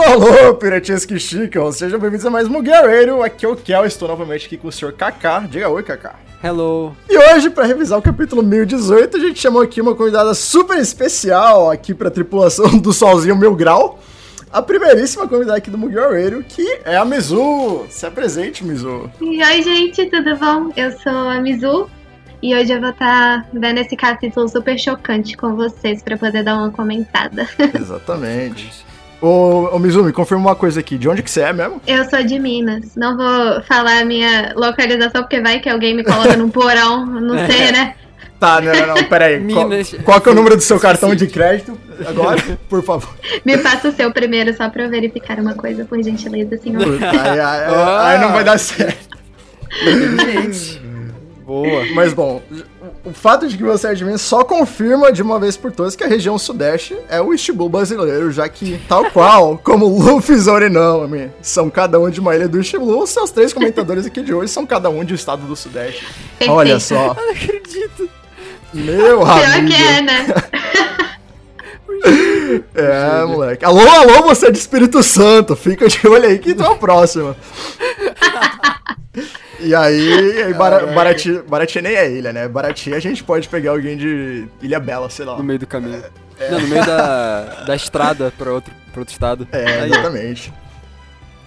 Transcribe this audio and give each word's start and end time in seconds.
Alô, 0.00 0.28
alô, 0.28 0.54
piratinhas 0.54 1.04
que 1.04 1.18
chicam, 1.18 1.70
sejam 1.70 2.00
bem-vindos 2.00 2.24
a 2.24 2.30
mais 2.30 2.48
um 2.48 2.62
Guerreiro, 2.62 3.22
aqui 3.22 3.44
é 3.44 3.48
o 3.48 3.54
Kel, 3.54 3.84
estou 3.84 4.08
novamente 4.08 4.46
aqui 4.46 4.56
com 4.56 4.68
o 4.68 4.72
Sr. 4.72 4.94
Kaká, 4.94 5.40
diga 5.40 5.68
oi 5.68 5.82
Kaká. 5.82 6.14
Hello. 6.42 6.96
E 7.06 7.18
hoje, 7.18 7.50
para 7.50 7.66
revisar 7.66 7.98
o 7.98 8.02
capítulo 8.02 8.42
1018, 8.42 9.14
a 9.14 9.20
gente 9.20 9.38
chamou 9.38 9.60
aqui 9.60 9.78
uma 9.78 9.94
convidada 9.94 10.32
super 10.32 10.78
especial 10.78 11.70
aqui 11.70 11.92
pra 11.92 12.10
tripulação 12.10 12.78
do 12.78 12.94
Solzinho 12.94 13.36
Mil 13.36 13.54
Grau, 13.54 13.98
a 14.50 14.62
primeiríssima 14.62 15.28
convidada 15.28 15.58
aqui 15.58 15.70
do 15.70 15.76
Mugueiro, 15.76 16.42
que 16.48 16.80
é 16.82 16.96
a 16.96 17.04
Mizu. 17.04 17.84
Se 17.90 18.06
apresente, 18.06 18.64
Mizu. 18.64 19.10
E 19.20 19.44
oi, 19.44 19.62
gente, 19.62 20.06
tudo 20.06 20.34
bom? 20.38 20.72
Eu 20.78 20.92
sou 20.92 21.12
a 21.12 21.38
Mizu 21.42 21.90
e 22.42 22.54
hoje 22.54 22.72
eu 22.72 22.80
vou 22.80 22.88
estar 22.88 23.46
vendo 23.52 23.78
esse 23.78 23.94
capítulo 23.94 24.48
super 24.48 24.78
chocante 24.78 25.36
com 25.36 25.56
vocês 25.56 26.02
para 26.02 26.16
poder 26.16 26.42
dar 26.42 26.56
uma 26.56 26.70
comentada. 26.70 27.46
Exatamente. 27.78 28.88
Ô, 29.20 29.68
ô 29.72 29.78
Mizu, 29.78 30.02
me 30.02 30.12
confirma 30.12 30.48
uma 30.48 30.56
coisa 30.56 30.80
aqui. 30.80 30.96
De 30.96 31.08
onde 31.08 31.22
que 31.22 31.30
você 31.30 31.42
é 31.42 31.52
mesmo? 31.52 31.80
Eu 31.86 32.08
sou 32.08 32.22
de 32.22 32.38
Minas. 32.38 32.96
Não 32.96 33.16
vou 33.16 33.62
falar 33.62 34.00
a 34.00 34.04
minha 34.04 34.52
localização, 34.56 35.22
porque 35.22 35.40
vai 35.40 35.60
que 35.60 35.68
alguém 35.68 35.94
me 35.94 36.02
coloca 36.02 36.36
num 36.36 36.48
porão, 36.48 37.04
não 37.04 37.36
sei, 37.46 37.70
né? 37.72 37.94
Tá, 38.38 38.58
não, 38.58 38.72
não, 38.72 38.86
não, 38.94 39.04
peraí. 39.04 39.38
Qual, 39.52 39.68
Minas. 39.68 39.94
qual 40.02 40.20
que 40.20 40.28
é 40.30 40.32
o 40.32 40.34
número 40.34 40.56
do 40.56 40.62
seu 40.62 40.80
cartão 40.80 41.14
de 41.14 41.26
crédito 41.26 41.76
agora? 42.06 42.58
Por 42.70 42.82
favor. 42.82 43.14
Me 43.44 43.58
passa 43.58 43.90
o 43.90 43.92
seu 43.92 44.10
primeiro, 44.10 44.56
só 44.56 44.70
pra 44.70 44.84
eu 44.84 44.88
verificar 44.88 45.38
uma 45.38 45.54
coisa, 45.54 45.84
por 45.84 46.02
gentileza, 46.02 46.56
senhor. 46.56 46.98
Aí, 47.02 47.38
aí, 47.38 48.14
aí 48.14 48.20
não 48.20 48.32
vai 48.32 48.42
dar 48.42 48.58
certo. 48.58 49.18
Gente. 49.70 50.80
Boa. 51.44 51.84
Mas 51.94 52.14
bom, 52.14 52.40
o 53.04 53.12
fato 53.12 53.48
de 53.48 53.56
que 53.56 53.62
você 53.62 53.88
é 53.88 53.94
de 53.94 54.04
Minas 54.04 54.20
só 54.20 54.44
confirma 54.44 55.12
de 55.12 55.22
uma 55.22 55.38
vez 55.38 55.56
por 55.56 55.72
todas 55.72 55.96
que 55.96 56.04
a 56.04 56.06
região 56.06 56.38
sudeste 56.38 56.96
é 57.08 57.20
o 57.20 57.32
Istibul 57.32 57.68
brasileiro, 57.68 58.30
já 58.30 58.48
que, 58.48 58.80
tal 58.88 59.08
qual, 59.12 59.58
como 59.58 59.86
Luffy 59.86 60.34
e 60.34 60.38
Zorinami 60.38 61.30
são 61.40 61.70
cada 61.70 61.98
um 61.98 62.10
de 62.10 62.20
uma 62.20 62.34
ilha 62.36 62.48
do 62.48 62.60
Istibul, 62.60 63.02
os 63.02 63.10
seus 63.10 63.30
três 63.30 63.52
comentadores 63.52 64.06
aqui 64.06 64.22
de 64.22 64.34
hoje 64.34 64.52
são 64.52 64.66
cada 64.66 64.90
um 64.90 65.04
de 65.04 65.12
um 65.12 65.16
estado 65.16 65.46
do 65.46 65.56
sudeste. 65.56 66.06
Perfeito. 66.38 66.52
Olha 66.52 66.78
só. 66.78 67.14
Não 67.14 67.30
acredito. 67.30 68.08
Meu 68.72 69.18
Pior 69.20 69.44
amigo. 69.44 69.68
que 69.68 69.82
é, 69.82 70.02
né? 70.02 70.26
É, 72.74 73.24
moleque. 73.26 73.62
Alô, 73.62 73.86
alô, 73.86 74.22
você 74.22 74.46
é 74.46 74.50
de 74.50 74.58
Espírito 74.58 75.02
Santo. 75.02 75.54
Fica 75.54 75.86
de 75.86 76.06
olho 76.08 76.26
aí 76.26 76.38
que 76.38 76.54
tu 76.54 76.62
é 76.62 76.68
o 76.68 76.76
próximo. 76.76 77.36
E 79.60 79.74
aí, 79.74 80.42
aí 80.42 80.54
Bara- 80.54 80.86
Barati, 80.86 81.32
Barati 81.48 81.80
nem 81.82 81.94
é 81.94 82.10
ilha, 82.10 82.32
né? 82.32 82.48
Barati 82.48 82.92
a 82.94 83.00
gente 83.00 83.22
pode 83.22 83.48
pegar 83.48 83.72
alguém 83.72 83.96
de 83.96 84.46
Ilha 84.62 84.80
Bela, 84.80 85.08
sei 85.10 85.24
lá. 85.24 85.36
No 85.36 85.44
meio 85.44 85.58
do 85.58 85.66
caminho. 85.66 86.02
Não, 86.50 86.60
no 86.60 86.68
meio 86.68 86.84
da, 86.86 87.64
da 87.66 87.76
estrada 87.76 88.32
pra 88.36 88.52
outro, 88.52 88.72
pra 88.92 89.00
outro 89.00 89.12
estado. 89.12 89.46
É, 89.52 89.82
Aí, 89.82 89.90
exatamente. 89.90 90.52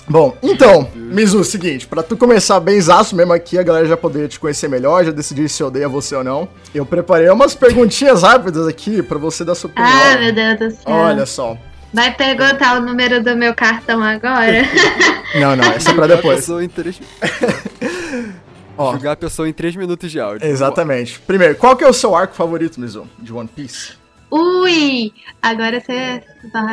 Bom, 0.08 0.36
então, 0.44 0.90
Mizu, 0.94 1.44
seguinte, 1.46 1.88
pra 1.88 2.04
tu 2.04 2.18
começar 2.18 2.60
bem 2.60 2.80
zaço 2.82 3.16
mesmo 3.16 3.32
aqui, 3.32 3.58
a 3.58 3.64
galera 3.64 3.86
já 3.88 3.96
poder 3.96 4.28
te 4.28 4.38
conhecer 4.38 4.68
melhor, 4.68 5.06
já 5.06 5.12
decidir 5.12 5.48
se 5.48 5.64
odeia 5.64 5.88
você 5.88 6.14
ou 6.14 6.24
não. 6.26 6.48
Eu 6.76 6.86
preparei 6.86 7.30
umas 7.30 7.56
perguntinhas 7.56 8.22
rápidas 8.22 8.68
aqui 8.68 9.02
pra 9.02 9.18
você 9.18 9.46
dar 9.46 9.56
sua 9.56 9.70
opinião. 9.70 9.90
Ah, 9.90 10.18
meu 10.18 10.34
Deus 10.34 10.60
do 10.60 10.72
céu. 10.72 10.94
Olha 10.94 11.26
só. 11.26 11.58
Vai 11.94 12.14
perguntar 12.16 12.78
o 12.78 12.82
número 12.82 13.24
do 13.24 13.36
meu 13.36 13.54
cartão 13.54 14.02
agora? 14.04 14.64
Não, 15.40 15.56
não, 15.56 15.66
essa 15.66 15.92
é 15.92 15.94
pra 15.96 16.06
depois. 16.08 16.42
pessoa 16.42 16.64
em 16.64 16.70
três, 16.70 17.00
Ó, 18.78 18.92
julgar 18.94 19.12
a 19.12 19.16
pessoa 19.16 19.48
em 19.50 19.54
3 19.54 19.76
minutos 19.76 20.12
de 20.12 20.20
áudio. 20.20 20.48
exatamente. 20.48 21.20
Primeiro, 21.22 21.56
qual 21.56 21.76
que 21.76 21.84
é 21.84 21.88
o 21.88 21.94
seu 21.94 22.16
arco 22.16 22.34
favorito, 22.36 22.80
Mizu, 22.80 23.08
de 23.20 23.32
One 23.34 23.48
Piece? 23.48 23.94
Ui! 24.32 25.14
Agora 25.42 25.80
você. 25.80 26.24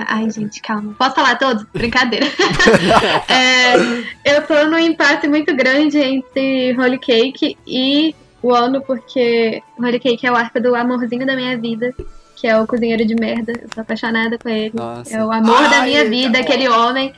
Ai, 0.09 0.31
gente, 0.31 0.63
calma. 0.63 0.95
Posso 0.99 1.15
falar 1.15 1.37
todos? 1.37 1.63
Brincadeira. 1.73 2.27
É, 3.29 3.77
eu 4.37 4.47
tô 4.47 4.65
num 4.67 4.79
empate 4.79 5.29
muito 5.29 5.55
grande 5.55 5.99
entre 5.99 6.75
Holy 6.79 6.99
Cake 6.99 7.57
e 7.67 8.15
o 8.43 8.55
Ano, 8.55 8.81
porque 8.83 9.63
Holy 9.79 9.99
Cake 10.01 10.27
é 10.27 10.33
o 10.33 10.37
arco 10.37 10.59
do 10.61 10.75
amorzinho 10.75 11.27
da 11.27 11.37
minha 11.37 11.57
vida, 11.59 11.95
que 12.41 12.47
é 12.47 12.59
o 12.59 12.67
cozinheiro 12.67 13.05
de 13.05 13.15
merda. 13.15 13.53
Eu 13.53 13.69
sou 13.75 13.83
apaixonada 13.83 14.39
com 14.39 14.49
ele. 14.49 14.73
Nossa. 14.75 15.15
É 15.15 15.25
o 15.25 15.31
amor 15.31 15.69
da 15.69 15.81
Ai, 15.81 15.85
minha 15.89 16.05
tá 16.05 16.11
vida, 16.11 16.39
bom. 16.39 16.45
aquele 16.45 16.69
homem. 16.69 17.13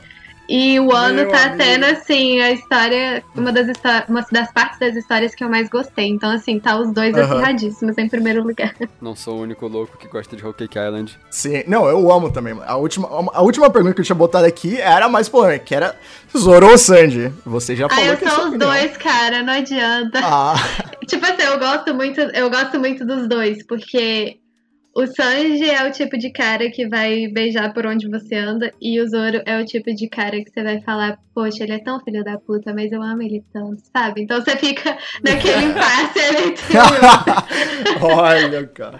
E 0.49 0.77
o 0.77 0.91
ano 0.91 1.21
Meu 1.21 1.29
tá 1.29 1.43
amigo. 1.45 1.57
tendo, 1.63 1.85
assim, 1.85 2.41
a 2.41 2.51
história, 2.51 3.23
uma 3.33 3.49
das, 3.49 3.65
uma 4.09 4.25
das 4.29 4.51
partes 4.51 4.77
das 4.77 4.93
histórias 4.93 5.33
que 5.33 5.41
eu 5.41 5.49
mais 5.49 5.69
gostei. 5.69 6.09
Então, 6.09 6.29
assim, 6.29 6.59
tá 6.59 6.77
os 6.77 6.91
dois 6.91 7.15
Aham. 7.15 7.23
acirradíssimos 7.35 7.97
em 7.97 8.09
primeiro 8.09 8.43
lugar. 8.43 8.75
Não 9.01 9.15
sou 9.15 9.37
o 9.37 9.41
único 9.43 9.65
louco 9.69 9.97
que 9.97 10.05
gosta 10.09 10.35
de 10.35 10.43
Cake 10.43 10.77
Island. 10.77 11.17
Sim, 11.31 11.63
não, 11.65 11.87
eu 11.87 12.11
amo 12.11 12.29
também. 12.29 12.53
mano. 12.53 12.69
A 12.69 12.75
última, 12.75 13.07
a 13.33 13.41
última 13.41 13.69
pergunta 13.69 13.95
que 13.95 14.01
eu 14.01 14.05
tinha 14.05 14.15
botado 14.17 14.45
aqui 14.45 14.77
era 14.81 15.05
a 15.05 15.09
mais 15.09 15.29
polêmica, 15.29 15.63
que 15.63 15.73
era 15.75 15.95
Zoro 16.37 16.69
ou 16.69 16.77
Sanji. 16.77 17.31
Você 17.45 17.73
já 17.73 17.85
Ah, 17.85 17.89
falou 17.89 18.05
eu 18.09 18.17
que 18.17 18.25
é 18.25 18.29
sou 18.29 18.39
os 18.41 18.47
opinião. 18.49 18.69
dois, 18.69 18.97
cara, 18.97 19.43
não 19.43 19.53
adianta. 19.53 20.19
Ah, 20.21 20.55
Tipo 21.07 21.25
assim, 21.25 21.41
eu 21.43 21.57
gosto 21.57 21.93
muito, 21.95 22.19
eu 22.19 22.49
gosto 22.49 22.77
muito 22.79 23.05
dos 23.05 23.27
dois, 23.29 23.65
porque 23.65 24.39
o 24.95 25.07
Sanji 25.07 25.69
é 25.69 25.87
o 25.87 25.91
tipo 25.91 26.17
de 26.17 26.29
cara 26.29 26.69
que 26.69 26.87
vai 26.87 27.27
beijar 27.27 27.73
por 27.73 27.85
onde 27.85 28.07
você 28.07 28.35
anda, 28.35 28.71
e 28.79 29.01
o 29.01 29.09
Zoro 29.09 29.41
é 29.45 29.59
o 29.59 29.65
tipo 29.65 29.93
de 29.93 30.07
cara 30.07 30.43
que 30.43 30.51
você 30.51 30.63
vai 30.63 30.79
falar, 30.81 31.17
poxa, 31.33 31.63
ele 31.63 31.73
é 31.73 31.79
tão 31.79 31.99
filho 31.99 32.23
da 32.23 32.37
puta, 32.37 32.73
mas 32.73 32.91
eu 32.91 33.01
amo 33.01 33.23
ele 33.23 33.43
tanto, 33.51 33.81
sabe? 33.91 34.21
Então 34.21 34.39
você 34.39 34.55
fica 34.55 34.95
naquele 35.23 35.65
impasse 35.65 36.19
um. 37.99 38.05
olha, 38.05 38.67
cara. 38.67 38.99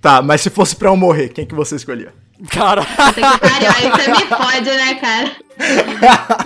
Tá, 0.00 0.22
mas 0.22 0.40
se 0.40 0.48
fosse 0.48 0.74
pra 0.74 0.88
eu 0.88 0.96
morrer, 0.96 1.28
quem 1.28 1.44
que 1.44 1.54
você 1.54 1.76
escolhia? 1.76 2.12
Caralho! 2.50 2.86
Puta 2.86 3.12
que 3.14 3.38
pariu, 3.38 3.68
aí 3.68 3.90
você 3.90 4.10
me 4.10 4.26
fode, 4.28 4.70
né, 4.70 4.94
cara? 4.94 5.30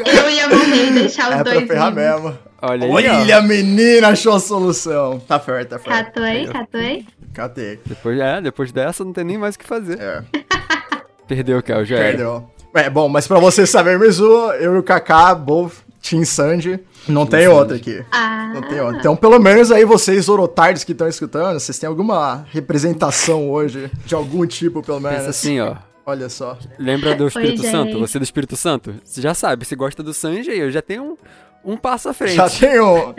Eu 0.07 0.31
ia 0.31 0.49
morrer 0.49 0.87
e 0.87 0.91
deixar 0.93 1.29
os 1.29 1.35
é 1.37 1.43
pra 1.43 1.53
dois 1.53 1.67
ferrar 1.67 1.95
vivos. 1.95 2.23
mesmo. 2.23 2.39
Olha 2.63 2.87
aí. 2.87 2.93
Olha, 2.93 3.43
menina, 3.43 4.09
achou 4.09 4.35
a 4.35 4.41
solução. 4.41 5.19
Tá 5.21 5.39
fair, 5.39 5.67
tá 5.67 5.79
fair. 5.79 6.05
Catuei, 6.05 6.47
catuei. 6.47 7.07
Catei. 7.35 7.79
Depois, 7.87 8.19
é, 8.19 8.41
depois 8.41 8.73
dessa 8.73 9.05
não 9.05 9.13
tem 9.13 9.25
nem 9.25 9.39
mais 9.39 9.55
o 9.55 9.59
que 9.59 9.65
fazer. 9.67 9.99
É, 10.01 10.23
Perdeu, 11.27 11.63
Kel, 11.63 11.85
já 11.85 11.97
perdeu. 11.97 12.51
É, 12.75 12.91
bom, 12.91 13.09
mas 13.09 13.27
pra 13.27 13.39
você 13.39 13.67
saber, 13.67 13.99
Mizu, 13.99 14.25
eu 14.61 14.75
e 14.75 14.79
o 14.79 14.83
Kaká, 14.83 15.35
both 15.35 15.75
Team 16.03 16.25
Sanji, 16.25 16.81
não 17.09 17.25
tem 17.27 17.45
Sanji. 17.45 17.55
outra 17.55 17.77
aqui. 17.77 18.05
Ah, 18.11 18.51
Não 18.55 18.63
tem 18.63 18.81
outra. 18.81 18.99
Então, 18.99 19.15
pelo 19.17 19.39
menos 19.39 19.71
aí 19.71 19.85
vocês, 19.85 20.29
Orotards 20.29 20.83
que 20.83 20.93
estão 20.93 21.07
escutando, 21.09 21.59
vocês 21.61 21.79
têm 21.79 21.89
alguma 21.89 22.45
representação 22.51 23.51
hoje, 23.51 23.91
de 24.05 24.15
algum 24.15 24.45
tipo, 24.47 24.83
pelo 24.83 24.99
menos. 25.01 25.19
Pensa 25.19 25.31
assim, 25.31 25.61
ó. 25.61 25.77
Olha 26.07 26.29
só. 26.29 26.59
Lembra 26.79 27.15
do 27.15 27.29
Espírito 27.29 27.63
Oi, 27.63 27.71
Santo? 27.71 27.91
gente. 27.93 28.01
Você 28.01 28.17
é 28.17 28.21
do 28.21 28.25
Espírito 28.25 28.57
Santo? 28.57 28.95
Você 29.05 29.21
já 29.21 29.35
sabe, 29.35 29.65
se 29.65 29.77
gosta 29.77 30.03
do 30.03 30.13
Sanji, 30.15 30.51
eu 30.51 30.71
já 30.71 30.81
tenho 30.83 31.05
um, 31.05 31.17
um 31.65 31.77
passo 31.77 32.09
à 32.09 32.15
frente. 32.15 32.35
Já 32.35 32.49
tem 32.49 32.81
um... 32.81 33.15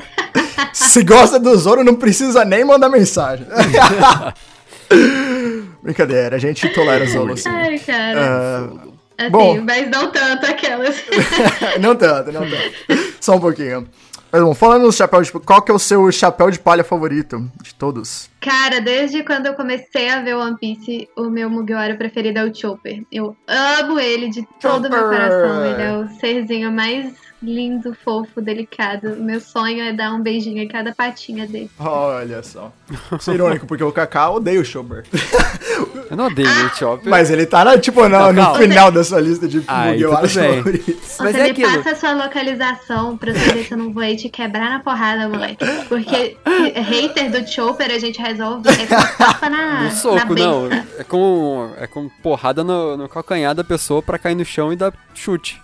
Se 0.74 1.04
gosta 1.04 1.40
do 1.40 1.56
Zoro, 1.58 1.84
não 1.84 1.96
precisa 1.96 2.46
nem 2.46 2.64
mandar 2.64 2.90
mensagem. 2.90 3.46
Brincadeira, 5.82 6.36
a 6.36 6.40
gente 6.40 6.68
tolera 6.70 7.04
o 7.04 7.08
Zoro, 7.08 7.34
assim. 7.34 7.50
ai, 7.50 7.80
cara. 7.80 8.20
Ah, 8.20 8.70
Assim, 9.18 9.30
bom. 9.30 9.62
mas 9.62 9.90
não 9.90 10.12
tanto 10.12 10.46
aquelas. 10.48 10.96
não 11.80 11.96
tanto, 11.96 12.32
não 12.32 12.42
tanto. 12.42 13.14
Só 13.20 13.36
um 13.36 13.40
pouquinho. 13.40 13.88
Mas 14.32 14.42
bom, 14.42 14.56
falando 14.56 14.84
no 14.84 14.92
chapéu 14.92 15.22
de... 15.22 15.32
Qual 15.32 15.62
que 15.62 15.72
é 15.72 15.76
o 15.76 15.80
seu 15.80 16.10
chapéu 16.12 16.50
de 16.50 16.58
palha 16.58 16.84
favorito 16.84 17.46
de 17.62 17.76
todos? 17.76 18.30
Cara, 18.40 18.80
desde 18.80 19.24
quando 19.24 19.48
eu 19.48 19.54
comecei 19.54 20.10
a 20.10 20.22
ver 20.22 20.36
One 20.36 20.58
Piece, 20.58 21.10
o 21.18 21.30
meu 21.30 21.50
Mugiwara 21.50 21.96
preferido 21.96 22.40
é 22.40 22.46
o 22.46 22.56
Chopper. 22.56 23.04
Eu 23.12 23.36
amo 23.48 24.00
ele 24.00 24.30
de 24.30 24.48
todo 24.60 24.86
o 24.86 24.90
meu 24.90 25.04
coração. 25.04 25.66
Ele 25.66 25.82
é 25.84 25.98
o 25.98 26.08
serzinho 26.20 26.72
mais 26.72 27.14
lindo, 27.42 27.96
fofo, 28.04 28.40
delicado. 28.42 29.16
Meu 29.18 29.40
sonho 29.42 29.82
é 29.84 29.94
dar 29.94 30.14
um 30.14 30.22
beijinho 30.22 30.60
em 30.62 30.68
cada 30.68 30.94
patinha 30.94 31.48
dele. 31.48 31.70
Olha 31.80 32.44
só. 32.44 32.72
Isso 33.20 33.32
é 33.32 33.34
irônico, 33.34 33.66
porque 33.66 33.84
o 33.84 33.92
Kaká 33.92 34.30
odeia 34.30 34.60
o 34.60 34.66
Chopper. 34.66 35.04
Eu 36.12 36.18
não 36.18 36.28
odeio 36.28 36.50
o 36.68 36.70
Chopper. 36.76 37.10
Mas 37.10 37.30
ele 37.32 37.46
tá, 37.46 37.64
na, 37.64 37.78
tipo, 37.78 38.08
no, 38.08 38.34
Não, 38.34 38.56
final 38.56 38.92
da 38.92 39.04
sua 39.04 39.20
lista 39.22 39.48
de 39.48 39.64
Aí, 39.68 39.94
Mugiwaras 39.94 40.34
tudo 40.34 40.42
bem. 40.42 40.58
favoritos. 40.58 41.16
Mas 41.20 41.32
Você 41.32 41.38
é 41.40 41.44
me 41.44 41.50
aquilo. 41.52 41.72
passa 41.84 41.92
a 41.92 41.96
sua 41.96 42.12
localização 42.26 43.18
pra 43.18 43.34
saber 43.34 43.64
se 43.64 43.72
eu 43.72 43.78
não 43.78 43.94
vou 43.94 44.04
aí 44.04 44.16
te 44.18 44.28
quebrar 44.30 44.70
na 44.70 44.80
porrada, 44.82 45.30
moleque. 45.30 45.66
Porque 45.88 46.38
hater 46.76 47.32
do 47.32 47.48
Chopper 47.50 47.90
a 47.92 47.98
gente 47.98 48.22
resolve 48.22 48.70
é 48.70 48.86
com 48.86 49.18
tapa 49.18 49.50
na, 49.50 49.78
No 49.80 49.84
na 49.86 49.92
soco, 49.92 50.36
não. 50.36 50.68
besta. 50.70 50.88
É 51.00 51.04
com, 51.04 51.72
é 51.78 51.88
com 51.88 52.10
porrada 52.22 52.64
no, 52.64 52.98
no 52.98 53.08
calcanhar 53.10 53.56
da 53.56 53.64
pessoa 53.64 54.02
pra 54.02 54.20
cair 54.20 54.36
no 54.36 54.44
chão 54.46 54.72
e 54.74 54.76
dar 54.76 54.94
chute. 55.16 55.62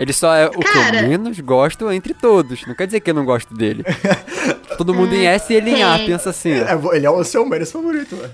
Ele 0.00 0.14
só 0.14 0.34
é 0.34 0.46
o 0.46 0.50
que 0.52 0.62
Cara. 0.62 1.02
eu 1.02 1.08
menos 1.08 1.38
gosto 1.40 1.92
entre 1.92 2.14
todos. 2.14 2.64
Não 2.66 2.74
quer 2.74 2.86
dizer 2.86 3.00
que 3.00 3.10
eu 3.10 3.14
não 3.14 3.26
gosto 3.26 3.52
dele. 3.52 3.84
Todo 4.78 4.94
mundo 4.94 5.14
em 5.14 5.26
S 5.26 5.52
e 5.52 5.56
ele 5.56 5.72
em 5.72 5.82
A, 5.82 5.98
pensa 5.98 6.30
assim. 6.30 6.54
ó. 6.58 6.92
É, 6.92 6.96
ele 6.96 7.04
é 7.04 7.10
o 7.10 7.22
seu 7.22 7.44
menos 7.44 7.70
favorito, 7.70 8.16
velho. 8.16 8.30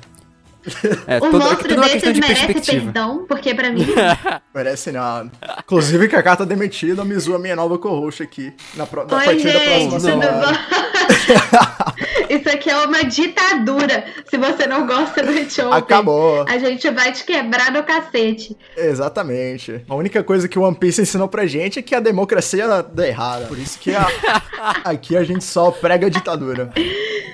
É, 1.06 1.16
Um 1.18 1.20
todo, 1.30 1.36
é 1.36 1.44
monstro 1.44 1.68
tudo 1.68 1.76
uma 1.78 1.88
desses 1.88 2.12
de 2.14 2.20
merece 2.20 2.72
perdão, 2.72 3.24
porque 3.28 3.54
pra 3.54 3.70
mim 3.70 3.86
Merece 4.54 4.90
nada. 4.92 5.30
Inclusive, 5.60 6.08
Kaká 6.08 6.36
tá 6.36 6.44
demitido, 6.44 7.00
a 7.00 7.04
Mizu 7.04 7.34
é 7.34 7.38
minha 7.38 7.54
nova 7.56 7.78
co-host 7.78 8.22
aqui. 8.22 8.52
Na, 8.74 8.86
pro, 8.86 9.06
na 9.06 9.16
Oi, 9.18 9.24
partir 9.24 9.44
da 9.44 9.58
gente, 9.58 9.88
próxima 9.90 9.90
tudo 9.90 10.22
semana. 10.22 10.46
bom? 10.46 12.26
Isso 12.28 12.48
aqui 12.48 12.70
é 12.70 12.76
uma 12.78 13.04
ditadura. 13.04 14.04
Se 14.28 14.36
você 14.36 14.66
não 14.66 14.86
gosta 14.86 15.22
do 15.22 15.32
Chopper, 15.50 15.72
Acabou. 15.74 16.44
a 16.48 16.58
gente 16.58 16.90
vai 16.90 17.12
te 17.12 17.24
quebrar 17.24 17.70
no 17.70 17.82
cacete. 17.84 18.56
Exatamente. 18.76 19.84
A 19.88 19.94
única 19.94 20.22
coisa 20.24 20.48
que 20.48 20.58
o 20.58 20.62
One 20.62 20.76
Piece 20.76 21.02
ensinou 21.02 21.28
pra 21.28 21.46
gente 21.46 21.78
é 21.78 21.82
que 21.82 21.94
a 21.94 22.00
democracia 22.00 22.66
dá 22.82 23.06
errada. 23.06 23.46
Por 23.46 23.58
isso 23.58 23.78
que 23.78 23.94
a- 23.94 24.06
aqui 24.84 25.16
a 25.16 25.22
gente 25.22 25.44
só 25.44 25.70
prega 25.70 26.06
a 26.06 26.10
ditadura. 26.10 26.72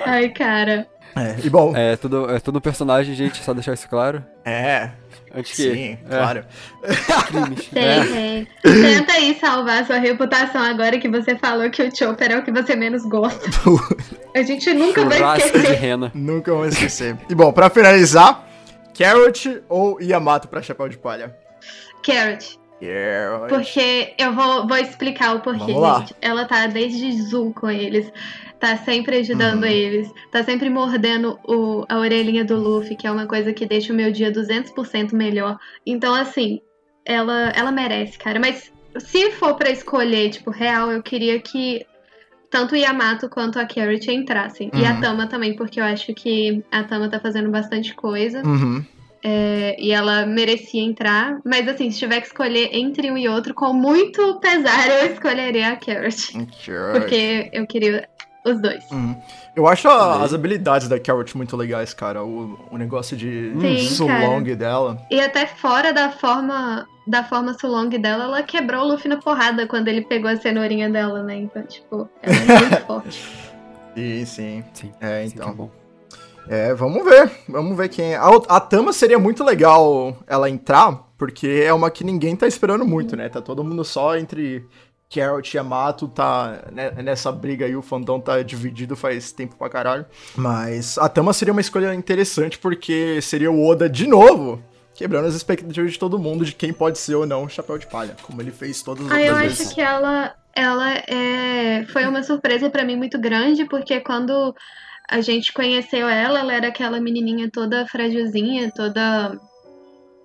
Ai, 0.04 0.28
cara. 0.28 0.86
É, 1.14 1.36
e 1.44 1.50
bom, 1.50 1.76
É 1.76 1.96
tudo, 1.96 2.30
é 2.30 2.40
tudo 2.40 2.60
personagem, 2.60 3.14
gente, 3.14 3.42
só 3.42 3.52
deixar 3.52 3.74
isso 3.74 3.88
claro. 3.88 4.24
é, 4.44 4.90
Antes 5.34 5.56
que. 5.56 5.62
sim, 5.72 5.98
é, 6.10 6.16
claro. 6.16 6.44
crimes. 7.26 7.66
Tem, 7.68 7.82
É. 7.82 8.04
tem. 8.04 8.48
Tenta 8.62 9.12
aí 9.14 9.34
salvar 9.40 9.86
sua 9.86 9.96
reputação 9.98 10.62
agora 10.62 10.98
que 10.98 11.08
você 11.08 11.36
falou 11.36 11.70
que 11.70 11.82
o 11.82 11.94
Chopper 11.96 12.32
é 12.32 12.38
o 12.38 12.42
que 12.42 12.52
você 12.52 12.76
menos 12.76 13.02
gosta. 13.04 13.40
A 14.36 14.42
gente 14.42 14.72
nunca 14.74 15.04
vai 15.06 15.18
Churrasco 15.18 15.50
de 15.50 15.56
esquecer. 15.58 15.78
rena. 15.78 16.10
Nunca 16.14 16.52
vou 16.54 16.66
esquecer. 16.66 17.16
E 17.30 17.34
bom, 17.34 17.52
pra 17.52 17.68
finalizar, 17.70 18.46
Carrot 18.98 19.62
ou 19.68 20.00
Yamato 20.00 20.48
pra 20.48 20.60
chapéu 20.62 20.88
de 20.88 20.96
palha? 20.98 21.34
Carrot. 22.04 22.58
Carrot. 22.80 23.48
Porque 23.48 24.14
eu 24.18 24.32
vou, 24.34 24.66
vou 24.66 24.76
explicar 24.76 25.36
o 25.36 25.40
porquê, 25.40 25.58
Vamos 25.60 25.80
lá. 25.82 26.00
gente. 26.00 26.14
Ela 26.20 26.44
tá 26.46 26.66
desde 26.66 27.22
Zul 27.22 27.52
com 27.54 27.70
eles. 27.70 28.10
Tá 28.62 28.76
sempre 28.76 29.16
ajudando 29.16 29.64
Uhum. 29.64 29.68
eles. 29.70 30.08
Tá 30.30 30.44
sempre 30.44 30.70
mordendo 30.70 31.36
o, 31.44 31.84
a 31.88 31.98
orelhinha 31.98 32.44
do 32.44 32.56
Luffy, 32.56 32.94
que 32.94 33.08
é 33.08 33.10
uma 33.10 33.26
coisa 33.26 33.52
que 33.52 33.66
deixa 33.66 33.92
o 33.92 33.96
meu 33.96 34.12
dia 34.12 34.30
200% 34.30 35.12
melhor. 35.16 35.58
Então, 35.84 36.14
assim, 36.14 36.60
ela, 37.04 37.52
ela 37.56 37.72
merece, 37.72 38.16
cara. 38.16 38.38
Mas 38.38 38.70
se 38.98 39.32
for 39.32 39.56
pra 39.56 39.68
escolher, 39.68 40.30
tipo, 40.30 40.52
real, 40.52 40.92
eu 40.92 41.02
queria 41.02 41.40
que 41.40 41.84
tanto 42.48 42.76
o 42.76 42.78
Yamato 42.78 43.28
quanto 43.28 43.58
a 43.58 43.66
Carrot 43.66 44.08
entrassem. 44.08 44.70
E 44.72 44.86
a 44.86 44.92
Uhum. 44.92 45.00
Tama 45.00 45.26
também, 45.26 45.56
porque 45.56 45.80
eu 45.80 45.84
acho 45.84 46.14
que 46.14 46.62
a 46.70 46.84
Tama 46.84 47.08
tá 47.08 47.18
fazendo 47.18 47.50
bastante 47.50 47.92
coisa. 47.96 48.46
Uhum. 48.46 48.84
É, 49.24 49.76
e 49.78 49.92
ela 49.92 50.26
merecia 50.26 50.82
entrar. 50.82 51.40
Mas 51.44 51.66
assim, 51.68 51.90
se 51.90 51.98
tiver 51.98 52.20
que 52.20 52.26
escolher 52.26 52.70
entre 52.72 53.10
um 53.10 53.16
e 53.16 53.28
outro, 53.28 53.54
com 53.54 53.72
muito 53.72 54.38
pesar, 54.40 54.86
eu 55.02 55.12
escolheria 55.12 55.70
a. 55.70 55.76
Carrot. 55.76 56.32
Porque 56.92 57.48
eu 57.52 57.66
queria 57.66 58.08
os 58.44 58.60
dois. 58.60 58.84
Uhum. 58.90 59.14
Eu 59.54 59.66
acho 59.68 59.88
a- 59.88 60.14
Sim. 60.18 60.24
as 60.24 60.34
habilidades 60.34 60.88
da 60.88 60.98
Carrot 60.98 61.36
muito 61.36 61.56
legais, 61.56 61.92
cara. 61.94 62.22
O, 62.24 62.58
o 62.70 62.76
negócio 62.78 63.16
de 63.16 63.52
Sim, 63.60 63.78
Sulong 63.88 64.42
dela. 64.56 64.98
E 65.10 65.20
até 65.20 65.46
fora 65.46 65.92
da 65.92 66.10
forma 66.10 66.86
da 67.06 67.24
forma 67.24 67.52
Sulong 67.54 67.88
dela, 67.98 68.24
ela 68.24 68.42
quebrou 68.42 68.82
o 68.84 68.88
Luffy 68.92 69.08
na 69.08 69.16
porrada 69.16 69.66
quando 69.66 69.88
ele 69.88 70.02
pegou 70.02 70.30
a 70.30 70.36
cenourinha 70.36 70.88
dela, 70.88 71.22
né? 71.22 71.36
Então, 71.36 71.62
tipo, 71.64 72.08
ela 72.22 72.36
é 72.36 72.60
muito 72.60 72.76
forte. 72.86 73.28
Sim, 73.96 74.24
sim. 74.24 74.64
Sim. 74.72 74.92
É, 75.00 75.26
sim, 75.26 75.32
então. 75.34 75.50
que 75.50 75.56
bom. 75.56 75.70
É, 76.48 76.74
vamos 76.74 77.04
ver. 77.04 77.30
Vamos 77.48 77.76
ver 77.76 77.88
quem 77.88 78.14
é. 78.14 78.16
A, 78.16 78.28
a 78.48 78.60
Tama 78.60 78.92
seria 78.92 79.18
muito 79.18 79.44
legal 79.44 80.16
ela 80.26 80.48
entrar, 80.50 81.08
porque 81.18 81.62
é 81.64 81.72
uma 81.72 81.90
que 81.90 82.02
ninguém 82.04 82.34
tá 82.34 82.46
esperando 82.46 82.84
muito, 82.84 83.14
né? 83.16 83.28
Tá 83.28 83.40
todo 83.40 83.62
mundo 83.62 83.84
só 83.84 84.16
entre 84.16 84.64
Carrot 85.14 85.52
e 85.52 85.56
Yamato, 85.56 86.08
tá 86.08 86.64
né, 86.72 86.90
nessa 87.02 87.30
briga 87.30 87.66
aí, 87.66 87.76
o 87.76 87.82
fandom 87.82 88.18
tá 88.20 88.42
dividido 88.42 88.96
faz 88.96 89.32
tempo 89.32 89.56
pra 89.56 89.68
caralho. 89.68 90.06
Mas 90.36 90.96
a 90.98 91.08
Tama 91.08 91.32
seria 91.32 91.52
uma 91.52 91.60
escolha 91.60 91.94
interessante, 91.94 92.58
porque 92.58 93.20
seria 93.22 93.50
o 93.50 93.66
Oda 93.66 93.88
de 93.88 94.06
novo. 94.06 94.62
Quebrando 94.94 95.26
as 95.26 95.34
expectativas 95.34 95.92
de 95.92 95.98
todo 95.98 96.18
mundo 96.18 96.44
de 96.44 96.52
quem 96.54 96.72
pode 96.72 96.98
ser 96.98 97.14
ou 97.14 97.26
não 97.26 97.44
o 97.44 97.48
Chapéu 97.48 97.78
de 97.78 97.86
Palha, 97.86 98.14
como 98.22 98.40
ele 98.42 98.50
fez 98.50 98.82
todas 98.82 99.06
as 99.06 99.12
Ah, 99.12 99.20
eu 99.22 99.32
outras 99.32 99.46
acho 99.52 99.58
vezes. 99.58 99.72
que 99.72 99.80
ela, 99.80 100.34
ela 100.54 100.90
é, 101.08 101.84
foi 101.92 102.06
uma 102.06 102.22
surpresa 102.22 102.68
pra 102.70 102.84
mim 102.84 102.96
muito 102.96 103.18
grande, 103.18 103.64
porque 103.64 104.00
quando 104.00 104.54
a 105.10 105.20
gente 105.22 105.52
conheceu 105.52 106.08
ela, 106.08 106.38
ela 106.40 106.52
era 106.52 106.68
aquela 106.68 107.00
menininha 107.00 107.50
toda 107.50 107.86
frágilzinha, 107.86 108.70
toda. 108.70 109.38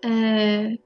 é, 0.03 0.77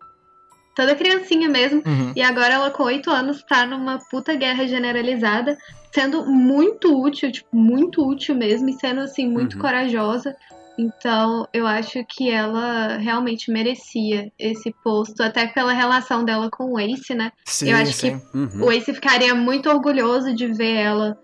toda 0.76 0.96
criancinha 0.96 1.50
mesmo. 1.50 1.82
Uhum. 1.86 2.14
E 2.16 2.22
agora 2.22 2.54
ela, 2.54 2.72
com 2.72 2.84
oito 2.84 3.10
anos, 3.10 3.44
tá 3.44 3.66
numa 3.66 4.00
puta 4.10 4.36
guerra 4.36 4.68
generalizada, 4.68 5.58
sendo 5.92 6.26
muito 6.26 7.00
útil, 7.02 7.32
tipo, 7.32 7.50
muito 7.56 8.08
útil 8.08 8.36
mesmo, 8.36 8.70
e 8.70 8.74
sendo, 8.74 9.02
assim, 9.02 9.28
muito 9.28 9.56
Uhum. 9.56 9.62
corajosa. 9.62 10.36
Então, 10.80 11.46
eu 11.54 11.68
acho 11.68 12.04
que 12.06 12.30
ela 12.32 12.98
realmente 12.98 13.52
merecia 13.52 14.32
esse 14.40 14.74
posto, 14.84 15.22
até 15.22 15.46
pela 15.48 15.74
relação 15.74 16.24
dela 16.24 16.50
com 16.50 16.72
o 16.72 16.80
Ace, 16.80 17.14
né? 17.14 17.32
Sim, 17.46 17.70
eu 17.70 17.78
acho 17.78 17.94
sim. 17.94 18.22
Uhum. 18.34 18.64
O 18.64 18.72
Ace 18.72 18.94
ficaria 18.94 19.36
muito 19.36 19.70
orgulhoso 19.70 20.34
de 20.34 20.48
ver 20.48 20.76
ela 20.76 21.18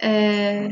é, 0.00 0.70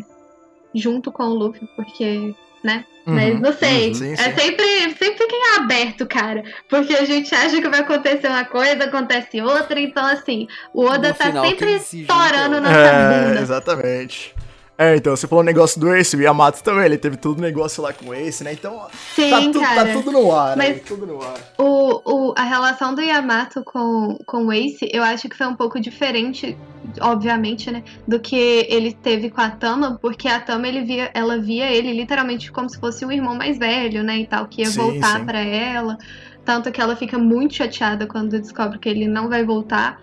junto 0.74 1.12
com 1.12 1.24
o 1.24 1.34
Luffy, 1.34 1.68
porque, 1.76 2.34
né? 2.64 2.84
Mas 3.04 3.34
Uhum. 3.34 3.40
não 3.40 3.52
sei. 3.52 3.88
Uhum, 3.88 3.94
sim, 3.94 4.12
é 4.12 4.16
sim. 4.16 4.34
sempre, 4.38 4.64
sempre 4.96 5.18
fica 5.18 5.34
em 5.34 5.56
aberto, 5.58 6.06
cara. 6.06 6.42
Porque 6.68 6.94
a 6.94 7.04
gente 7.04 7.34
acha 7.34 7.60
que 7.60 7.68
vai 7.68 7.80
acontecer 7.80 8.28
uma 8.28 8.44
coisa, 8.44 8.84
acontece 8.84 9.40
outra. 9.40 9.80
Então, 9.80 10.04
assim, 10.04 10.46
o 10.72 10.84
Oda 10.84 11.08
No 11.08 11.14
tá 11.14 11.26
final, 11.26 11.44
sempre 11.46 11.78
junta 11.78 11.96
estourando 11.96 12.54
é 12.54 12.58
o- 12.58 12.62
nossa 12.62 12.76
É, 12.78 13.24
bunda. 13.26 13.40
exatamente. 13.40 14.34
É, 14.82 14.96
então, 14.96 15.14
você 15.14 15.28
falou 15.28 15.42
o 15.42 15.46
negócio 15.46 15.80
do 15.80 15.94
Ace, 15.94 16.16
o 16.16 16.20
Yamato 16.20 16.60
também, 16.60 16.86
ele 16.86 16.98
teve 16.98 17.16
todo 17.16 17.38
o 17.38 17.40
negócio 17.40 17.80
lá 17.80 17.92
com 17.92 18.06
o 18.06 18.14
Ace, 18.14 18.42
né? 18.42 18.52
Então, 18.52 18.88
Sim, 19.14 19.30
tá, 19.30 19.40
tudo, 19.40 19.60
cara. 19.60 19.84
tá 19.86 19.92
tudo 19.92 20.10
no 20.10 20.34
ar, 20.34 20.56
né? 20.56 20.68
Mas- 20.70 20.82
Tudo 20.82 21.06
no 21.06 21.22
ar. 21.22 21.34
O, 21.56 22.30
o, 22.30 22.34
a 22.36 22.42
relação 22.42 22.92
do 22.92 23.00
Yamato 23.00 23.62
com, 23.62 24.18
com 24.26 24.46
o 24.46 24.52
Ace, 24.52 24.88
eu 24.92 25.04
acho 25.04 25.28
que 25.28 25.36
foi 25.36 25.46
um 25.46 25.54
pouco 25.54 25.78
diferente, 25.78 26.58
obviamente, 27.00 27.70
né? 27.70 27.84
Do 28.08 28.18
que 28.18 28.66
ele 28.68 28.92
teve 28.92 29.30
com 29.30 29.40
a 29.40 29.50
Tama, 29.50 30.00
porque 30.02 30.26
a 30.26 30.40
Tama, 30.40 30.66
ele 30.66 30.82
via, 30.82 31.12
ela 31.14 31.38
via 31.38 31.70
ele 31.70 31.92
literalmente 31.92 32.50
como 32.50 32.68
se 32.68 32.80
fosse 32.80 33.04
o 33.04 33.12
irmão 33.12 33.36
mais 33.36 33.58
velho, 33.58 34.02
né? 34.02 34.18
E 34.18 34.26
tal, 34.26 34.46
que 34.48 34.62
ia 34.62 34.66
Sim, 34.68 34.80
voltar 34.80 35.24
pra 35.24 35.38
ela. 35.38 35.96
Tanto 36.44 36.72
que 36.72 36.80
ela 36.80 36.96
fica 36.96 37.16
muito 37.18 37.54
chateada 37.54 38.04
quando 38.08 38.30
descobre 38.30 38.80
que 38.80 38.88
ele 38.88 39.06
não 39.06 39.28
vai 39.28 39.44
voltar. 39.44 40.00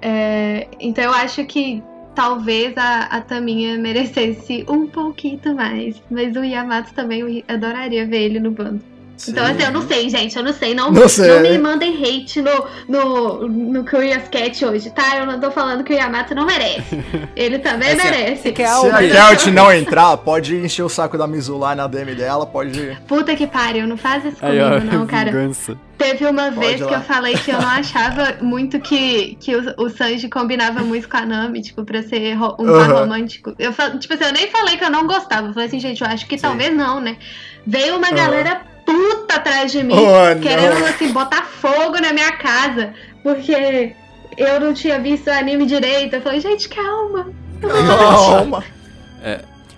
É, 0.00 0.66
então 0.80 1.04
eu 1.04 1.12
acho 1.12 1.44
que 1.44 1.82
talvez 2.14 2.76
a, 2.76 3.04
a 3.04 3.20
Taminha 3.20 3.76
merecesse 3.78 4.64
um 4.68 4.86
pouquinho 4.86 5.54
mais. 5.54 6.00
Mas 6.10 6.36
o 6.36 6.44
Yamato 6.44 6.94
também, 6.94 7.44
adoraria 7.48 8.06
ver 8.06 8.22
ele 8.22 8.40
no 8.40 8.50
bando. 8.50 8.93
Então, 9.28 9.44
assim, 9.46 9.62
eu 9.62 9.70
não 9.70 9.82
sei, 9.86 10.10
gente, 10.10 10.36
eu 10.36 10.42
não 10.42 10.52
sei. 10.52 10.74
Não, 10.74 10.90
Não 10.90 11.08
sei. 11.08 11.28
não 11.28 11.40
me 11.40 11.56
mandem 11.58 11.94
hate 12.04 12.42
no, 12.42 12.66
no, 12.88 13.48
no 13.48 13.84
Curious 13.84 14.28
Cat 14.28 14.64
hoje, 14.64 14.90
tá? 14.90 15.16
Eu 15.18 15.26
não 15.26 15.38
tô 15.40 15.50
falando 15.50 15.84
que 15.84 15.92
o 15.92 15.96
Yamato 15.96 16.34
não 16.34 16.44
merece. 16.44 16.98
Ele 17.36 17.58
também 17.60 17.94
ó, 17.94 17.96
merece. 17.96 18.52
Se 18.54 18.62
algo? 18.64 18.88
a 18.90 19.08
Carrot 19.08 19.50
não 19.50 19.72
entrar, 19.72 20.16
pode 20.18 20.56
encher 20.56 20.82
o 20.82 20.88
saco 20.88 21.16
da 21.16 21.26
Mizu 21.26 21.56
lá 21.56 21.74
na 21.74 21.86
DM 21.86 22.14
dela, 22.14 22.44
pode. 22.44 22.98
Puta 23.06 23.34
que 23.36 23.46
pariu, 23.46 23.86
não 23.86 23.96
faz 23.96 24.24
isso 24.24 24.36
Aí, 24.42 24.58
comigo, 24.58 24.90
ó, 24.90 24.96
não, 24.98 25.06
cara. 25.08 25.30
vingança. 25.30 25.78
Teve 25.96 26.26
uma 26.26 26.50
Pode 26.50 26.58
vez 26.58 26.80
ir 26.80 26.84
que 26.86 26.90
lá. 26.92 26.98
eu 26.98 27.02
falei 27.04 27.34
que 27.34 27.50
eu 27.52 27.60
não 27.62 27.68
achava 27.68 28.36
muito 28.42 28.80
que, 28.80 29.36
que 29.40 29.54
o, 29.54 29.74
o 29.78 29.88
Sanji 29.88 30.28
combinava 30.28 30.80
muito 30.80 31.08
com 31.08 31.16
a 31.16 31.24
Nami, 31.24 31.62
tipo, 31.62 31.84
pra 31.84 32.02
ser 32.02 32.34
ro- 32.34 32.56
um 32.58 32.66
par 32.66 32.90
Aham. 32.90 33.00
romântico. 33.02 33.54
Eu, 33.60 33.72
tipo 34.00 34.12
assim, 34.14 34.24
eu 34.24 34.32
nem 34.32 34.48
falei 34.50 34.76
que 34.76 34.84
eu 34.84 34.90
não 34.90 35.06
gostava. 35.06 35.46
Eu 35.46 35.52
falei 35.52 35.68
assim, 35.68 35.78
gente, 35.78 36.02
eu 36.02 36.08
acho 36.08 36.26
que 36.26 36.36
Sim. 36.36 36.42
talvez 36.48 36.76
não, 36.76 37.00
né? 37.00 37.16
Veio 37.64 37.96
uma 37.96 38.08
Aham. 38.08 38.16
galera 38.16 38.60
puta 38.84 39.34
atrás 39.36 39.72
de 39.72 39.82
mim, 39.82 39.94
Oh, 39.96 40.40
querendo, 40.40 40.78
não. 40.80 40.86
assim, 40.86 41.12
botar 41.12 41.42
fogo 41.44 42.00
na 42.00 42.12
minha 42.12 42.32
casa, 42.32 42.92
porque 43.22 43.94
eu 44.36 44.60
não 44.60 44.74
tinha 44.74 44.98
visto 44.98 45.28
o 45.28 45.32
anime 45.32 45.66
direito. 45.66 46.14
Eu 46.16 46.22
falei, 46.22 46.40
gente, 46.40 46.68
calma. 46.68 47.28
Calma. 47.60 48.64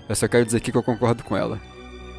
Eu 0.08 0.14
só 0.14 0.28
quero 0.28 0.44
dizer 0.44 0.58
aqui 0.58 0.70
que 0.72 0.78
eu 0.78 0.82
concordo 0.82 1.22
com 1.24 1.36
ela. 1.36 1.60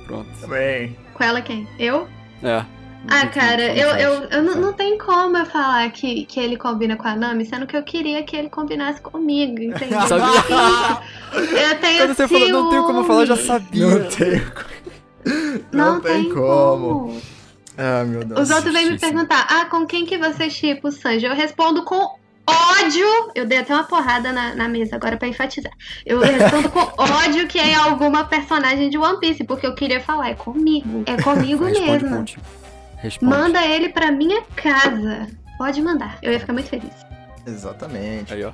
Pronto. 0.05 0.27
Também. 0.41 0.95
Com 1.13 1.23
ela 1.23 1.41
quem? 1.41 1.67
Eu? 1.79 2.07
É. 2.43 2.63
Ah, 3.09 3.23
Não- 3.23 3.31
cara, 3.31 3.61
eu, 3.77 3.89
eu, 3.89 4.23
eu 4.29 4.43
não, 4.43 4.55
não 4.55 4.73
tem 4.73 4.97
como 4.97 5.37
eu 5.37 5.45
falar 5.45 5.89
que, 5.91 6.25
que 6.25 6.39
ele 6.39 6.57
combina 6.57 6.95
com 6.97 7.07
a 7.07 7.15
Nami, 7.15 7.45
sendo 7.45 7.65
que 7.67 7.77
eu 7.77 7.83
queria 7.83 8.23
que 8.23 8.35
ele 8.35 8.49
combinasse 8.49 8.99
comigo, 9.01 9.61
entendeu? 9.61 10.01
Sabia? 10.01 10.97
Eu 11.37 11.79
tenho 11.79 11.99
Quando 12.07 12.15
você 12.15 12.27
falou, 12.27 12.49
não 12.49 12.69
tenho 12.69 12.83
como 12.83 13.03
falar, 13.03 13.21
eu 13.21 13.25
já 13.27 13.35
ciúme. 13.35 13.47
sabia. 13.47 13.85
Não 13.85 14.09
tem. 14.09 14.41
Não, 15.71 15.99
tem, 15.99 16.33
como. 16.33 17.21
Ah, 17.77 18.03
meu 18.03 18.23
Deus. 18.23 18.41
Os 18.41 18.49
outros 18.49 18.73
vêm 18.73 18.91
me 18.91 18.99
perguntar, 18.99 19.47
ah, 19.49 19.65
com 19.65 19.85
quem 19.85 20.05
que 20.05 20.17
você 20.17 20.49
chipa 20.49 20.87
o 20.87 20.91
Sanji? 20.91 21.25
Eu 21.25 21.35
respondo 21.35 21.83
com 21.83 22.17
ódio. 22.47 23.31
Eu 23.35 23.45
dei 23.45 23.59
até 23.59 23.73
uma 23.73 23.83
porrada 23.83 24.31
na, 24.31 24.55
na 24.55 24.67
mesa 24.67 24.95
agora 24.95 25.17
pra 25.17 25.27
enfatizar. 25.27 25.71
Eu 26.05 26.19
respondo 26.19 26.69
com 26.69 26.79
ódio 27.01 27.47
que 27.47 27.59
é 27.59 27.75
alguma 27.75 28.23
personagem 28.23 28.89
de 28.89 28.97
One 28.97 29.19
Piece, 29.19 29.43
porque 29.43 29.67
eu 29.67 29.75
queria 29.75 29.99
falar, 29.99 30.29
é 30.29 30.33
comigo. 30.33 31.03
É 31.05 31.21
comigo 31.21 31.65
mesmo. 31.65 32.25
Manda 33.21 33.63
ele 33.65 33.89
pra 33.89 34.11
minha 34.11 34.41
casa. 34.55 35.27
Pode 35.57 35.81
mandar. 35.81 36.17
Eu 36.21 36.31
ia 36.31 36.39
ficar 36.39 36.53
muito 36.53 36.69
feliz. 36.69 36.93
Exatamente. 37.45 38.33
Aí, 38.33 38.43
ó. 38.43 38.51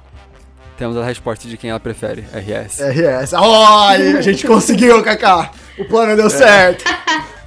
Temos 0.83 0.97
a 0.97 1.05
resposta 1.05 1.47
de 1.47 1.55
quem 1.55 1.69
ela 1.69 1.79
prefere. 1.79 2.25
RS. 2.33 2.81
RS. 2.81 3.33
Aí 3.35 4.17
a 4.17 4.21
gente 4.21 4.45
conseguiu, 4.45 5.01
Kaká. 5.01 5.49
O 5.79 5.85
plano 5.85 6.11
É. 6.11 6.15
deu 6.17 6.29
certo. 6.29 6.83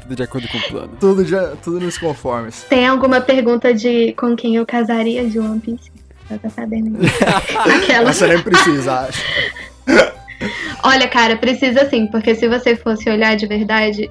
Tudo 0.00 0.16
de 0.16 0.22
acordo 0.22 0.48
com 0.48 0.56
o 0.56 0.62
plano. 0.62 0.92
Tudo, 0.98 1.22
já, 1.22 1.48
tudo 1.62 1.78
nos 1.78 1.98
conformes. 1.98 2.64
Tem 2.66 2.86
alguma 2.86 3.20
pergunta 3.20 3.74
de 3.74 4.14
com 4.14 4.34
quem 4.34 4.56
eu 4.56 4.64
casaria 4.64 5.28
de 5.28 5.38
One 5.38 5.60
Piece? 5.60 5.92
Tá 6.40 6.48
sabendo? 6.48 6.96
Aquela. 7.76 8.10
Você 8.10 8.26
nem 8.26 8.40
precisa, 8.40 9.00
acho. 9.00 9.22
Olha, 10.82 11.06
cara, 11.06 11.36
precisa 11.36 11.86
sim, 11.90 12.06
porque 12.06 12.34
se 12.34 12.48
você 12.48 12.74
fosse 12.74 13.10
olhar 13.10 13.36
de 13.36 13.46
verdade, 13.46 14.10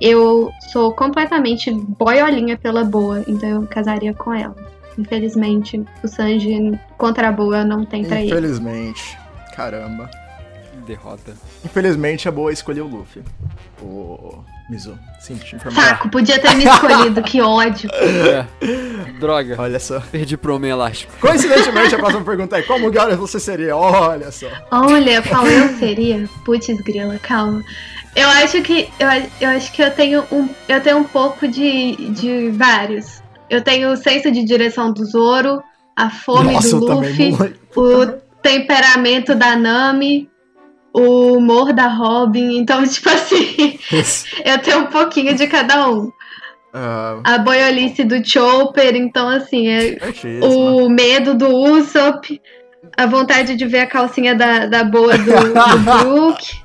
eu 0.00 0.50
sou 0.72 0.90
completamente 0.92 1.70
boiolinha 1.70 2.58
pela 2.58 2.82
boa, 2.82 3.22
então 3.28 3.48
eu 3.48 3.62
casaria 3.68 4.12
com 4.12 4.34
ela. 4.34 4.56
Infelizmente, 4.98 5.82
o 6.02 6.08
Sanji 6.08 6.78
contra 6.96 7.28
a 7.28 7.32
boa 7.32 7.64
não 7.64 7.84
tem 7.84 8.04
pra 8.04 8.20
ele. 8.20 8.30
Infelizmente. 8.30 9.18
Caramba. 9.54 10.10
Derrota. 10.86 11.32
Infelizmente, 11.64 12.28
a 12.28 12.32
boa 12.32 12.52
escolheu 12.52 12.84
o 12.84 12.88
Luffy. 12.88 13.22
O 13.80 14.44
Mizu. 14.68 14.98
Sim, 15.20 15.36
te 15.36 15.56
informar. 15.56 15.82
Saco, 15.82 16.10
podia 16.10 16.38
ter 16.38 16.54
me 16.54 16.64
escolhido, 16.64 17.22
que 17.22 17.40
ódio. 17.40 17.90
É. 18.04 18.46
Droga. 19.18 19.56
Olha 19.58 19.78
só. 19.78 20.00
Perdi 20.00 20.36
pro 20.36 20.56
homem 20.56 20.70
elástico. 20.70 21.12
Coincidentemente, 21.20 21.94
a 21.94 21.98
próxima 21.98 22.24
pergunta 22.24 22.58
é: 22.58 22.62
Como 22.62 22.90
Gareth 22.90 23.16
você 23.16 23.38
seria? 23.38 23.76
Olha 23.76 24.30
só. 24.30 24.46
Olha, 24.70 25.22
qual 25.22 25.46
eu 25.46 25.68
seria? 25.78 26.28
Putz, 26.44 26.68
grila, 26.80 27.18
calma. 27.18 27.62
Eu 28.16 28.28
acho 28.28 28.62
que 28.62 28.88
eu, 28.98 29.08
eu 29.40 29.56
acho 29.56 29.72
que 29.72 29.82
eu 29.82 29.90
tenho 29.90 30.24
um 30.30 30.48
eu 30.68 30.80
tenho 30.80 30.98
um 30.98 31.04
pouco 31.04 31.48
de, 31.48 31.96
de 32.10 32.50
vários. 32.50 33.23
Eu 33.48 33.62
tenho 33.62 33.92
o 33.92 33.96
senso 33.96 34.30
de 34.30 34.42
direção 34.44 34.92
do 34.92 35.04
Zoro, 35.04 35.62
a 35.96 36.10
fome 36.10 36.54
Nossa, 36.54 36.78
do 36.78 36.86
Luffy, 36.86 37.32
o 37.76 38.06
temperamento 38.42 39.34
da 39.34 39.56
Nami, 39.56 40.28
o 40.92 41.36
humor 41.36 41.72
da 41.72 41.88
Robin. 41.88 42.56
Então, 42.56 42.84
tipo 42.86 43.08
assim, 43.08 43.78
eu 44.44 44.58
tenho 44.58 44.80
um 44.80 44.86
pouquinho 44.86 45.34
de 45.34 45.46
cada 45.46 45.88
um. 45.90 46.10
Ah, 46.72 47.20
A 47.22 47.38
boiolice 47.38 48.02
do 48.02 48.24
Chopper, 48.24 48.96
então 48.96 49.28
assim, 49.28 49.68
é 49.68 49.96
o 50.42 50.88
medo 50.88 51.34
do 51.34 51.48
Usopp, 51.48 52.40
a 52.96 53.06
vontade 53.06 53.54
de 53.54 53.64
ver 53.64 53.80
a 53.80 53.86
calcinha 53.86 54.34
da, 54.34 54.66
da 54.66 54.82
boa 54.82 55.16
do, 55.16 55.24
do 55.24 55.78
Brook. 56.02 56.64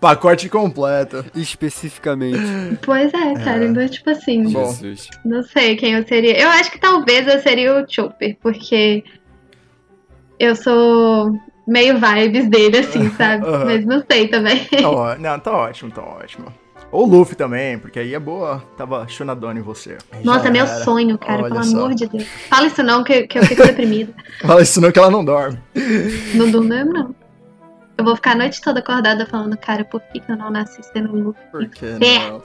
Pacote 0.00 0.48
completo. 0.48 1.24
Especificamente. 1.34 2.38
Pois 2.82 3.12
é, 3.14 3.34
cara, 3.42 3.64
então 3.64 3.86
tipo 3.88 4.10
assim, 4.10 4.44
Bom. 4.50 4.66
Jesus. 4.72 5.08
não 5.24 5.42
sei 5.42 5.76
quem 5.76 5.94
eu 5.94 6.06
seria. 6.06 6.38
Eu 6.38 6.48
acho 6.50 6.70
que 6.70 6.78
talvez 6.78 7.26
eu 7.26 7.40
seria 7.40 7.82
o 7.82 7.86
Chopper, 7.90 8.36
porque 8.42 9.02
eu 10.38 10.54
sou 10.54 11.32
meio 11.66 11.98
vibes 11.98 12.48
dele, 12.48 12.78
assim, 12.78 13.10
sabe? 13.16 13.44
Mas 13.64 13.84
não 13.86 14.02
sei 14.10 14.28
também. 14.28 14.64
Tá 14.64 14.90
ó- 14.90 15.16
Não, 15.16 15.38
tá 15.38 15.52
ótimo, 15.52 15.90
tá 15.90 16.02
ótimo. 16.02 16.46
Ou 16.92 17.04
o 17.04 17.10
Luffy 17.10 17.34
também, 17.34 17.78
porque 17.78 17.98
aí 17.98 18.14
é 18.14 18.18
boa. 18.18 18.62
Tava 18.76 19.08
chunadona 19.08 19.58
em 19.58 19.62
você. 19.62 19.98
Nossa, 20.22 20.50
meu 20.50 20.64
era. 20.64 20.84
sonho, 20.84 21.18
cara, 21.18 21.42
Olha 21.42 21.52
pelo 21.54 21.64
só. 21.64 21.76
amor 21.78 21.94
de 21.94 22.06
Deus. 22.06 22.24
Fala 22.48 22.66
isso 22.68 22.82
não, 22.82 23.02
que, 23.02 23.26
que 23.26 23.38
eu 23.38 23.42
fico 23.44 23.62
deprimida. 23.62 24.14
Fala 24.40 24.62
isso 24.62 24.80
não 24.80 24.92
que 24.92 24.98
ela 24.98 25.10
não 25.10 25.24
dorme. 25.24 25.58
Não 26.34 26.48
durmo 26.50 26.68
mesmo, 26.68 26.92
não. 26.92 27.14
Eu 27.98 28.04
vou 28.04 28.14
ficar 28.16 28.32
a 28.32 28.36
noite 28.36 28.60
toda 28.60 28.80
acordada 28.80 29.26
falando, 29.26 29.56
cara, 29.56 29.84
por 29.84 30.00
que, 30.00 30.20
que 30.20 30.30
eu 30.30 30.36
não 30.36 30.50
nasci 30.50 30.82
sendo 30.92 31.16
Luffy? 31.16 31.42
Por 31.50 31.66
que 31.68 31.86
É. 31.86 31.98
não? 32.30 32.42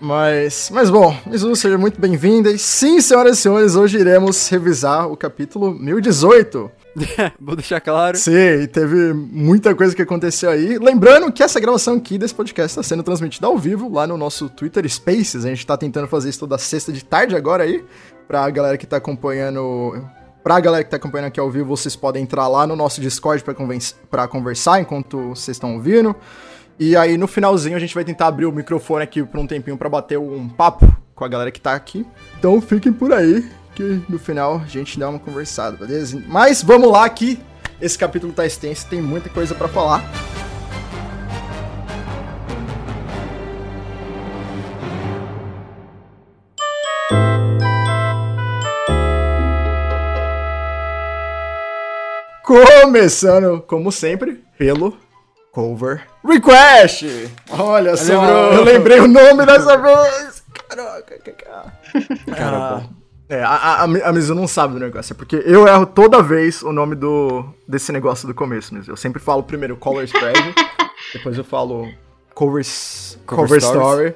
Mas, 0.00 0.68
mas 0.72 0.90
bom, 0.90 1.16
Mizu, 1.26 1.54
seja 1.54 1.78
muito 1.78 2.00
bem-vinda. 2.00 2.50
E 2.50 2.58
sim, 2.58 3.00
senhoras 3.00 3.38
e 3.38 3.42
senhores, 3.42 3.76
hoje 3.76 3.98
iremos 3.98 4.48
revisar 4.48 5.06
o 5.08 5.16
capítulo 5.16 5.72
1018. 5.72 6.68
Vou 7.38 7.54
deixar 7.54 7.80
claro. 7.80 8.16
Sim, 8.18 8.66
teve 8.72 9.12
muita 9.12 9.74
coisa 9.76 9.94
que 9.94 10.02
aconteceu 10.02 10.50
aí. 10.50 10.76
Lembrando 10.76 11.30
que 11.30 11.40
essa 11.40 11.60
gravação 11.60 11.94
aqui 11.98 12.18
desse 12.18 12.34
podcast 12.34 12.72
está 12.72 12.82
sendo 12.82 13.04
transmitida 13.04 13.46
ao 13.46 13.56
vivo 13.56 13.88
lá 13.92 14.04
no 14.04 14.16
nosso 14.18 14.48
Twitter 14.48 14.88
Spaces. 14.90 15.44
A 15.44 15.48
gente 15.50 15.64
tá 15.64 15.76
tentando 15.76 16.08
fazer 16.08 16.30
isso 16.30 16.40
toda 16.40 16.58
sexta 16.58 16.90
de 16.92 17.04
tarde 17.04 17.36
agora 17.36 17.62
aí. 17.62 17.84
Pra 18.26 18.50
galera 18.50 18.76
que 18.76 18.86
tá 18.88 18.96
acompanhando. 18.96 20.04
Pra 20.42 20.58
galera 20.58 20.82
que 20.82 20.90
tá 20.90 20.96
acompanhando 20.96 21.28
aqui 21.28 21.38
ao 21.38 21.48
vivo, 21.50 21.76
vocês 21.76 21.94
podem 21.94 22.24
entrar 22.24 22.48
lá 22.48 22.66
no 22.66 22.74
nosso 22.74 23.00
Discord 23.00 23.44
pra 24.10 24.26
conversar 24.26 24.80
enquanto 24.80 25.28
vocês 25.28 25.56
estão 25.56 25.74
ouvindo. 25.74 26.16
E 26.80 26.96
aí 26.96 27.16
no 27.16 27.28
finalzinho 27.28 27.76
a 27.76 27.78
gente 27.78 27.94
vai 27.94 28.04
tentar 28.04 28.26
abrir 28.26 28.46
o 28.46 28.52
microfone 28.52 29.04
aqui 29.04 29.22
por 29.22 29.38
um 29.38 29.46
tempinho 29.46 29.76
pra 29.76 29.88
bater 29.88 30.18
um 30.18 30.48
papo 30.48 30.92
com 31.14 31.24
a 31.24 31.28
galera 31.28 31.50
que 31.52 31.60
tá 31.60 31.74
aqui. 31.74 32.04
Então 32.38 32.60
fiquem 32.60 32.92
por 32.92 33.12
aí, 33.12 33.48
que 33.74 34.02
no 34.08 34.18
final 34.18 34.60
a 34.64 34.66
gente 34.66 34.98
dá 34.98 35.08
uma 35.08 35.18
conversada, 35.20 35.76
beleza? 35.76 36.20
Mas 36.26 36.60
vamos 36.60 36.90
lá 36.90 37.08
que 37.08 37.38
esse 37.80 37.96
capítulo 37.96 38.32
tá 38.32 38.44
extenso, 38.44 38.88
tem 38.88 39.00
muita 39.00 39.28
coisa 39.28 39.54
pra 39.54 39.68
falar. 39.68 40.02
Começando, 52.56 53.62
como 53.66 53.90
sempre, 53.90 54.44
pelo 54.58 54.94
Cover 55.52 56.02
Request! 56.22 57.30
Olha 57.48 57.96
só, 57.96 58.20
Lembrou. 58.20 58.52
eu 58.52 58.64
lembrei 58.64 59.00
o 59.00 59.08
nome 59.08 59.46
dessa 59.46 59.74
vez! 59.80 60.42
Caraca, 60.68 61.18
que 61.18 61.32
cara. 61.32 61.72
Cara, 62.36 62.56
Ah. 62.58 62.82
É, 63.30 63.42
a, 63.42 63.48
a, 63.54 63.82
a 63.84 64.12
Mizu 64.12 64.34
não 64.34 64.46
sabe 64.46 64.74
do 64.74 64.80
negócio, 64.80 65.14
é 65.14 65.16
porque 65.16 65.36
eu 65.46 65.66
erro 65.66 65.86
toda 65.86 66.22
vez 66.22 66.62
o 66.62 66.70
nome 66.74 66.94
do, 66.94 67.42
desse 67.66 67.90
negócio 67.90 68.28
do 68.28 68.34
começo, 68.34 68.74
Mizu. 68.74 68.90
Eu 68.90 68.96
sempre 68.98 69.18
falo 69.22 69.42
primeiro 69.42 69.74
Color 69.74 70.04
Spread, 70.04 70.54
depois 71.14 71.38
eu 71.38 71.44
falo 71.44 71.88
Covers, 72.34 73.18
Cover 73.24 73.46
cover 73.46 73.60
Stories. 73.62 73.82
Story, 74.10 74.14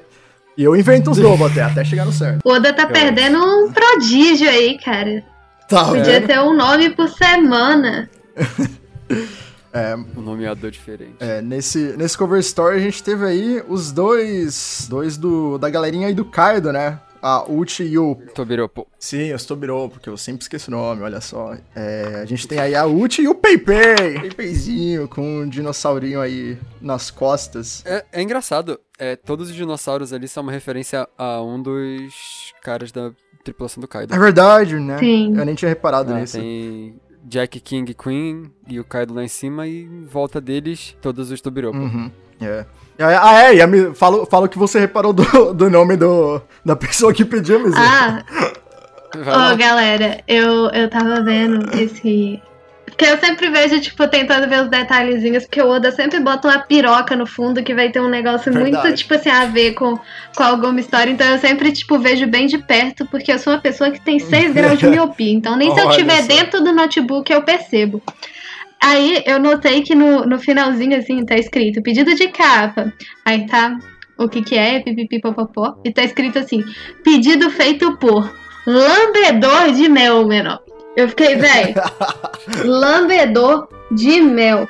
e 0.55 0.63
eu 0.63 0.75
invento 0.75 1.09
os 1.09 1.17
novos 1.17 1.51
até, 1.51 1.63
até 1.63 1.83
chegar 1.83 2.05
no 2.05 2.11
certo. 2.13 2.41
O 2.45 2.51
Oda 2.51 2.71
tá 2.71 2.85
perdendo 2.85 3.39
um 3.43 3.71
prodígio 3.71 4.47
aí, 4.47 4.77
cara. 4.77 5.23
Tá 5.67 5.85
Podia 5.85 6.03
vendo? 6.03 6.27
ter 6.27 6.39
um 6.39 6.55
nome 6.55 6.91
por 6.91 7.09
semana. 7.09 8.07
O 10.15 10.21
nomeador 10.21 10.71
diferente. 10.71 11.15
É, 11.19 11.41
nesse, 11.41 11.95
nesse 11.97 12.17
Cover 12.17 12.39
Story 12.39 12.77
a 12.77 12.79
gente 12.81 13.03
teve 13.03 13.25
aí 13.25 13.63
os 13.67 13.91
dois, 13.91 14.87
dois 14.89 15.17
do, 15.17 15.57
da 15.57 15.69
galerinha 15.69 16.07
aí 16.07 16.13
do 16.13 16.25
Kaido, 16.25 16.71
né? 16.71 16.99
A 17.19 17.43
Uchi 17.51 17.83
e 17.83 17.97
o 17.97 18.15
Tobiropo. 18.35 18.87
Sim, 18.99 19.23
eu 19.23 19.37
Tobirou, 19.43 19.89
porque 19.89 20.07
eu 20.07 20.15
sempre 20.17 20.43
esqueço 20.43 20.69
o 20.69 20.73
nome, 20.73 21.01
olha 21.01 21.19
só. 21.19 21.57
É, 21.75 22.19
a 22.21 22.25
gente 22.25 22.47
tem 22.47 22.59
aí 22.59 22.75
a 22.75 22.85
Uchi 22.85 23.23
e 23.23 23.27
o 23.27 23.33
Peipei. 23.33 24.19
Peipeizinho 24.21 25.07
com 25.07 25.39
um 25.41 25.49
dinossaurinho 25.49 26.21
aí 26.21 26.57
nas 26.79 27.09
costas. 27.09 27.83
É, 27.85 28.05
é 28.13 28.21
engraçado. 28.21 28.79
É, 28.99 29.15
todos 29.15 29.49
os 29.49 29.55
dinossauros 29.55 30.13
ali 30.13 30.27
são 30.27 30.43
uma 30.43 30.51
referência 30.51 31.07
a 31.17 31.41
um 31.41 31.59
dos 31.61 32.13
caras 32.61 32.91
da 32.91 33.11
tripulação 33.43 33.81
do 33.81 33.87
Kaido. 33.87 34.13
É 34.13 34.19
verdade, 34.19 34.75
né? 34.79 34.99
Sim. 34.99 35.35
Eu 35.37 35.43
nem 35.45 35.55
tinha 35.55 35.69
reparado 35.69 36.13
Ah, 36.13 36.19
nisso. 36.19 36.37
tem 36.37 36.95
Jack 37.27 37.59
King 37.59 37.93
Queen 37.93 38.49
e 38.67 38.79
o 38.79 38.85
Kaido 38.85 39.13
lá 39.13 39.23
em 39.23 39.27
cima 39.27 39.67
e 39.67 39.83
em 39.83 40.05
volta 40.05 40.39
deles 40.39 40.95
todos 41.01 41.29
os 41.29 41.41
Tobiropo. 41.41 41.77
Uhum, 41.77 42.09
é. 42.39 42.65
Ah, 42.99 43.43
é, 43.43 43.55
e 43.55 43.61
a 43.61 43.93
fala, 43.93 44.25
fala 44.25 44.45
o 44.45 44.49
que 44.49 44.57
você 44.57 44.79
reparou 44.79 45.11
do, 45.11 45.23
do 45.53 45.69
nome 45.69 45.97
do, 45.97 46.41
da 46.63 46.75
pessoa 46.75 47.13
que 47.13 47.25
pediu, 47.25 47.59
Mizu. 47.59 47.75
Ah, 47.77 48.23
Ô, 49.15 49.19
lá. 49.19 49.55
galera, 49.55 50.21
eu, 50.27 50.69
eu 50.71 50.89
tava 50.89 51.21
vendo 51.21 51.69
esse. 51.77 52.41
Porque 52.87 53.05
eu 53.05 53.17
sempre 53.17 53.49
vejo, 53.49 53.79
tipo, 53.81 54.07
tentando 54.07 54.47
ver 54.47 54.63
os 54.63 54.69
detalhezinhos, 54.69 55.43
porque 55.43 55.61
o 55.61 55.67
Oda 55.67 55.91
sempre 55.91 56.21
bota 56.21 56.47
uma 56.47 56.59
piroca 56.59 57.17
no 57.17 57.27
fundo 57.27 57.61
que 57.61 57.75
vai 57.75 57.91
ter 57.91 57.99
um 57.99 58.07
negócio 58.07 58.51
Verdade. 58.51 58.71
muito, 58.71 58.97
tipo 58.97 59.13
assim, 59.13 59.29
a 59.29 59.45
ver 59.45 59.73
com, 59.73 59.99
com 60.35 60.43
alguma 60.43 60.79
história. 60.79 61.11
Então 61.11 61.27
eu 61.27 61.37
sempre, 61.37 61.71
tipo, 61.73 61.99
vejo 61.99 62.25
bem 62.27 62.47
de 62.47 62.57
perto, 62.57 63.05
porque 63.05 63.31
eu 63.31 63.37
sou 63.37 63.53
uma 63.53 63.59
pessoa 63.59 63.91
que 63.91 63.99
tem 63.99 64.19
6 64.19 64.53
graus 64.55 64.79
de 64.79 64.87
miopia. 64.87 65.33
Então 65.33 65.57
nem 65.57 65.71
se 65.73 65.79
eu 65.79 65.89
estiver 65.89 66.21
só. 66.21 66.27
dentro 66.27 66.63
do 66.63 66.73
notebook 66.73 67.31
eu 67.31 67.43
percebo. 67.43 68.01
Aí 68.81 69.21
eu 69.25 69.37
notei 69.37 69.81
que 69.81 69.93
no, 69.93 70.25
no 70.25 70.39
finalzinho, 70.39 70.97
assim, 70.97 71.25
tá 71.25 71.35
escrito 71.35 71.81
pedido 71.81 72.15
de 72.15 72.29
capa. 72.29 72.91
Aí 73.25 73.45
tá 73.45 73.77
o 74.17 74.29
que 74.29 74.41
que 74.41 74.57
é, 74.57 74.79
pipipipopopó. 74.79 75.75
E 75.83 75.91
tá 75.91 76.03
escrito 76.03 76.39
assim, 76.39 76.63
pedido 77.03 77.49
feito 77.51 77.97
por 77.97 78.33
lambedor 78.65 79.73
de 79.73 79.89
mel, 79.89 80.25
menor. 80.25 80.61
Eu 80.97 81.07
fiquei, 81.09 81.35
véi, 81.35 81.75
lambedor 82.65 83.67
de 83.91 84.21
mel. 84.21 84.67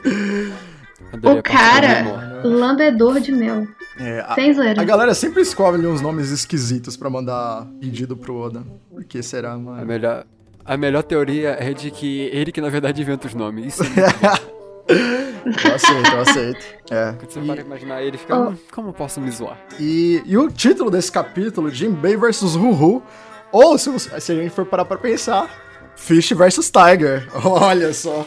Adorei 1.14 1.38
O 1.38 1.40
a 1.40 1.42
cara-. 1.44 2.42
Lambedor 2.44 3.20
de 3.20 3.32
mel. 3.32 3.68
É, 4.00 4.20
a, 4.28 4.36
Sem 4.36 4.54
zoeira. 4.54 4.80
a 4.82 4.86
galera 4.86 5.14
sempre 5.16 5.42
escolhe 5.42 5.86
uns 5.88 6.02
nomes 6.02 6.30
esquisitos 6.30 6.96
pra 6.96 7.10
mandar 7.10 7.66
pedido 7.80 8.16
pro 8.16 8.36
Oda. 8.36 8.64
Por 8.92 9.04
que 9.04 9.24
será, 9.24 9.54
A 9.54 9.58
mano? 9.58 9.86
melhor, 9.86 10.24
a 10.64 10.78
melhor 10.78 11.02
teoria 11.02 11.58
é 11.60 11.74
de 11.74 11.90
que 11.90 12.30
ele 12.32 12.52
que 12.52 12.62
na 12.62 12.70
verdade 12.70 13.02
inventa 13.02 13.26
os 13.28 13.34
nomes. 13.34 13.74
Isso 13.80 13.84
é. 13.84 14.58
Eu 14.90 15.76
aceito, 15.76 16.12
eu 16.14 16.20
aceito. 16.22 16.66
É. 16.92 17.14
Quando 17.14 17.32
você 17.32 17.40
E- 17.40 17.46
para 17.46 17.62
imaginar 17.62 18.02
ele, 18.04 18.18
fica, 18.18 18.38
Oh. 18.38 18.50
"Hum, 18.50 18.58
como 18.72 18.90
eu 18.90 18.94
posso 18.94 19.22
me 19.22 19.32
zoar? 19.32 19.58
E, 19.80 20.22
e 20.26 20.38
o 20.38 20.50
título 20.52 20.92
desse 20.92 21.10
capítulo, 21.12 21.70
Jinbei 21.72 22.18
vs 22.18 22.56
Ruhu, 22.56 23.02
ou 23.52 23.78
se, 23.78 23.90
você- 23.90 24.20
se 24.20 24.32
a 24.32 24.36
gente 24.36 24.50
for 24.50 24.66
parar 24.66 24.84
pra 24.84 24.98
pensar, 24.98 25.50
Fish 25.98 26.32
vs 26.32 26.72
Tiger. 26.72 27.28
Olha 27.46 27.94
só. 27.94 28.26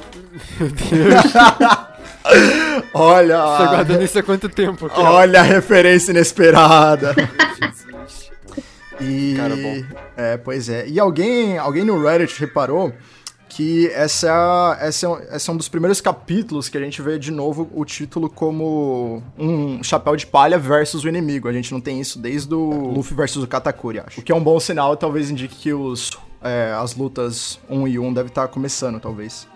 Meu 0.58 0.68
Deus, 0.68 1.24
Olha. 2.92 3.36
tá 3.38 3.66
guardando 3.68 4.02
isso 4.02 4.18
há 4.18 4.22
quanto 4.22 4.48
tempo? 4.48 4.88
cara? 4.88 5.10
Olha 5.10 5.40
a 5.40 5.44
referência 5.44 6.10
inesperada. 6.12 7.14
Jesus. 7.14 8.30
E, 9.02 9.32
Cara 9.34 9.56
bom. 9.56 9.82
É, 10.14 10.36
pois 10.36 10.68
é. 10.68 10.86
E 10.86 11.00
alguém, 11.00 11.56
alguém 11.56 11.84
no 11.86 12.02
Reddit 12.02 12.38
reparou 12.38 12.92
que 13.48 13.88
essa 13.94 14.76
é, 14.78 14.88
essa, 14.88 15.06
é, 15.06 15.08
um- 15.08 15.18
esse 15.36 15.48
é 15.48 15.52
um 15.54 15.56
dos 15.56 15.70
primeiros 15.70 16.02
capítulos 16.02 16.68
que 16.68 16.76
a 16.76 16.80
gente 16.82 17.00
vê 17.00 17.18
de 17.18 17.30
novo 17.30 17.70
o 17.74 17.82
título 17.86 18.28
como 18.28 19.22
um 19.38 19.82
chapéu 19.82 20.14
de 20.16 20.26
palha 20.26 20.58
versus 20.58 21.02
o 21.02 21.08
inimigo. 21.08 21.48
A 21.48 21.52
gente 21.52 21.72
não 21.72 21.80
tem 21.80 21.98
isso 21.98 22.18
desde 22.18 22.54
o 22.54 22.92
Luffy 22.94 23.16
versus 23.16 23.42
o 23.42 23.46
Katakuri, 23.46 24.00
acho. 24.00 24.20
O 24.20 24.22
que 24.22 24.30
é 24.30 24.34
um 24.34 24.44
bom 24.44 24.60
sinal, 24.60 24.94
talvez 24.98 25.30
indique 25.30 25.56
que 25.56 25.72
os, 25.72 26.10
é, 26.42 26.72
as 26.78 26.94
lutas 26.94 27.58
1 27.68 27.88
e 27.88 27.98
1 27.98 28.12
devem 28.12 28.28
estar 28.28 28.48
começando, 28.48 29.00
talvez. 29.00 29.46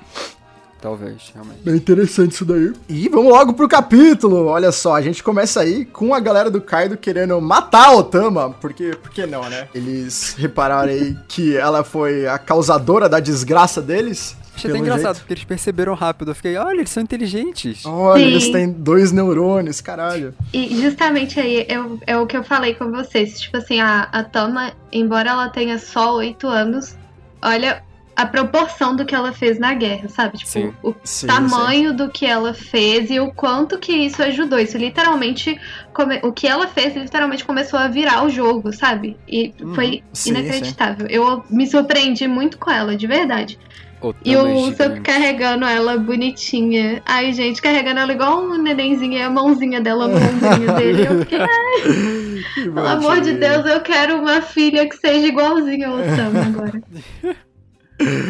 Talvez, 0.84 1.32
realmente. 1.32 1.60
Bem 1.62 1.76
interessante 1.76 2.32
isso 2.32 2.44
daí. 2.44 2.70
E 2.90 3.08
vamos 3.08 3.32
logo 3.32 3.54
pro 3.54 3.66
capítulo. 3.66 4.44
Olha 4.48 4.70
só, 4.70 4.94
a 4.94 5.00
gente 5.00 5.22
começa 5.22 5.60
aí 5.60 5.86
com 5.86 6.12
a 6.12 6.20
galera 6.20 6.50
do 6.50 6.60
Kaido 6.60 6.98
querendo 6.98 7.40
matar 7.40 7.86
a 7.86 7.92
Otama, 7.92 8.50
porque, 8.60 8.90
por 9.02 9.10
que 9.10 9.24
não, 9.24 9.48
né? 9.48 9.66
Eles 9.74 10.34
repararam 10.36 10.92
aí 10.92 11.16
que 11.26 11.56
ela 11.56 11.82
foi 11.82 12.26
a 12.26 12.38
causadora 12.38 13.08
da 13.08 13.18
desgraça 13.18 13.80
deles. 13.80 14.36
Achei 14.56 14.70
até 14.70 14.78
engraçado, 14.78 15.04
jeito. 15.14 15.18
porque 15.20 15.32
eles 15.34 15.44
perceberam 15.44 15.94
rápido. 15.94 16.30
Eu 16.30 16.34
fiquei, 16.34 16.56
olha, 16.56 16.76
eles 16.78 16.90
são 16.90 17.02
inteligentes. 17.02 17.84
Olha, 17.84 18.22
Sim. 18.22 18.30
eles 18.30 18.48
têm 18.50 18.70
dois 18.70 19.12
neurônios, 19.12 19.80
caralho. 19.80 20.34
E 20.52 20.80
justamente 20.80 21.40
aí 21.40 21.66
é, 21.68 21.80
o- 21.80 21.98
é 22.06 22.16
o 22.16 22.26
que 22.26 22.36
eu 22.36 22.44
falei 22.44 22.74
com 22.74 22.90
vocês. 22.90 23.40
Tipo 23.40 23.56
assim, 23.56 23.80
a, 23.80 24.02
a 24.12 24.22
Tama, 24.24 24.72
embora 24.92 25.30
ela 25.30 25.48
tenha 25.48 25.78
só 25.78 26.14
oito 26.16 26.46
anos, 26.46 26.96
olha 27.42 27.82
a 28.16 28.24
proporção 28.26 28.94
do 28.94 29.04
que 29.04 29.12
ela 29.12 29.32
fez 29.32 29.58
na 29.58 29.74
guerra, 29.74 30.08
sabe? 30.08 30.38
Tipo, 30.38 30.48
Sim. 30.52 30.72
o 30.84 30.94
Sim, 31.02 31.26
tamanho 31.26 31.92
do 31.92 32.08
que 32.08 32.24
ela 32.24 32.54
fez 32.54 33.10
e 33.10 33.18
o 33.18 33.32
quanto 33.32 33.76
que 33.76 33.90
isso 33.92 34.22
ajudou. 34.22 34.56
Isso 34.60 34.78
literalmente. 34.78 35.60
come- 35.92 36.20
O 36.22 36.32
que 36.32 36.46
ela 36.46 36.68
fez 36.68 36.94
literalmente 36.94 37.44
começou 37.44 37.76
a 37.76 37.88
virar 37.88 38.24
o 38.24 38.30
jogo, 38.30 38.72
sabe? 38.72 39.16
E 39.26 39.52
Uhum. 39.60 39.74
foi 39.74 40.04
Sim, 40.12 40.30
inacreditável. 40.30 41.08
Eu 41.08 41.44
me 41.50 41.66
surpreendi 41.66 42.28
muito 42.28 42.56
com 42.56 42.70
ela, 42.70 42.96
de 42.96 43.04
verdade. 43.08 43.58
E 44.24 44.36
o 44.36 44.46
Usopp 44.46 45.00
carregando 45.00 45.64
ela 45.64 45.96
bonitinha. 45.96 47.02
Ai, 47.06 47.32
gente, 47.32 47.62
carregando 47.62 48.00
ela 48.00 48.12
igual 48.12 48.42
um 48.42 48.60
nenenzinho 48.60 49.14
e 49.14 49.22
a 49.22 49.30
mãozinha 49.30 49.80
dela 49.80 50.08
no 50.08 50.16
ombrinho 50.16 50.72
dele. 50.76 51.06
Eu 51.06 51.18
fiquei, 51.20 51.38
ai, 51.40 52.64
pelo 52.64 52.86
amor 52.86 53.20
de. 53.20 53.34
Deus, 53.34 53.66
eu 53.66 53.80
quero 53.80 54.16
uma 54.20 54.40
filha 54.40 54.88
que 54.88 54.96
seja 54.96 55.26
igualzinha 55.26 55.88
ao 55.88 55.96
Osama 55.96 56.42
agora. 56.46 56.82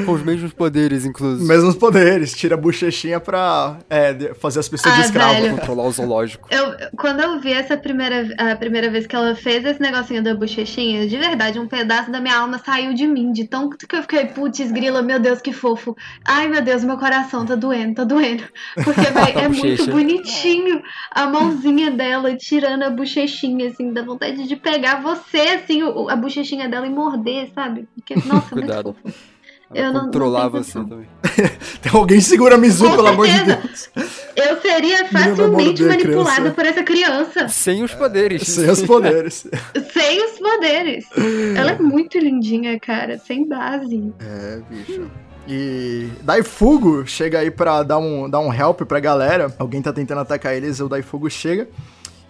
Com 0.04 0.12
os 0.12 0.22
mesmos 0.22 0.52
poderes, 0.52 1.06
inclusive. 1.06 1.48
Mesmos 1.48 1.74
poderes, 1.74 2.34
tira 2.34 2.54
a 2.54 2.58
bochechinha 2.58 3.18
pra 3.18 3.78
é, 3.88 4.12
de- 4.12 4.34
fazer 4.34 4.60
as 4.60 4.68
pessoas 4.68 4.94
de 4.94 5.00
Ah, 5.00 5.04
escravo. 5.04 5.34
velho. 5.40 5.56
Controlar 5.56 5.84
o 5.84 5.90
zoológico. 5.90 6.48
Eu, 6.50 6.74
quando 6.98 7.20
eu 7.20 7.40
vi 7.40 7.50
essa 7.52 7.74
primeira, 7.76 8.28
a 8.36 8.54
primeira 8.56 8.90
vez 8.90 9.06
que 9.06 9.16
ela 9.16 9.34
fez 9.34 9.64
esse 9.64 9.80
negocinho 9.80 10.22
da 10.22 10.34
bochechinha, 10.34 11.06
de 11.08 11.16
verdade, 11.16 11.58
um 11.58 11.66
pedaço 11.66 12.10
da 12.10 12.20
minha 12.20 12.36
alma 12.36 12.58
saiu 12.58 12.92
de 12.92 13.06
mim, 13.06 13.32
de 13.32 13.48
tão 13.48 13.70
que 13.70 13.96
eu 13.96 14.02
fiquei, 14.02 14.26
putz, 14.26 14.70
grila, 14.70 15.00
meu 15.00 15.18
Deus, 15.18 15.40
que 15.40 15.52
fofo. 15.52 15.96
Ai, 16.26 16.46
meu 16.46 16.60
Deus, 16.60 16.84
meu 16.84 16.98
coração 16.98 17.46
tá 17.46 17.54
doendo, 17.54 17.94
tá 17.94 18.04
doendo. 18.04 18.44
Porque, 18.74 19.00
véi, 19.12 19.32
é 19.44 19.48
muito 19.48 19.86
bonitinho 19.90 20.82
a 21.10 21.26
mãozinha 21.26 21.90
dela 21.90 22.36
tirando 22.36 22.82
a 22.82 22.90
bochechinha, 22.90 23.68
assim, 23.68 23.92
dá 23.94 24.02
vontade 24.02 24.46
de 24.46 24.56
pegar 24.56 25.00
você, 25.02 25.38
assim, 25.40 25.80
a 26.10 26.16
bochechinha 26.16 26.68
dela 26.68 26.86
e 26.86 26.90
morder, 26.90 27.48
sabe? 27.54 27.88
Porque, 27.94 28.14
nossa, 28.28 28.50
Cuidado. 28.50 28.94
muito 29.02 29.14
fofo. 29.14 29.33
Ela 29.72 29.86
Eu 29.88 29.92
não- 29.92 30.10
não 30.10 30.50
você 30.50 30.72
condição. 30.72 30.88
também. 30.88 31.08
Tem 31.82 31.92
alguém 31.92 32.20
segura 32.20 32.54
a 32.54 32.58
Mizu, 32.58 32.88
Com 32.90 32.96
pelo 32.96 33.06
amor 33.08 33.26
de 33.26 33.32
certeza. 33.32 33.58
Deus. 33.62 33.90
Eu 34.36 34.60
seria 34.60 35.04
facilmente 35.06 35.82
manipulada 35.82 36.50
por 36.50 36.66
essa 36.66 36.82
criança. 36.82 37.48
Sem 37.48 37.82
os 37.82 37.94
poderes. 37.94 38.42
Sem 38.46 38.68
os 38.68 38.82
poderes. 38.82 39.46
Sem 39.92 40.24
os 40.24 40.38
poderes. 40.38 41.04
Ela 41.56 41.72
é 41.72 41.78
muito 41.78 42.18
lindinha, 42.18 42.78
cara. 42.80 43.18
Sem 43.18 43.48
base. 43.48 44.12
É, 44.20 44.60
bicho. 44.68 45.10
E 45.46 46.08
Daifugo 46.22 47.06
chega 47.06 47.38
aí 47.40 47.50
pra 47.50 47.82
dar 47.82 47.98
um, 47.98 48.28
dar 48.28 48.40
um 48.40 48.52
help 48.52 48.80
pra 48.82 48.98
galera. 49.00 49.54
Alguém 49.58 49.82
tá 49.82 49.92
tentando 49.92 50.20
atacar 50.20 50.54
eles, 50.54 50.80
o 50.80 50.88
Daifugo 50.88 51.28
chega. 51.30 51.68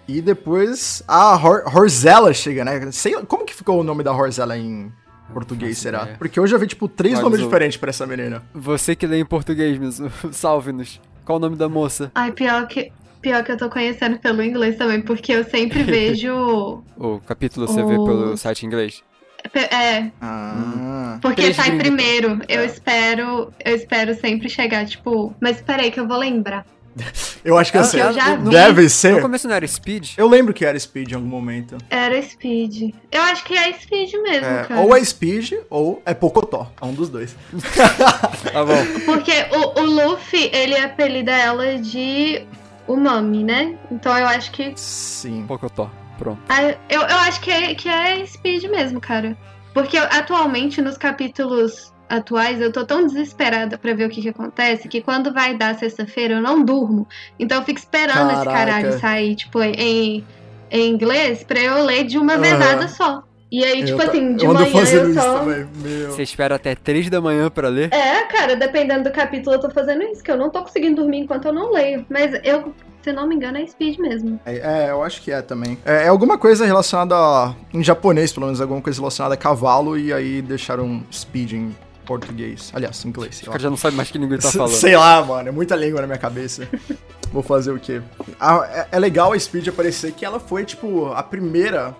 E 0.07 0.21
depois 0.21 1.03
a 1.09 1.35
Hor 1.37 1.62
Horzella 1.75 2.33
chega, 2.35 2.64
né? 2.64 2.91
Sei, 2.93 3.14
como 3.26 3.45
que 3.45 3.55
ficou 3.55 3.81
o 3.81 3.85
nome 3.85 4.03
da 4.03 4.12
Horzella 4.12 4.57
em 4.59 4.93
português, 5.35 5.76
será? 5.79 6.03
ideia. 6.03 6.17
Porque 6.19 6.38
eu 6.38 6.47
já 6.47 6.57
vi, 6.57 6.67
tipo, 6.67 6.88
três 6.88 7.14
Mas 7.14 7.23
nomes 7.23 7.41
diferentes 7.41 7.76
pra 7.76 7.91
essa 7.91 8.07
menina. 8.07 8.42
Você 8.55 8.94
que 8.97 9.07
lê 9.07 9.18
em 9.20 9.25
português 9.27 9.77
mesmo, 9.79 10.11
salve-nos. 10.33 11.01
Qual 11.25 11.37
o 11.37 11.40
nome 11.40 11.57
da 11.57 11.68
moça? 11.68 12.11
Ai, 12.14 12.33
pior 12.33 12.66
que, 12.66 12.92
pior 13.20 13.42
que 13.42 13.53
eu 13.53 13.57
tô 13.57 13.68
conhecendo 13.68 14.18
pelo 14.18 14.42
inglês 14.42 14.77
também, 14.77 15.01
porque 15.01 15.33
eu 15.33 15.44
sempre 15.44 15.83
vejo. 15.85 16.83
O 16.97 17.20
capítulo 17.27 17.66
você 17.66 17.83
vê 17.85 17.97
O- 17.97 18.05
pelo 18.05 18.37
site 18.37 18.64
inglês? 18.66 19.03
É, 19.55 20.11
Ah. 20.23 21.18
porque 21.20 21.42
Três 21.42 21.57
sai 21.57 21.66
gringos. 21.70 21.83
primeiro. 21.87 22.40
Eu 22.49 22.61
É. 22.61 22.64
espero. 22.66 23.53
Eu 23.62 23.75
espero 23.77 24.14
sempre 24.14 24.49
chegar, 24.49 24.87
tipo. 24.87 25.35
Mas 25.40 25.61
peraí, 25.61 25.90
que 25.90 26.01
eu 26.01 26.09
vou 26.09 26.16
lembrar. 26.18 26.64
Eu 27.44 27.59
acho 27.59 27.70
que 27.70 27.76
eu 27.78 27.85
já 27.85 28.37
vi. 28.37 28.48
Deve 28.50 28.83
No 28.85 28.88
ser. 28.90 29.20
começo 29.20 29.46
não 29.46 29.54
era 29.54 29.66
Speed? 29.68 30.12
Eu 30.16 30.26
lembro 30.28 30.54
que 30.54 30.64
era 30.64 30.78
Speed 30.78 31.12
em 31.12 31.14
algum 31.14 31.26
momento. 31.28 31.76
Era 31.90 32.20
Speed. 32.22 32.94
Eu 33.12 33.22
acho 33.22 33.44
que 33.44 33.54
é 33.57 33.72
Speed 33.74 34.12
mesmo, 34.14 34.46
É, 34.46 34.64
cara. 34.64 34.80
ou 34.80 34.96
é 34.96 35.04
Speed 35.04 35.52
ou 35.68 36.02
é 36.07 36.14
Pocotó. 36.14 36.70
É 36.80 36.85
um 36.87 36.94
dos 36.94 37.09
dois. 37.11 37.37
Tá 38.52 38.64
bom. 38.64 38.85
Porque 39.04 39.33
o, 39.52 39.80
o 39.80 39.85
Luffy, 39.85 40.50
ele 40.52 40.76
apelida 40.78 41.33
ela 41.33 41.78
de 41.78 42.46
Umami, 42.88 43.44
né? 43.44 43.76
Então 43.90 44.16
eu 44.16 44.26
acho 44.26 44.50
que 44.52 44.72
Sim. 44.76 45.44
Pocotó. 45.46 45.90
Pronto. 46.18 46.40
Ah, 46.48 46.62
eu, 46.88 47.00
eu 47.02 47.16
acho 47.18 47.40
que 47.40 47.50
é, 47.50 47.74
que 47.74 47.88
é 47.88 48.24
Speed 48.24 48.64
mesmo, 48.70 49.00
cara. 49.00 49.37
Porque 49.72 49.96
atualmente, 49.98 50.80
nos 50.80 50.96
capítulos 50.96 51.92
atuais, 52.09 52.61
eu 52.61 52.73
tô 52.73 52.85
tão 52.85 53.07
desesperada 53.07 53.79
pra 53.79 53.95
ver 53.95 54.07
o 54.07 54.11
que, 54.11 54.23
que 54.23 54.29
acontece 54.29 54.88
que 54.88 55.03
quando 55.03 55.33
vai 55.33 55.57
dar 55.57 55.75
sexta-feira 55.79 56.35
eu 56.35 56.43
não 56.43 56.64
durmo. 56.64 57.07
Então 57.38 57.59
eu 57.59 57.64
fico 57.64 57.79
esperando 57.79 58.31
esse 58.33 58.45
Caraca. 58.45 58.51
caralho 58.51 58.99
sair, 58.99 59.37
tipo, 59.37 59.62
em, 59.62 60.25
em 60.71 60.88
inglês 60.90 61.45
pra 61.45 61.61
eu 61.61 61.85
ler 61.85 62.05
de 62.05 62.19
uma 62.19 62.35
Aham. 62.35 62.40
vezada 62.43 62.88
só. 62.88 63.23
E 63.51 63.64
aí, 63.64 63.85
tipo 63.85 64.03
Eu 64.03 64.09
assim, 64.09 64.35
de 64.35 64.45
eu 64.45 64.53
manhã 64.53 64.69
eu 64.81 65.11
isso 65.11 65.21
só. 65.21 65.45
Você 66.11 66.23
espera 66.23 66.57
até 66.57 66.75
3 66.75 67.09
da 67.09 67.21
manhã 67.21 67.49
pra 67.49 67.69
ler? 67.69 67.93
É, 67.95 68.23
cara, 68.25 68.57
dependendo 68.57 69.05
do 69.05 69.12
capítulo 69.12 69.55
eu 69.55 69.61
tô 69.61 69.71
fazendo 69.71 70.03
isso, 70.03 70.25
que 70.25 70.31
eu 70.31 70.37
não 70.37 70.51
tô 70.51 70.61
conseguindo 70.62 70.97
dormir 71.03 71.19
enquanto 71.21 71.47
eu 71.47 71.53
não 71.53 71.71
leio. 71.73 72.05
Mas 72.11 72.33
eu, 72.43 72.75
se 73.03 73.12
não 73.12 73.29
me 73.29 73.37
engano, 73.37 73.59
é 73.59 73.67
Speed 73.67 73.99
mesmo. 73.99 74.40
É, 74.45 74.87
é, 74.87 74.90
eu 74.90 75.05
acho 75.05 75.23
que 75.23 75.31
é 75.31 75.40
também. 75.40 75.79
É, 75.85 76.05
é 76.05 76.09
alguma 76.09 76.37
coisa 76.37 76.67
relacionada 76.67 77.14
a, 77.14 77.55
em 77.73 77.85
japonês, 77.85 78.33
pelo 78.33 78.47
menos, 78.47 78.61
alguma 78.61 78.83
coisa 78.83 78.99
relacionada 78.99 79.35
a 79.35 79.38
cavalo 79.38 79.97
e 79.97 80.12
aí 80.12 80.43
deixaram 80.43 81.05
speed 81.12 81.53
em 81.53 81.77
português. 82.05 82.71
Aliás, 82.75 83.05
inglês. 83.05 83.37
O 83.37 83.38
Sei 83.38 83.47
lá. 83.47 83.53
cara 83.53 83.62
já 83.62 83.71
não 83.71 83.77
sabe 83.77 83.97
mais 83.97 84.11
que 84.11 84.19
língua 84.19 84.37
ele 84.37 84.43
tá 84.43 84.51
falando. 84.51 84.73
Sei 84.73 84.97
lá, 84.97 85.25
mano, 85.25 85.49
é 85.49 85.53
muita 85.53 85.75
língua 85.75 86.01
na 86.01 86.07
minha 86.07 86.19
cabeça. 86.19 86.69
Vou 87.33 87.43
fazer 87.43 87.73
o 87.73 87.79
quê? 87.79 88.01
Ah, 88.38 88.69
é, 88.71 88.88
é 88.93 88.99
legal 88.99 89.33
a 89.33 89.38
Speed 89.38 89.69
aparecer 89.69 90.12
que 90.12 90.25
ela 90.25 90.38
foi, 90.38 90.64
tipo, 90.64 91.07
a 91.12 91.23
primeira 91.23 91.95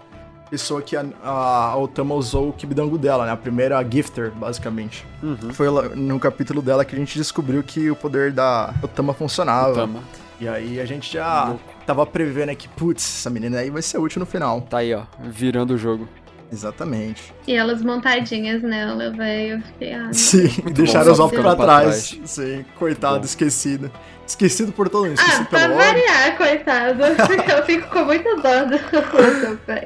pessoa 0.49 0.81
que 0.81 0.97
a, 0.97 1.05
a 1.23 1.77
Otama 1.77 2.15
usou 2.15 2.51
o 2.51 2.53
Kibidango 2.53 2.97
dela, 2.97 3.27
né? 3.27 3.33
A 3.33 3.37
primeira 3.37 3.83
gifter, 3.83 4.31
basicamente. 4.31 5.05
Uhum. 5.23 5.53
Foi 5.53 5.67
no 5.97 6.21
capítulo 6.21 6.63
dela 6.63 6.85
que 6.85 6.95
a 6.95 6.99
gente 6.99 7.19
descobriu 7.19 7.63
que 7.63 7.91
o 7.91 7.97
poder 7.97 8.31
da 8.31 8.73
Otama 8.83 9.13
funcionava. 9.13 9.75
Tama. 9.75 10.01
E 10.41 10.49
aí 10.49 10.81
a 10.81 10.85
gente 10.85 11.13
já 11.13 11.57
tava 11.87 12.05
prevendo 12.07 12.55
que, 12.55 12.69
putz, 12.69 13.03
essa 13.21 13.31
menina 13.31 13.59
aí 13.59 13.71
vai 13.71 13.83
ser 13.83 13.99
útil 13.99 14.21
no 14.21 14.27
final. 14.27 14.61
Tá 14.61 14.79
aí, 14.79 14.95
ó. 14.95 15.03
Virando 15.21 15.75
o 15.75 15.79
jogo. 15.79 16.09
Exatamente. 16.55 17.35
E 17.47 17.55
elas 17.55 17.83
montadinhas 17.83 18.63
nela, 18.63 19.11
velho. 19.11 19.57
Eu 19.57 19.61
fiquei, 19.63 19.93
ah, 19.93 20.09
Sim, 20.13 20.49
bom, 20.63 20.71
deixaram 20.71 21.13
os 21.13 21.19
óculos 21.21 21.43
pra 21.45 21.57
trás. 21.57 22.11
trás. 22.11 22.21
Sim, 22.31 22.65
coitado, 22.79 23.19
Bom. 23.19 23.25
esquecido. 23.25 23.91
Esquecido 24.27 24.73
por 24.73 24.89
todo 24.89 25.07
mundo, 25.07 25.19
esquecido 25.19 25.43
Ah, 25.43 25.47
pra 25.51 25.69
variar, 25.69 26.37
coitado. 26.39 27.03
Eu 27.53 27.65
fico 27.67 27.89
com 27.91 28.05
muita 28.05 28.37
dó 28.37 28.65
do. 28.65 28.79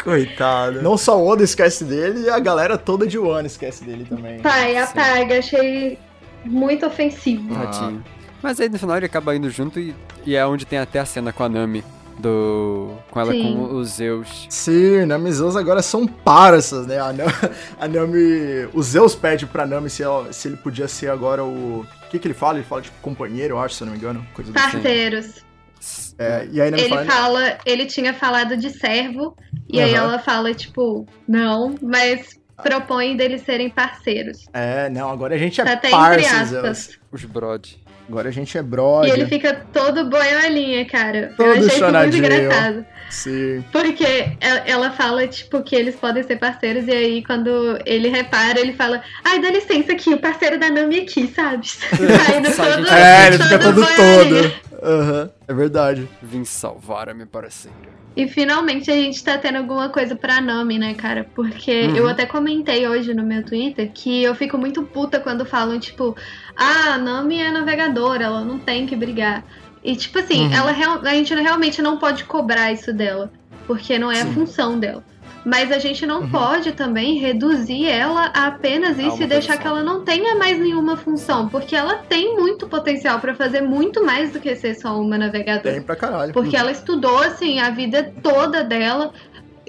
Coitado. 0.04 0.82
Não 0.82 0.96
só 0.96 1.18
o 1.18 1.26
Oda 1.26 1.42
esquece 1.42 1.84
dele, 1.84 2.26
e 2.26 2.30
a 2.30 2.38
galera 2.38 2.78
toda 2.78 3.06
de 3.06 3.18
Wano 3.18 3.46
esquece 3.46 3.82
dele 3.82 4.06
também. 4.08 4.38
Pai, 4.40 4.76
apaga, 4.76 5.38
achei 5.38 5.98
muito 6.44 6.86
ofensivo. 6.86 7.48
Ah. 7.54 7.92
Mas 8.40 8.60
aí 8.60 8.68
no 8.68 8.78
final 8.78 8.96
ele 8.96 9.06
acaba 9.06 9.34
indo 9.34 9.50
junto 9.50 9.80
e, 9.80 9.92
e 10.24 10.36
é 10.36 10.46
onde 10.46 10.64
tem 10.64 10.78
até 10.78 11.00
a 11.00 11.04
cena 11.04 11.32
com 11.32 11.42
a 11.42 11.48
Nami. 11.48 11.82
Do. 12.18 12.90
Com 13.10 13.20
ela 13.20 13.32
Sim. 13.32 13.42
com 13.54 13.76
os 13.76 13.88
Zeus. 13.90 14.46
Sim, 14.50 15.04
Nami 15.06 15.30
e 15.30 15.32
Zeus 15.32 15.54
agora 15.56 15.80
são 15.82 16.06
parças, 16.06 16.86
né? 16.86 16.98
A 16.98 17.12
Nami, 17.12 17.32
a 17.78 17.88
Nami 17.88 18.68
o 18.74 18.82
Zeus 18.82 19.14
pede 19.14 19.46
pra 19.46 19.66
Nami 19.66 19.88
se, 19.88 20.02
ela- 20.02 20.32
se 20.32 20.48
ele 20.48 20.56
podia 20.56 20.88
ser 20.88 21.10
agora 21.10 21.44
o... 21.44 21.80
O 21.80 22.10
que 22.10 22.18
que 22.18 22.26
ele 22.26 22.34
fala? 22.34 22.58
Ele 22.58 22.66
fala, 22.66 22.80
tipo, 22.82 22.96
companheiro, 23.02 23.54
eu 23.54 23.58
acho, 23.60 23.74
se 23.74 23.82
eu 23.82 23.86
não 23.86 23.92
me 23.92 23.98
engano. 23.98 24.26
Coisa 24.34 24.50
tipo. 24.50 24.62
Parceiros. 24.72 25.44
É, 26.18 26.48
e 26.50 26.60
aí 26.60 26.70
Nami 26.70 26.82
Ele 26.82 26.88
fala... 26.88 27.04
fala, 27.06 27.58
ele 27.64 27.86
tinha 27.86 28.12
falado 28.14 28.56
de 28.56 28.70
servo, 28.70 29.36
e 29.68 29.80
aí 29.80 29.94
Aham. 29.94 30.04
ela 30.04 30.18
fala, 30.18 30.52
tipo, 30.52 31.06
não, 31.28 31.74
mas 31.80 32.36
propõe 32.62 33.16
deles 33.16 33.42
serem 33.42 33.70
parceiros. 33.70 34.46
É, 34.52 34.88
não, 34.90 35.08
agora 35.10 35.36
a 35.36 35.38
gente 35.38 35.60
é 35.60 35.64
Tá. 35.76 35.80
Os 37.12 37.24
Brod. 37.24 37.74
Agora 38.08 38.28
a 38.28 38.32
gente 38.32 38.56
é 38.56 38.60
E 38.60 38.64
brother. 38.64 39.12
ele 39.12 39.26
fica 39.26 39.54
todo 39.72 40.04
boiolinha, 40.08 40.84
cara. 40.86 41.32
Todo 41.36 41.46
eu 41.46 41.52
achei 41.52 41.66
isso 41.66 41.92
muito 41.92 42.16
engraçado. 42.16 42.84
Sim. 43.10 43.64
Porque 43.72 44.32
ela- 44.40 44.62
ela 44.66 44.90
fala, 44.90 45.26
tipo, 45.26 45.62
que 45.62 45.74
eles 45.76 45.94
podem 45.96 46.22
ser 46.22 46.36
parceiros, 46.36 46.86
e 46.86 46.90
aí 46.90 47.24
quando 47.24 47.78
ele 47.86 48.08
repara, 48.08 48.58
ele 48.60 48.72
fala, 48.74 49.02
ai, 49.24 49.40
dá 49.40 49.50
licença 49.50 49.92
aqui, 49.92 50.10
o 50.12 50.18
parceiro 50.18 50.58
da 50.58 50.70
Nami 50.70 51.00
aqui, 51.00 51.26
sabe? 51.34 51.66
Saindo 51.68 52.50
Sai, 52.50 52.72
todo. 52.76 52.88
É, 52.90 53.26
ele 53.28 53.38
fica 53.38 53.58
todo 53.58 53.74
boiolinha. 53.82 54.42
todo. 54.50 54.67
Aham, 54.82 55.30
é 55.46 55.54
verdade. 55.54 56.08
Vim 56.22 56.44
salvar 56.44 57.08
a 57.08 57.14
minha 57.14 57.26
parceira. 57.26 57.76
E 58.16 58.26
finalmente 58.26 58.90
a 58.90 58.94
gente 58.94 59.22
tá 59.22 59.38
tendo 59.38 59.58
alguma 59.58 59.88
coisa 59.90 60.16
pra 60.16 60.40
Nami, 60.40 60.76
né, 60.78 60.94
cara? 60.94 61.24
Porque 61.34 61.86
Uhum. 61.86 61.96
eu 61.96 62.08
até 62.08 62.26
comentei 62.26 62.86
hoje 62.88 63.14
no 63.14 63.22
meu 63.22 63.44
Twitter 63.44 63.92
que 63.92 64.24
eu 64.24 64.34
fico 64.34 64.58
muito 64.58 64.82
puta 64.82 65.20
quando 65.20 65.44
falam, 65.44 65.78
tipo, 65.78 66.16
ah, 66.56 66.94
a 66.94 66.98
Nami 66.98 67.40
é 67.40 67.50
navegadora, 67.52 68.24
ela 68.24 68.44
não 68.44 68.58
tem 68.58 68.86
que 68.86 68.96
brigar. 68.96 69.44
E, 69.84 69.94
tipo 69.94 70.18
assim, 70.18 70.46
Uhum. 70.46 70.52
ela 70.52 70.72
a 71.02 71.14
gente 71.14 71.32
realmente 71.34 71.80
não 71.80 71.96
pode 71.98 72.24
cobrar 72.24 72.72
isso 72.72 72.92
dela, 72.92 73.30
porque 73.68 73.98
não 73.98 74.10
é 74.10 74.16
Sim. 74.16 74.30
a 74.30 74.32
função 74.32 74.80
dela. 74.80 75.04
Mas 75.48 75.72
a 75.72 75.78
gente 75.78 76.04
não 76.06 76.20
Uhum. 76.20 76.28
pode 76.30 76.72
também 76.72 77.18
reduzir 77.18 77.86
ela 77.88 78.30
a 78.34 78.48
apenas 78.48 78.98
isso 78.98 79.22
e 79.22 79.26
deixar 79.26 79.56
que 79.56 79.66
ela 79.66 79.82
não 79.82 80.04
tenha 80.04 80.34
mais 80.34 80.58
nenhuma 80.58 80.96
função, 80.96 81.48
porque 81.48 81.74
ela 81.74 81.94
tem 82.08 82.36
muito 82.36 82.66
potencial 82.66 83.18
pra 83.18 83.34
fazer 83.34 83.62
muito 83.62 84.04
mais 84.04 84.30
do 84.32 84.40
que 84.40 84.54
ser 84.56 84.74
só 84.74 85.00
uma 85.00 85.16
navegadora. 85.16 85.72
Tem 85.74 85.82
pra 85.82 85.96
caralho. 85.96 86.32
Porque 86.34 86.56
ela 86.56 86.70
estudou, 86.70 87.18
assim, 87.18 87.60
a 87.60 87.70
vida 87.70 88.12
toda 88.22 88.62
dela. 88.62 89.12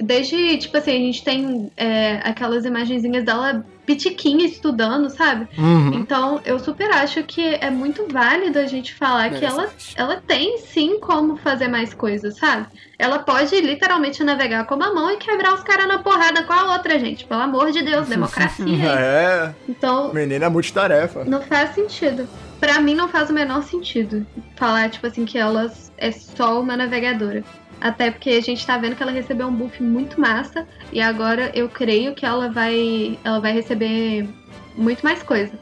Desde, 0.02 0.58
tipo 0.58 0.78
assim, 0.78 0.92
a 0.92 1.00
gente 1.00 1.24
tem 1.24 1.72
é, 1.76 2.20
aquelas 2.24 2.66
imagenzinhas 2.66 3.24
dela 3.24 3.66
pitiquinha 3.86 4.46
estudando, 4.46 5.10
sabe? 5.10 5.48
Uhum. 5.58 5.94
Então, 5.96 6.40
eu 6.46 6.60
super 6.60 6.92
acho 6.92 7.24
que 7.24 7.56
é 7.56 7.72
muito 7.72 8.06
válido 8.08 8.60
a 8.60 8.68
gente 8.68 8.94
falar 8.94 9.32
que 9.32 9.44
ela, 9.44 9.68
ela 9.96 10.22
tem 10.28 10.60
sim 10.60 11.00
como 11.00 11.38
fazer 11.38 11.68
mais 11.68 11.92
coisas, 11.92 12.38
sabe? 12.38 12.68
Ela 13.00 13.18
pode 13.20 13.60
literalmente 13.60 14.24
navegar 14.24 14.66
com 14.66 14.76
a 14.76 14.94
mão 14.94 15.10
e 15.10 15.18
quebrar 15.18 15.56
os 15.56 15.64
caras 15.64 15.88
na 15.88 15.98
porrada 15.98 16.44
com 16.44 16.54
a 16.54 16.74
outra, 16.74 17.00
gente. 17.00 17.26
Pelo 17.26 17.42
amor 17.42 17.72
de 17.72 17.82
Deus, 17.82 18.08
democracia. 18.10 18.86
É, 18.86 19.54
então, 19.68 20.14
menina 20.14 20.46
é 20.46 20.50
multitarefa. 20.50 21.26
não 21.26 21.42
faz 21.42 21.74
sentido. 21.74 22.28
Pra 22.60 22.80
mim 22.82 22.94
não 22.94 23.08
faz 23.08 23.30
o 23.30 23.34
menor 23.34 23.64
sentido 23.64 24.28
falar, 24.56 24.90
tipo 24.90 25.08
assim, 25.08 25.26
que 25.26 25.38
ela 25.38 25.72
é 25.98 26.12
só 26.12 26.62
uma 26.62 26.76
navegadora. 26.76 27.44
Até 27.82 28.12
porque 28.12 28.32
a 28.32 28.42
gente 28.42 28.66
tá 28.66 28.78
vendo 28.78 28.96
que 28.96 29.04
ela 29.04 29.12
recebeu 29.12 29.48
um 29.48 29.54
buff 29.56 29.82
muito 29.82 30.20
massa 30.20 30.68
e 30.92 31.00
agora 31.00 31.50
eu 31.54 31.70
creio 31.70 32.14
que 32.14 32.26
ela 32.26 32.50
vai 32.50 33.18
ela 33.24 33.40
vai 33.40 33.54
receber 33.54 34.28
muito 34.76 35.02
mais 35.04 35.24
coisa. 35.24 35.54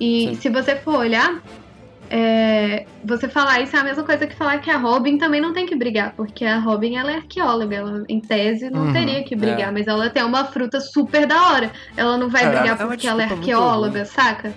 E 0.00 0.28
Sim. 0.30 0.34
se 0.34 0.48
você 0.48 0.74
for 0.76 0.96
olhar, 0.98 1.40
é, 2.10 2.84
você 3.04 3.28
falar 3.28 3.60
isso 3.60 3.76
é 3.76 3.78
a 3.80 3.84
mesma 3.84 4.02
coisa 4.02 4.26
que 4.26 4.34
falar 4.34 4.58
que 4.58 4.70
a 4.70 4.76
Robin 4.76 5.16
também 5.16 5.40
não 5.40 5.52
tem 5.52 5.64
que 5.64 5.76
brigar, 5.76 6.14
porque 6.16 6.44
a 6.44 6.58
Robin 6.58 6.96
ela 6.96 7.12
é 7.12 7.16
arqueóloga, 7.16 7.76
ela 7.76 8.04
em 8.08 8.20
tese 8.20 8.68
não 8.68 8.86
Uhum. 8.86 8.92
teria 8.92 9.22
que 9.24 9.34
brigar, 9.36 9.68
É. 9.68 9.70
mas 9.70 9.86
ela 9.86 10.10
tem 10.10 10.22
uma 10.24 10.44
fruta 10.46 10.80
super 10.80 11.26
da 11.26 11.50
hora. 11.52 11.70
Ela 11.96 12.18
não 12.18 12.28
vai 12.28 12.44
É. 12.44 12.48
brigar 12.48 12.80
É 12.80 12.86
porque 12.86 13.06
ela 13.06 13.22
é 13.22 13.26
muito 13.26 13.38
arqueóloga, 13.38 14.04
saca? 14.04 14.52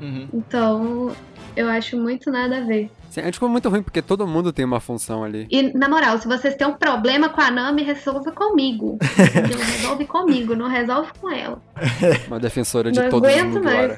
Uhum. 0.00 0.28
Então, 0.32 1.12
eu 1.56 1.68
acho 1.68 1.96
muito 1.96 2.30
nada 2.30 2.58
a 2.58 2.60
ver. 2.60 2.90
Sim, 3.10 3.20
é 3.22 3.30
tipo 3.30 3.48
muito 3.48 3.68
ruim, 3.68 3.82
porque 3.82 4.02
todo 4.02 4.26
mundo 4.26 4.52
tem 4.52 4.64
uma 4.64 4.78
função 4.80 5.24
ali. 5.24 5.46
E, 5.50 5.72
na 5.76 5.88
moral, 5.88 6.18
se 6.18 6.28
vocês 6.28 6.54
têm 6.54 6.66
um 6.66 6.74
problema 6.74 7.28
com 7.30 7.40
a 7.40 7.50
Nami, 7.50 7.82
resolva 7.82 8.30
comigo. 8.30 8.98
Resolve 9.80 10.04
comigo, 10.04 10.54
não 10.54 10.68
resolve 10.68 11.10
com 11.20 11.30
ela. 11.30 11.60
Uma 12.28 12.38
defensora 12.38 12.92
de 12.92 13.00
não 13.00 13.08
todos 13.08 13.30
os 13.30 13.36
aguento 13.38 13.54
Mugiwara. 13.54 13.88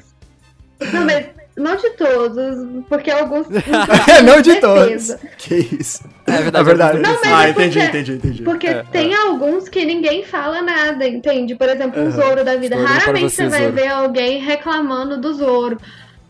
mais. 0.79 0.93
Não, 0.93 1.05
mas 1.05 1.25
não 1.57 1.75
de 1.75 1.89
todos, 1.89 2.83
porque 2.87 3.11
alguns. 3.11 3.47
não 4.23 4.41
de 4.41 4.55
todos. 4.61 5.13
Que 5.37 5.55
isso. 5.55 6.05
É 6.25 6.37
verdade. 6.37 6.57
É 6.57 6.63
verdade. 6.63 6.97
é 6.97 7.01
Não, 7.01 7.13
mas 7.21 7.33
ah, 7.33 7.47
é 7.47 7.49
entendi, 7.49 7.79
porque- 7.79 7.97
entendi, 7.97 8.11
entendi. 8.13 8.43
Porque 8.43 8.67
É, 8.67 8.83
tem 8.83 9.13
alguns 9.13 9.67
que 9.67 9.83
ninguém 9.83 10.23
fala 10.23 10.61
nada, 10.61 11.05
entende? 11.05 11.55
Por 11.55 11.67
exemplo, 11.67 11.99
o 12.01 12.03
Aham. 12.07 12.11
Zoro 12.11 12.45
da 12.45 12.55
vida. 12.55 12.77
Zoro 12.77 12.87
para 12.87 12.97
Raramente 12.99 13.29
você, 13.35 13.43
você 13.43 13.49
vai 13.49 13.61
Zoro. 13.63 13.73
ver 13.73 13.87
alguém 13.89 14.39
reclamando 14.39 15.19
do 15.19 15.33
Zoro. 15.33 15.77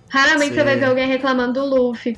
Raramente 0.10 0.54
você 0.54 0.60
Sim. 0.60 0.66
vai 0.66 0.76
ver 0.78 0.86
alguém 0.86 1.08
reclamando 1.08 1.54
do 1.54 1.66
Luffy. 1.66 2.18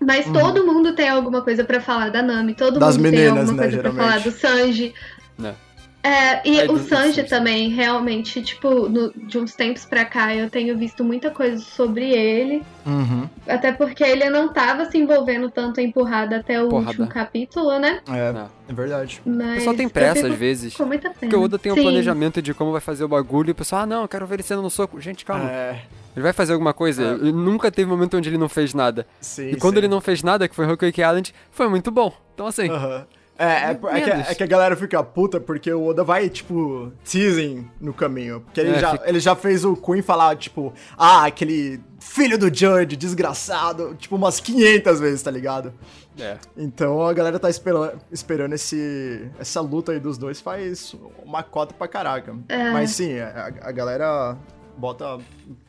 Mas 0.00 0.26
todo 0.30 0.64
mundo 0.66 0.94
tem 0.94 1.08
alguma 1.08 1.40
coisa 1.42 1.64
pra 1.64 1.80
falar 1.80 2.10
da 2.10 2.22
Nami, 2.22 2.54
todo. 2.54 2.78
Das 2.78 2.96
mundo 2.96 3.10
tem 3.10 3.18
meninas, 3.20 3.38
alguma 3.48 3.56
né, 3.56 3.62
coisa 3.64 3.78
pra 3.80 3.92
falar 3.92 4.18
geralmente. 4.18 4.30
do 4.30 4.38
Sanji. 4.38 4.94
Né. 5.38 5.54
É, 6.02 6.48
e 6.48 6.60
É, 6.60 6.70
o 6.70 6.78
Sanji 6.78 7.24
também, 7.24 7.70
realmente, 7.70 8.40
tipo, 8.40 8.88
no- 8.88 9.10
de 9.12 9.38
uns 9.38 9.54
tempos 9.56 9.84
pra 9.84 10.04
cá, 10.04 10.32
eu 10.32 10.48
tenho 10.48 10.76
visto 10.78 11.02
muita 11.02 11.30
coisa 11.32 11.58
sobre 11.58 12.10
ele. 12.12 12.62
Uhum. 12.86 13.28
Até 13.48 13.72
porque 13.72 14.04
ele 14.04 14.30
não 14.30 14.52
tava 14.52 14.84
se 14.84 14.96
envolvendo 14.98 15.50
tanto 15.50 15.80
em 15.80 15.90
porrada 15.90 16.36
até 16.36 16.62
o 16.62 16.68
Porrada. 16.68 16.90
último 16.90 17.08
capítulo, 17.08 17.76
né? 17.80 17.98
É, 18.08 18.32
Não. 18.32 18.48
é 18.68 18.72
verdade. 18.72 19.20
O 19.26 19.30
Mas 19.30 19.54
pessoal 19.54 19.74
tem 19.74 19.88
pressa 19.88 20.14
fico 20.20 20.32
às 20.32 20.38
vezes. 20.38 20.76
Com 20.76 20.84
muita 20.84 21.08
pena. 21.08 21.16
Porque 21.18 21.34
o 21.36 21.42
Oda 21.42 21.58
tem 21.58 21.72
um 21.72 21.74
Sim. 21.74 21.82
planejamento 21.82 22.40
de 22.40 22.54
como 22.54 22.70
vai 22.70 22.80
fazer 22.80 23.02
o 23.02 23.08
bagulho 23.08 23.48
e 23.48 23.52
o 23.52 23.54
pessoal, 23.56 23.82
ah 23.82 23.86
não, 23.86 24.02
eu 24.02 24.08
quero 24.08 24.26
ver 24.28 24.34
ele 24.36 24.42
sendo 24.44 24.62
no 24.62 24.70
soco. 24.70 25.00
Gente, 25.00 25.24
calma. 25.24 25.50
É, 25.50 25.80
Ele 26.16 26.22
vai 26.22 26.32
fazer 26.32 26.54
alguma 26.54 26.72
coisa. 26.72 27.02
É. 27.02 27.12
Ele 27.12 27.32
nunca 27.32 27.70
teve 27.70 27.88
um 27.88 27.94
momento 27.94 28.16
onde 28.16 28.28
ele 28.28 28.38
não 28.38 28.48
fez 28.48 28.72
nada. 28.74 29.06
sim. 29.20 29.50
E 29.50 29.56
quando 29.56 29.74
sim. 29.74 29.78
ele 29.80 29.88
não 29.88 30.00
fez 30.00 30.22
nada, 30.22 30.48
que 30.48 30.54
foi 30.56 30.64
Rokueki 30.66 31.02
Island, 31.02 31.34
foi 31.50 31.68
muito 31.68 31.90
bom. 31.90 32.12
Então 32.34 32.46
assim, 32.46 32.68
Aham. 32.70 33.06
É, 33.38 33.44
é, 33.44 33.70
é, 33.70 34.00
que, 34.00 34.10
é 34.32 34.34
que 34.34 34.42
a 34.42 34.46
galera 34.46 34.74
fica 34.74 35.02
puta 35.02 35.38
porque 35.38 35.70
o 35.70 35.84
Oda 35.88 36.02
vai, 36.02 36.30
tipo, 36.30 36.90
teasing 37.04 37.68
no 37.78 37.92
caminho. 37.92 38.40
Porque 38.40 38.58
ele, 38.60 38.70
É, 38.70 38.78
já, 38.78 38.92
fica- 38.92 39.08
ele 39.10 39.20
já 39.20 39.36
fez 39.36 39.62
o 39.62 39.76
Queen 39.76 40.00
falar, 40.00 40.34
tipo, 40.36 40.72
ah, 40.96 41.26
aquele 41.26 41.78
filho 42.00 42.38
do 42.38 42.46
Judge, 42.46 42.96
desgraçado, 42.96 43.94
tipo, 43.98 44.16
umas 44.16 44.40
500 44.40 45.00
vezes, 45.00 45.22
tá 45.22 45.30
ligado? 45.30 45.74
é. 46.18 46.38
Então 46.56 47.06
a 47.06 47.12
galera 47.12 47.38
tá 47.38 47.50
esperando, 47.50 47.92
esperando 48.10 48.54
esse, 48.54 49.30
essa 49.38 49.60
luta 49.60 49.92
aí 49.92 50.00
dos 50.00 50.16
dois 50.16 50.40
faz 50.40 50.96
uma 51.22 51.42
cota 51.42 51.74
pra 51.74 51.86
caraca. 51.86 52.34
É. 52.48 52.70
Mas 52.70 52.92
sim, 52.92 53.18
a, 53.18 53.52
a 53.60 53.70
galera 53.70 54.34
bota 54.76 55.18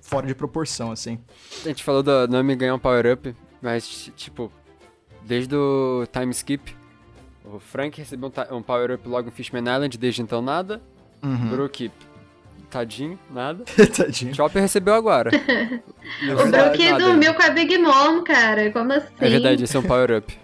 fora 0.01 0.27
de 0.27 0.35
proporção, 0.35 0.91
assim. 0.91 1.19
A 1.63 1.67
gente 1.69 1.83
falou 1.83 2.03
da 2.03 2.27
Nami 2.27 2.55
ganhar 2.55 2.75
um 2.75 2.79
power-up, 2.79 3.35
mas, 3.61 4.11
tipo, 4.15 4.51
desde 5.23 5.55
o 5.55 6.05
time 6.11 6.31
skip, 6.31 6.75
o 7.43 7.59
Frank 7.59 7.97
recebeu 7.97 8.31
um, 8.51 8.57
um 8.57 8.61
power-up 8.61 9.07
logo 9.07 9.29
em 9.29 9.31
Fishman 9.31 9.63
Island, 9.63 9.97
desde 9.97 10.21
então 10.21 10.41
nada. 10.41 10.81
Uhum. 11.23 11.49
Brook, 11.49 11.91
tadinho, 12.69 13.19
nada. 13.29 13.63
Tadinho. 13.95 14.35
Chopper 14.35 14.61
recebeu 14.61 14.93
agora. 14.93 15.31
É 15.33 15.79
O 16.33 16.47
Brook 16.49 16.97
dormiu 16.97 17.33
com 17.33 17.43
a 17.43 17.49
Big 17.49 17.77
Mom, 17.77 18.23
cara. 18.23 18.71
Como 18.71 18.93
assim? 18.93 19.07
É 19.19 19.29
verdade, 19.29 19.63
esse 19.63 19.75
é 19.75 19.79
um 19.79 19.83
power-up. 19.83 20.37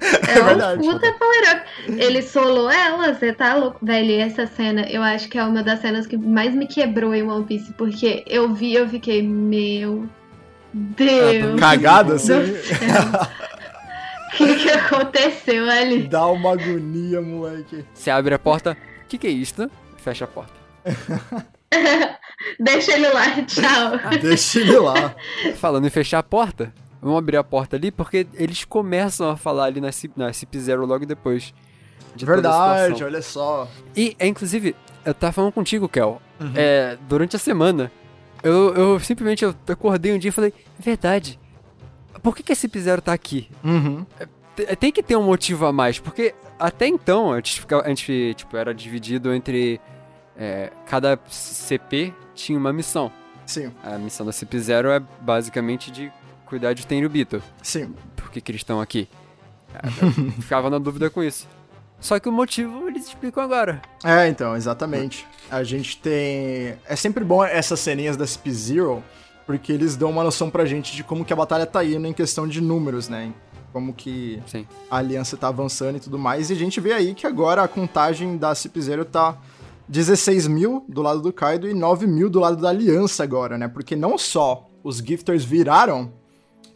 É, 0.00 0.42
verdade. 0.42 0.86
um 0.86 0.92
puta 0.92 1.12
power 1.12 1.56
up. 1.56 1.66
Ele 1.88 2.22
solou 2.22 2.70
ela, 2.70 3.12
você 3.14 3.32
tá 3.32 3.54
louco? 3.54 3.84
Velho, 3.84 4.10
e 4.10 4.18
essa 4.18 4.46
cena, 4.46 4.82
eu 4.88 5.02
acho 5.02 5.28
que 5.28 5.38
é 5.38 5.44
uma 5.44 5.62
das 5.62 5.80
cenas 5.80 6.06
que 6.06 6.16
mais 6.16 6.54
me 6.54 6.66
quebrou 6.66 7.14
em 7.14 7.22
One 7.22 7.44
Piece. 7.44 7.72
Porque 7.72 8.24
eu 8.26 8.52
vi, 8.52 8.74
eu 8.74 8.88
fiquei, 8.88 9.22
meu 9.22 10.06
Deus. 10.72 11.58
Cagado, 11.58 12.10
do 12.10 12.14
assim. 12.16 12.26
céu. 12.26 12.42
O 14.32 14.36
que, 14.36 14.54
que 14.56 14.70
aconteceu 14.70 15.68
ali? 15.70 16.02
Dá 16.02 16.26
uma 16.26 16.52
agonia, 16.52 17.20
moleque. 17.22 17.84
Você 17.94 18.10
abre 18.10 18.34
a 18.34 18.38
porta, 18.38 18.76
o 19.04 19.08
que, 19.08 19.18
que 19.18 19.26
é 19.26 19.30
isto? 19.30 19.70
Fecha 19.96 20.24
a 20.24 20.28
porta. 20.28 20.54
Deixa 22.60 22.92
ele 22.92 23.08
lá, 23.08 23.42
tchau. 23.44 23.98
Deixa 24.20 24.60
ele 24.60 24.78
lá. 24.78 25.14
Falando 25.56 25.86
em 25.86 25.90
fechar 25.90 26.18
a 26.18 26.22
porta, 26.22 26.72
vamos 27.00 27.18
abrir 27.18 27.36
a 27.36 27.44
porta 27.44 27.76
ali, 27.76 27.90
porque 27.90 28.26
eles 28.34 28.64
começam 28.64 29.28
a 29.30 29.36
falar 29.36 29.64
ali 29.64 29.80
na, 29.80 29.90
Cip- 29.92 30.16
na 30.16 30.32
Cip 30.32 30.58
Zero 30.58 30.84
logo 30.86 31.04
depois. 31.06 31.52
De 32.14 32.24
Verdade, 32.24 33.04
olha 33.04 33.20
só. 33.20 33.68
E, 33.94 34.16
é, 34.18 34.26
inclusive, 34.26 34.74
eu 35.04 35.12
tava 35.12 35.32
falando 35.32 35.52
contigo, 35.52 35.88
Kel. 35.88 36.20
Uhum. 36.40 36.52
É, 36.54 36.96
durante 37.08 37.36
a 37.36 37.38
semana, 37.38 37.90
eu, 38.42 38.74
eu 38.74 39.00
simplesmente 39.00 39.44
eu 39.44 39.54
acordei 39.68 40.12
um 40.14 40.18
dia 40.18 40.28
e 40.30 40.32
falei, 40.32 40.52
verdade, 40.78 41.38
por 42.22 42.34
que, 42.34 42.42
que 42.42 42.52
a 42.52 42.56
Cip 42.56 42.78
Zero 42.78 43.02
tá 43.02 43.12
aqui? 43.12 43.50
Uhum. 43.62 44.06
Te- 44.54 44.76
Tem 44.76 44.90
que 44.92 45.02
ter 45.02 45.16
um 45.16 45.22
motivo 45.24 45.66
a 45.66 45.72
mais, 45.72 45.98
porque 45.98 46.34
até 46.58 46.86
então 46.86 47.32
a 47.32 47.36
gente, 47.36 47.60
ficava- 47.60 47.82
a 47.84 47.88
gente 47.88 48.32
tipo, 48.34 48.56
era 48.56 48.74
dividido 48.74 49.32
entre. 49.34 49.78
É, 50.38 50.70
cada 50.86 51.18
CP 51.28 52.12
tinha 52.34 52.58
uma 52.58 52.72
missão. 52.72 53.10
Sim, 53.46 53.70
A 53.84 53.96
missão 53.96 54.26
da 54.26 54.32
Cip 54.32 54.58
Zero 54.58 54.90
é 54.90 55.00
basicamente 55.20 55.90
de 55.90 56.12
cuidar 56.46 56.72
de 56.72 56.86
Tenryubito. 56.86 57.42
sim. 57.62 57.94
Por 58.16 58.30
que, 58.30 58.40
que 58.40 58.50
eles 58.50 58.60
estão 58.60 58.80
aqui? 58.80 59.08
É, 59.72 59.86
Eu 60.04 60.32
ficava 60.42 60.68
na 60.68 60.78
dúvida 60.78 61.08
com 61.08 61.22
isso. 61.22 61.46
Só 62.00 62.18
que 62.18 62.28
o 62.28 62.32
motivo 62.32 62.88
eles 62.88 63.06
explicam 63.06 63.42
agora. 63.42 63.80
É, 64.04 64.28
então, 64.28 64.54
exatamente. 64.56 65.26
A 65.50 65.62
gente 65.62 65.96
tem. 65.98 66.76
É 66.86 66.94
sempre 66.96 67.24
bom 67.24 67.42
essas 67.42 67.80
ceninhas 67.80 68.16
da 68.16 68.24
CP0, 68.26 69.00
porque 69.46 69.72
eles 69.72 69.96
dão 69.96 70.10
uma 70.10 70.22
noção 70.24 70.50
pra 70.50 70.66
gente 70.66 70.94
de 70.94 71.02
como 71.02 71.24
que 71.24 71.32
a 71.32 71.36
batalha 71.36 71.64
tá 71.64 71.82
indo 71.84 72.06
em 72.06 72.12
questão 72.12 72.46
de 72.46 72.60
números, 72.60 73.08
né? 73.08 73.32
Como 73.72 73.94
que 73.94 74.42
Sim. 74.46 74.66
a 74.90 74.98
aliança 74.98 75.36
tá 75.36 75.48
avançando 75.48 75.96
e 75.96 76.00
tudo 76.00 76.18
mais. 76.18 76.50
E 76.50 76.52
a 76.52 76.56
gente 76.56 76.80
vê 76.80 76.92
aí 76.92 77.14
que 77.14 77.26
agora 77.26 77.62
a 77.62 77.68
contagem 77.68 78.36
da 78.36 78.52
CP0 78.52 79.04
tá 79.06 79.36
16 79.88 80.46
mil 80.48 80.84
do 80.88 81.02
lado 81.02 81.20
do 81.20 81.32
Kaido 81.32 81.68
e 81.68 81.74
9 81.74 82.06
mil 82.06 82.28
do 82.28 82.40
lado 82.40 82.56
da 82.60 82.68
aliança 82.70 83.22
agora, 83.22 83.56
né? 83.58 83.68
Porque 83.68 83.94
não 83.96 84.16
só 84.18 84.68
os 84.82 84.98
gifters 84.98 85.44
viraram 85.44 86.12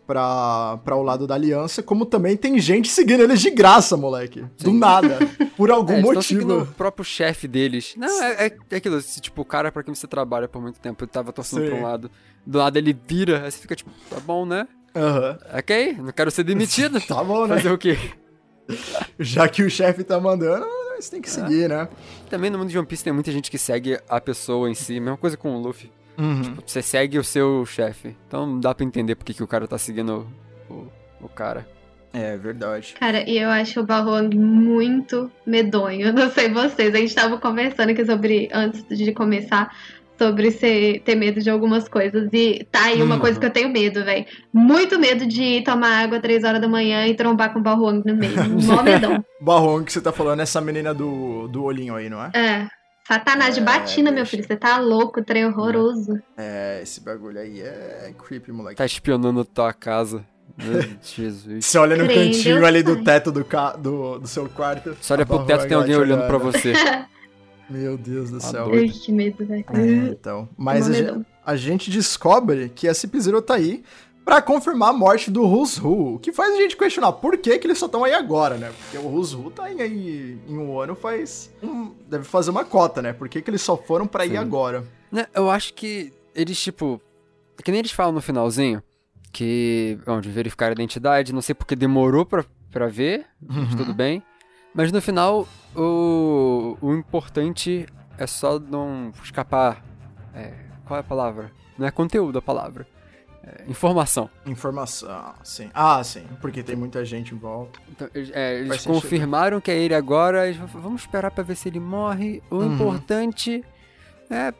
pra, 0.07 0.79
pra 0.85 0.97
o 0.97 1.03
lado 1.03 1.27
da 1.27 1.35
aliança, 1.35 1.83
como 1.83 2.05
também 2.05 2.37
tem 2.37 2.59
gente 2.59 2.89
seguindo 2.89 3.23
eles 3.23 3.41
de 3.41 3.51
graça, 3.51 3.97
moleque. 3.97 4.45
Do 4.61 4.73
nada. 4.73 5.19
Por 5.57 5.71
algum 5.73 5.93
É, 5.95 6.01
motivo. 6.01 6.23
seguindo 6.23 6.63
o 6.63 6.67
próprio 6.67 7.05
chefe 7.05 7.47
deles. 7.47 7.95
Não, 7.97 8.23
é, 8.23 8.47
é, 8.47 8.57
é 8.71 8.77
aquilo, 8.77 9.01
se, 9.01 9.21
tipo, 9.21 9.43
o 9.43 9.45
cara 9.45 9.71
pra 9.71 9.83
quem 9.85 9.95
você 9.95 10.09
trabalha 10.09 10.49
por 10.49 10.61
muito 10.61 10.81
tempo, 10.81 11.05
ele 11.05 11.11
tava 11.11 11.33
torcendo 11.33 11.63
Sim. 11.63 11.69
pra 11.71 11.79
um 11.79 11.83
lado, 11.83 12.11
do 12.45 12.59
lado 12.59 12.77
ele 12.77 12.97
vira, 13.07 13.45
aí 13.45 13.51
você 13.53 13.59
fica 13.59 13.77
tipo, 13.77 13.91
tá 14.09 14.19
bom, 14.19 14.45
né? 14.45 14.67
Aham. 14.97 15.39
Ok, 15.57 15.97
não 16.01 16.11
quero 16.13 16.31
ser 16.33 16.43
demitido. 16.43 17.01
Tá 17.07 17.23
bom, 17.23 17.47
né? 17.47 17.57
Fazer 17.57 17.71
o 17.73 17.79
quê? 17.79 17.97
Já 19.19 19.49
que 19.49 19.63
o 19.63 19.71
chefe 19.71 20.05
tá 20.05 20.21
mandando, 20.21 20.67
você 20.99 21.11
tem 21.11 21.23
que 21.23 21.31
seguir, 21.31 21.69
né? 21.69 21.89
Também 22.29 22.51
no 22.51 22.59
mundo 22.59 22.71
de 22.71 22.79
One 22.79 22.87
Piece 22.87 23.05
tem 23.05 23.13
muita 23.13 23.33
gente 23.33 23.51
que 23.51 23.59
segue 23.59 23.99
a 24.09 24.21
pessoa 24.21 24.71
em 24.71 24.75
si, 24.75 25.01
mesma 25.01 25.17
coisa 25.17 25.37
com 25.37 25.55
o 25.55 25.61
Luffy. 25.61 25.91
Uhum. 26.19 26.57
Você 26.67 26.83
segue 26.83 27.19
o 27.19 27.25
seu 27.25 27.65
chefe. 27.65 28.17
Então 28.29 28.61
dá 28.61 28.75
pra 28.75 28.85
entender 28.85 29.15
porque 29.15 29.33
que 29.33 29.43
o 29.43 29.47
cara 29.47 29.67
tá 29.67 29.79
seguindo 29.79 30.27
o, 30.69 30.75
o, 30.75 30.93
o 31.23 31.29
cara. 31.29 31.67
É 32.13 32.37
verdade. 32.37 32.95
Cara, 32.99 33.29
e 33.29 33.39
eu 33.39 33.49
acho 33.49 33.81
o 33.81 33.87
Balrog 33.87 34.37
muito 34.37 35.31
medonho. 35.47 36.13
Não 36.13 36.29
sei 36.31 36.51
vocês. 36.51 36.95
A 36.95 36.99
gente 36.99 37.15
tava 37.15 37.39
conversando 37.39 37.91
aqui 37.91 38.05
sobre, 38.05 38.49
antes 38.53 38.85
de 38.89 39.13
começar, 39.13 39.75
sobre 40.21 40.51
ser, 40.51 41.01
ter 41.01 41.15
medo 41.15 41.41
de 41.41 41.49
algumas 41.49 41.89
coisas. 41.89 42.29
E 42.31 42.67
tá 42.71 42.85
aí 42.85 43.03
uma 43.03 43.15
Uhum. 43.15 43.21
coisa 43.23 43.41
que 43.41 43.47
eu 43.47 43.51
tenho 43.51 43.71
medo, 43.71 44.05
velho. 44.05 44.27
Muito 44.53 44.99
medo 44.99 45.25
de 45.27 45.63
tomar 45.63 46.03
água 46.05 46.21
três 46.21 46.45
horas 46.45 46.61
da 46.61 46.69
manhã 46.69 47.07
e 47.07 47.15
trombar 47.15 47.55
com 47.55 47.59
o 47.59 47.63
Balrog 47.63 48.03
no 48.05 48.15
meio. 48.15 48.35
Mó 48.63 48.83
medão. 48.83 49.25
Barron 49.41 49.83
que 49.83 49.91
você 49.93 50.01
tá 50.03 50.13
falando 50.13 50.41
é 50.41 50.43
essa 50.43 50.61
menina 50.61 50.93
do, 50.93 51.49
do 51.49 51.65
olhinho 51.65 51.95
aí, 51.97 52.11
não 52.11 52.23
é? 52.23 52.31
É. 52.35 52.69
Satanás 53.09 53.55
de 53.55 53.61
É, 53.63 53.65
batina, 53.65 54.11
meu 54.11 54.27
filho. 54.27 54.45
Você 54.45 54.57
tá 54.57 54.77
louco, 54.79 55.25
trem 55.25 55.47
horroroso. 55.47 56.21
É, 56.37 56.81
esse 56.83 57.01
bagulho 57.01 57.41
aí 57.41 57.61
é 57.63 58.13
creepy, 58.19 58.53
moleque. 58.53 58.77
Tá 58.77 58.85
espionando 58.85 59.43
tua 59.45 59.73
casa. 59.73 60.23
Jesus. 61.03 61.65
Você 61.65 61.79
olha 61.79 61.97
no 61.97 62.05
Crendo, 62.05 62.27
cantinho 62.37 62.67
ali 62.67 62.83
do 62.83 63.03
teto 63.03 63.33
do, 63.33 63.45
ca... 63.45 63.73
do, 63.73 64.19
do 64.19 64.29
seu 64.29 64.49
quarto. 64.49 64.95
Você 65.01 65.13
olha 65.15 65.25
pro 65.25 65.45
teto 65.47 65.67
tem 65.67 65.77
alguém 65.77 65.97
olhando 65.97 66.27
pra 66.27 66.37
olhando. 66.37 66.53
você. 66.53 66.73
Meu 67.71 67.97
Deus 67.97 68.31
do 68.31 68.41
céu. 68.41 68.69
Ai, 68.73 68.89
que 68.89 69.13
medo, 69.13 69.47
velho. 69.47 69.65
É, 69.73 70.11
então. 70.11 70.49
Mas 70.57 70.87
a, 70.87 70.91
medão. 70.91 71.15
gen- 71.17 71.27
a 71.47 71.57
gente 71.57 71.91
descobre 71.91 72.69
que 72.69 72.89
a 72.89 72.95
Cip-Zero 72.95 73.41
tá 73.41 73.55
aí 73.55 73.83
pra 74.25 74.43
confirmar 74.43 74.91
a 74.91 74.93
morte 74.93 75.31
do 75.31 75.43
Who's 75.45 75.79
Who. 75.79 76.15
O 76.15 76.19
que 76.19 76.33
faz 76.33 76.53
a 76.55 76.57
gente 76.57 76.77
questionar 76.77 77.13
por 77.13 77.39
que, 77.39 77.59
que 77.59 77.67
eles 77.67 77.79
só 77.79 77.87
estão 77.87 78.05
aí 78.05 78.13
agora, 78.13 78.57
né? 78.57 78.73
Porque 78.77 78.99
o 78.99 79.09
Who's 79.09 79.35
Who 79.35 79.51
tá 79.51 79.65
aí, 79.65 79.81
aí 79.81 80.39
em 80.49 80.59
um 80.59 80.79
ano 80.79 80.95
faz. 80.95 81.51
um- 81.63 81.93
deve 82.09 82.25
fazer 82.25 82.51
uma 82.51 82.65
cota, 82.65 83.01
né? 83.01 83.13
Por 83.13 83.29
que, 83.29 83.41
que 83.41 83.51
eles 83.51 83.63
só 83.63 83.77
foram 83.77 84.07
pra 84.07 84.27
ir 84.27 84.37
agora? 84.37 84.85
Né, 85.11 85.27
Eu 85.35 85.49
acho 85.51 85.73
que 85.75 86.13
eles, 86.35 86.61
tipo. 86.61 87.01
Que 87.63 87.71
nem 87.71 87.81
eles 87.81 87.93
falam 87.93 88.13
no 88.13 88.21
finalzinho. 88.21 88.83
Que. 89.33 89.99
Onde 90.07 90.29
verificar 90.31 90.69
a 90.69 90.73
identidade. 90.73 91.33
Não 91.33 91.43
sei 91.43 91.55
porque 91.55 91.77
demorou 91.77 92.25
pra, 92.27 92.45
pra 92.71 92.87
ver. 92.89 93.27
Mas 93.41 93.75
tudo 93.75 93.93
bem. 93.95 94.23
Mas 94.75 94.93
no 94.93 95.01
final, 95.03 95.47
o, 95.75 96.77
o 96.81 96.95
importante 96.95 97.87
é 98.17 98.27
só 98.27 98.59
não 98.59 99.13
escapar. 99.23 99.83
é, 100.35 100.53
qual 100.87 100.97
é 100.99 101.01
a 101.01 101.05
palavra? 101.05 101.51
Não 101.79 101.87
é 101.87 101.91
conteúdo 101.91 102.39
a 102.39 102.43
palavra. 102.43 102.87
É 103.43 103.65
informação. 103.69 104.29
Informação, 104.47 105.35
sim. 105.43 105.71
Ah, 105.73 106.03
sim. 106.05 106.25
Porque 106.41 106.63
tem 106.63 106.77
muita 106.77 107.05
gente 107.05 107.35
em 107.35 107.39
volta. 107.39 107.81
Então, 107.91 108.09
eles- 108.15 108.31
é, 108.35 108.59
eles 108.59 108.83
sentido. 108.83 108.93
confirmaram 109.01 109.61
que 109.61 109.71
é 109.71 109.77
ele 109.77 109.95
agora. 109.95 110.47
eles 110.47 110.59
vamos 110.75 111.01
esperar 111.03 111.31
pra 111.31 111.43
ver 111.43 111.57
se 111.57 111.69
ele 111.69 111.81
morre. 111.81 112.43
O 112.51 112.57
Uhum. 112.57 112.75
importante 112.75 113.65
é, 114.31 114.53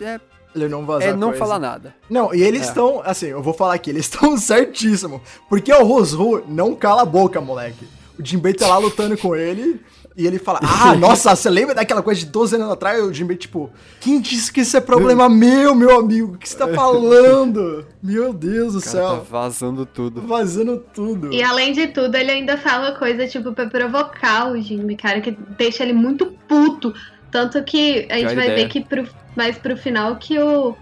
é, 0.00 0.20
Ele 0.54 0.68
não 0.68 0.84
vazar 0.86 1.08
é 1.08 1.12
não 1.14 1.28
coisa. 1.28 1.38
falar 1.38 1.58
nada. 1.58 1.94
Não, 2.10 2.32
e 2.34 2.42
eles 2.42 2.62
É. 2.62 2.64
estão, 2.66 3.00
assim, 3.04 3.26
eu 3.26 3.42
vou 3.42 3.54
falar 3.54 3.74
aqui, 3.74 3.90
eles 3.90 4.04
estão 4.12 4.36
certíssimo. 4.36 5.20
Porque 5.48 5.72
o 5.72 5.84
Rosru 5.84 6.44
não 6.46 6.74
cala 6.76 7.02
a 7.02 7.06
boca, 7.06 7.40
moleque. 7.40 7.88
O 8.18 8.24
Jinbei 8.24 8.54
tá 8.54 8.66
lá 8.66 8.78
lutando 8.78 9.16
com 9.18 9.34
ele 9.36 9.80
e 10.16 10.26
ele 10.26 10.38
fala: 10.38 10.60
Ah, 10.62 10.94
nossa, 10.98 11.34
você 11.36 11.50
lembra 11.50 11.74
daquela 11.74 12.02
coisa 12.02 12.20
de 12.20 12.26
12 12.26 12.56
anos 12.56 12.70
atrás? 12.70 13.02
O 13.02 13.12
Jinbei, 13.12 13.36
tipo, 13.36 13.70
quem 14.00 14.20
disse 14.20 14.52
que 14.52 14.60
isso 14.62 14.76
é 14.76 14.80
problema 14.80 15.28
meu, 15.30 15.74
meu 15.74 15.98
amigo? 15.98 16.34
O 16.34 16.38
que 16.38 16.48
você 16.48 16.56
tá 16.56 16.68
falando? 16.68 17.86
Meu 18.02 18.32
Deus 18.32 18.74
do 18.74 18.78
O 18.78 18.82
cara 18.82 18.92
tá 19.02 19.08
céu. 19.16 19.26
vazando 19.28 19.84
tudo. 19.84 20.22
Vazando 20.22 20.78
tudo. 20.94 21.32
E 21.32 21.42
além 21.42 21.72
de 21.72 21.88
tudo, 21.88 22.14
ele 22.14 22.30
ainda 22.30 22.56
fala 22.56 22.92
coisa, 22.92 23.26
tipo, 23.26 23.52
pra 23.52 23.66
provocar 23.66 24.52
o 24.52 24.60
Jimmy, 24.60 24.94
cara, 24.96 25.20
que 25.20 25.32
deixa 25.58 25.82
ele 25.82 25.92
muito 25.92 26.26
puto. 26.48 26.94
Tanto 27.32 27.62
que 27.64 28.06
a 28.08 28.14
gente 28.14 28.26
Pior 28.28 28.36
vai 28.36 28.44
ideia. 28.46 28.56
ver 28.62 28.68
que 28.68 28.80
pro, 28.80 29.08
mais 29.36 29.58
pro 29.58 29.76
final 29.76 30.14
que 30.16 30.38
o, 30.38 30.76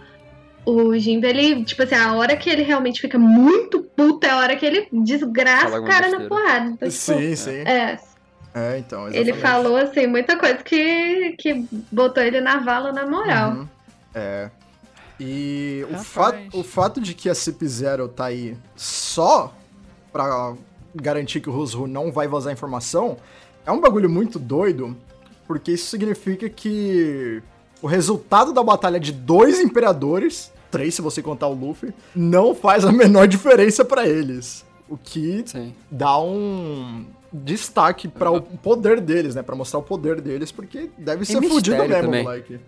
o 0.64 0.98
Jimmy, 0.98 1.26
ele, 1.26 1.64
tipo 1.64 1.82
assim, 1.82 1.94
a 1.94 2.14
hora 2.14 2.36
que 2.36 2.48
ele 2.48 2.62
realmente 2.62 3.00
fica 3.00 3.18
muito 3.18 3.82
puto 3.82 4.26
é 4.26 4.30
a 4.30 4.38
hora 4.38 4.56
que 4.56 4.64
ele 4.64 4.88
desgraça 4.92 5.80
o 5.80 5.84
cara 5.84 6.08
na 6.08 6.28
porrada. 6.28 6.66
Então, 6.70 6.88
tipo, 6.88 6.90
Sim, 6.90 7.36
sim. 7.36 7.62
É, 7.66 7.98
É, 8.54 8.78
então, 8.78 9.08
ele 9.08 9.30
exatamente. 9.30 9.40
falou, 9.40 9.76
assim, 9.76 10.06
muita 10.06 10.38
coisa 10.38 10.56
que, 10.56 11.34
que 11.38 11.66
botou 11.90 12.22
ele 12.22 12.40
na 12.40 12.58
vala 12.58 12.92
na 12.92 13.06
moral. 13.06 13.50
Uhum. 13.52 13.68
É. 14.14 14.50
E 15.18 15.86
o, 15.90 15.98
fato, 15.98 16.38
o 16.52 16.62
fato 16.64 17.00
de 17.00 17.14
que 17.14 17.28
a 17.28 17.32
CIP0 17.32 18.08
tá 18.08 18.26
aí 18.26 18.56
só 18.74 19.54
pra 20.12 20.54
garantir 20.94 21.40
que 21.40 21.48
o 21.48 21.52
Rosru 21.52 21.86
não 21.86 22.12
vai 22.12 22.26
vazar 22.28 22.52
informação 22.52 23.16
é 23.66 23.72
um 23.72 23.80
bagulho 23.80 24.08
muito 24.08 24.38
doido, 24.38 24.96
porque 25.46 25.72
isso 25.72 25.86
significa 25.88 26.48
que 26.48 27.42
o 27.80 27.86
resultado 27.86 28.52
da 28.52 28.62
batalha 28.62 29.00
de 29.00 29.12
dois 29.12 29.60
imperadores, 29.60 30.52
três 30.78 30.94
se 30.94 31.00
você 31.02 31.22
contar 31.22 31.46
o 31.48 31.54
Luffy, 31.54 31.92
não 32.14 32.54
faz 32.54 32.84
a 32.84 32.90
menor 32.92 33.26
diferença 33.28 33.84
pra 33.84 34.06
eles. 34.08 34.64
O 34.88 34.96
que 34.96 35.42
Sim. 35.46 35.74
dá 35.90 36.18
um 36.20 37.06
destaque 37.32 38.06
para 38.06 38.30
o 38.30 38.40
poder 38.42 39.00
deles, 39.00 39.34
né? 39.34 39.42
Pra 39.42 39.56
mostrar 39.56 39.78
o 39.78 39.82
poder 39.82 40.20
deles, 40.20 40.52
porque 40.52 40.90
deve 40.98 41.24
ser 41.24 41.34
fudido 41.40 41.54
mistério 41.76 41.88
mesmo, 41.88 42.02
também. 42.04 42.22
moleque. 42.22 42.60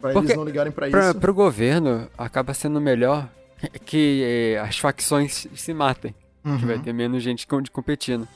Pra 0.00 0.12
Porque 0.12 0.26
eles 0.28 0.36
não 0.36 0.44
ligarem 0.44 0.72
pra, 0.72 0.88
Pra, 0.88 1.10
isso. 1.10 1.18
pro 1.20 1.32
governo, 1.34 2.08
acaba 2.18 2.52
sendo 2.54 2.80
melhor 2.80 3.28
que 3.84 4.22
eh, 4.56 4.58
as 4.60 4.78
facções 4.78 5.46
se 5.54 5.74
matem. 5.74 6.14
Uhum, 6.44 6.58
Que 6.58 6.66
vai 6.66 6.78
ter 6.78 6.92
menos 6.92 7.22
gente 7.22 7.46
com- 7.46 7.62
competindo. 7.72 8.26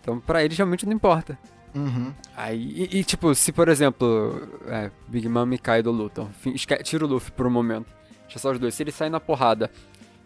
Então, 0.00 0.18
pra 0.20 0.44
eles 0.44 0.56
realmente 0.56 0.84
não 0.86 0.92
importa. 0.92 1.38
uhum. 1.74 2.12
Aí, 2.36 2.88
e, 2.90 2.98
e, 2.98 3.04
tipo, 3.04 3.34
se 3.34 3.52
por 3.52 3.68
exemplo, 3.68 4.48
é, 4.66 4.90
Big 5.08 5.28
Mom 5.28 5.50
e 5.52 5.58
Kaido 5.58 5.90
lutam, 5.90 6.28
tira 6.84 7.04
o 7.04 7.08
Luffy 7.08 7.30
por 7.32 7.46
um 7.46 7.50
momento, 7.50 7.86
deixa 8.30 8.38
só 8.38 8.52
os 8.52 8.58
dois. 8.58 8.74
Se 8.74 8.82
eles 8.82 8.94
saem 8.94 9.10
na 9.10 9.20
porrada 9.20 9.70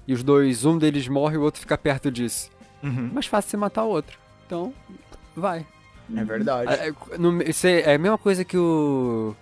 e 0.06 0.12
os 0.12 0.22
dois, 0.22 0.64
um 0.64 0.76
deles 0.78 1.08
morre 1.08 1.34
e 1.34 1.38
o 1.38 1.42
outro 1.42 1.60
fica 1.60 1.76
perto 1.78 2.10
disso, 2.10 2.50
Uhum. 2.82 3.10
mais 3.12 3.26
fácil 3.26 3.50
você 3.50 3.56
matar 3.56 3.84
o 3.84 3.88
outro. 3.88 4.18
Então, 4.46 4.72
vai. 5.34 5.66
É 6.14 6.22
verdade. 6.24 6.70
É, 6.72 6.88
é, 6.88 7.18
no- 7.18 7.42
isso 7.42 7.66
é, 7.66 7.80
é 7.80 7.94
a 7.94 7.98
mesma 7.98 8.18
coisa 8.18 8.44
que 8.44 8.56
o. 8.58 9.34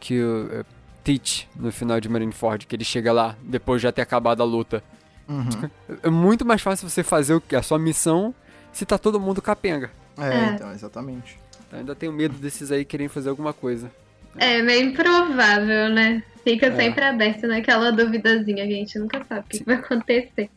Que 0.00 0.22
o. 0.22 0.48
é, 0.52 0.64
Teach 1.02 1.48
no 1.56 1.72
final 1.72 1.98
de 2.00 2.08
Marineford, 2.08 2.66
que 2.66 2.76
ele 2.76 2.84
chega 2.84 3.12
lá 3.12 3.34
depois 3.42 3.80
de 3.80 3.84
já 3.84 3.92
ter 3.92 4.02
acabado 4.02 4.42
a 4.42 4.44
luta. 4.44 4.82
Uhum. 5.28 5.48
É 6.04 6.08
muito 6.10 6.44
mais 6.44 6.60
fácil 6.62 6.88
você 6.88 7.02
fazer 7.02 7.34
o 7.34 7.40
que 7.40 7.56
a 7.56 7.62
sua 7.62 7.78
missão 7.78 8.34
se 8.72 8.84
tá 8.86 8.96
todo 8.98 9.18
mundo 9.18 9.40
capenga. 9.42 9.90
É, 10.18 10.28
É. 10.34 10.46
então, 10.54 10.70
exatamente. 10.72 11.38
Eu 11.72 11.78
ainda 11.80 11.94
tenho 11.94 12.12
medo 12.12 12.36
desses 12.36 12.70
aí 12.70 12.84
querem 12.84 13.08
fazer 13.08 13.28
alguma 13.30 13.52
coisa. 13.52 13.90
É 14.38 14.62
meio 14.62 14.86
improvável, 14.90 15.88
né? 15.90 16.22
Fica 16.44 16.66
É. 16.66 16.76
sempre 16.76 17.04
aberto 17.04 17.46
naquela 17.46 17.90
duvidazinha, 17.90 18.66
que 18.66 18.72
a 18.72 18.76
gente 18.76 18.98
nunca 18.98 19.22
sabe 19.28 19.40
o 19.40 19.48
que 19.50 19.58
Sim. 19.58 19.64
vai 19.64 19.74
acontecer. 19.76 20.50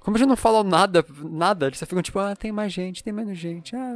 Como 0.00 0.16
eles 0.16 0.26
não 0.26 0.36
falam 0.36 0.64
nada, 0.64 1.04
nada, 1.22 1.66
eles 1.66 1.78
só 1.78 1.84
ficam 1.84 2.00
tipo, 2.02 2.18
ah, 2.18 2.34
tem 2.34 2.50
mais 2.50 2.72
gente, 2.72 3.04
tem 3.04 3.12
menos 3.12 3.36
gente. 3.36 3.76
Ah, 3.76 3.92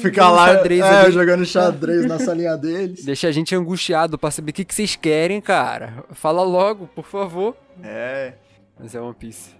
Fica 0.00 0.22
jogando 0.22 0.34
lá 0.36 0.46
xadrez 0.54 0.84
é, 0.84 1.10
jogando 1.10 1.44
xadrez 1.44 2.06
na 2.06 2.18
salinha 2.20 2.56
deles. 2.56 3.04
Deixa 3.04 3.26
a 3.26 3.32
gente 3.32 3.52
angustiado 3.54 4.16
pra 4.16 4.30
saber 4.30 4.52
o 4.52 4.54
que, 4.54 4.64
que 4.64 4.72
vocês 4.72 4.94
querem, 4.94 5.40
cara. 5.40 6.04
Fala 6.12 6.42
logo, 6.44 6.86
por 6.94 7.04
favor. 7.04 7.56
É, 7.82 8.34
Mas 8.78 8.94
é 8.94 9.00
One 9.00 9.16
Piece. 9.18 9.50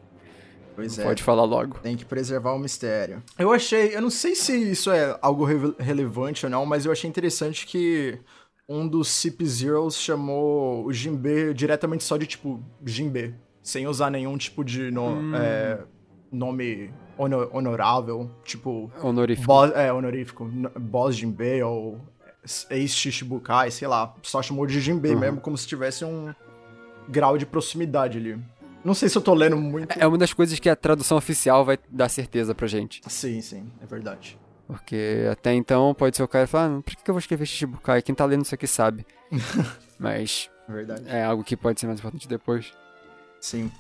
pois 0.77 0.97
Não 0.97 1.05
é. 1.05 1.09
Pode 1.09 1.23
falar 1.25 1.45
logo. 1.45 1.81
Tem 1.81 1.97
que 1.97 2.05
preservar 2.05 2.53
o 2.53 2.59
mistério. 2.61 3.21
Eu 3.37 3.53
achei, 3.53 3.97
eu 3.97 4.01
não 4.01 4.11
sei 4.11 4.37
se 4.37 4.57
isso 4.71 4.93
é 4.93 5.19
algo 5.21 5.45
re- 5.45 5.75
relevante 5.81 6.47
ou 6.47 6.51
não, 6.51 6.65
mas 6.65 6.87
eu 6.87 6.93
achei 6.93 7.11
interessante 7.11 7.67
que 7.67 8.17
um 8.69 8.87
dos 8.89 9.09
Cip 9.09 9.45
Zeros 9.47 9.97
chamou 9.97 10.85
o 10.87 10.93
Jinbe 10.93 11.55
diretamente 11.55 12.03
só 12.05 12.17
de 12.17 12.27
tipo 12.27 12.61
Jinbe, 12.85 13.35
sem 13.63 13.87
usar 13.87 14.11
nenhum 14.11 14.37
tipo 14.37 14.65
de 14.65 14.91
no- 14.91 15.07
Hum. 15.15 15.35
é, 15.37 15.79
nome 16.33 16.93
hono- 17.17 17.49
honorável, 17.53 18.31
tipo 18.45 18.91
Honorífico. 19.03 19.47
boss, 19.47 19.73
é, 19.75 19.93
honorífico, 19.93 20.45
no- 20.45 20.71
boss 20.71 21.17
Jinbe 21.17 21.63
ou 21.63 22.01
ex-Shishibukai, 22.71 23.71
sei 23.71 23.89
lá, 23.89 24.15
só 24.23 24.43
chamou 24.43 24.67
de 24.67 24.81
Jinbe 24.81 25.11
Uhum. 25.11 25.19
mesmo, 25.19 25.41
como 25.41 25.57
se 25.57 25.67
tivesse 25.67 26.05
um 26.05 26.33
grau 27.09 27.39
de 27.39 27.47
proximidade 27.47 28.19
ali. 28.19 28.39
Não 28.85 28.95
sei 28.95 29.09
se 29.09 29.19
eu 29.19 29.23
tô 29.23 29.35
lendo 29.35 29.57
muito. 29.57 29.99
É 29.99 30.07
uma 30.07 30.19
das 30.19 30.33
coisas 30.33 30.59
que 30.61 30.69
a 30.69 30.77
tradução 30.77 31.17
oficial 31.19 31.65
vai 31.65 31.77
dar 31.91 32.09
certeza 32.09 32.55
pra 32.55 32.67
gente. 32.69 33.01
Sim, 33.09 33.41
sim, 33.41 33.69
é 33.83 33.87
verdade. 33.87 34.39
Porque 34.67 35.29
até 35.31 35.55
então 35.55 35.95
pode 35.95 36.17
ser 36.17 36.23
o 36.23 36.29
cara 36.29 36.47
falar, 36.47 36.77
ah, 36.79 36.83
por 36.83 36.97
que 36.97 37.09
eu 37.09 37.15
vou 37.15 37.21
escrever 37.21 37.47
Shichibukai? 37.47 38.03
Quem 38.03 38.15
tá 38.15 38.25
lendo 38.25 38.45
isso 38.45 38.55
aqui 38.55 38.67
sabe. 38.67 39.07
Mas 39.99 40.51
É 40.69 40.73
verdade. 40.73 41.03
é 41.07 41.23
algo 41.25 41.45
que 41.45 41.57
pode 41.57 41.79
ser 41.81 41.87
mais 41.87 41.99
importante 42.01 42.27
depois. 42.29 42.73
Sim. 43.41 43.71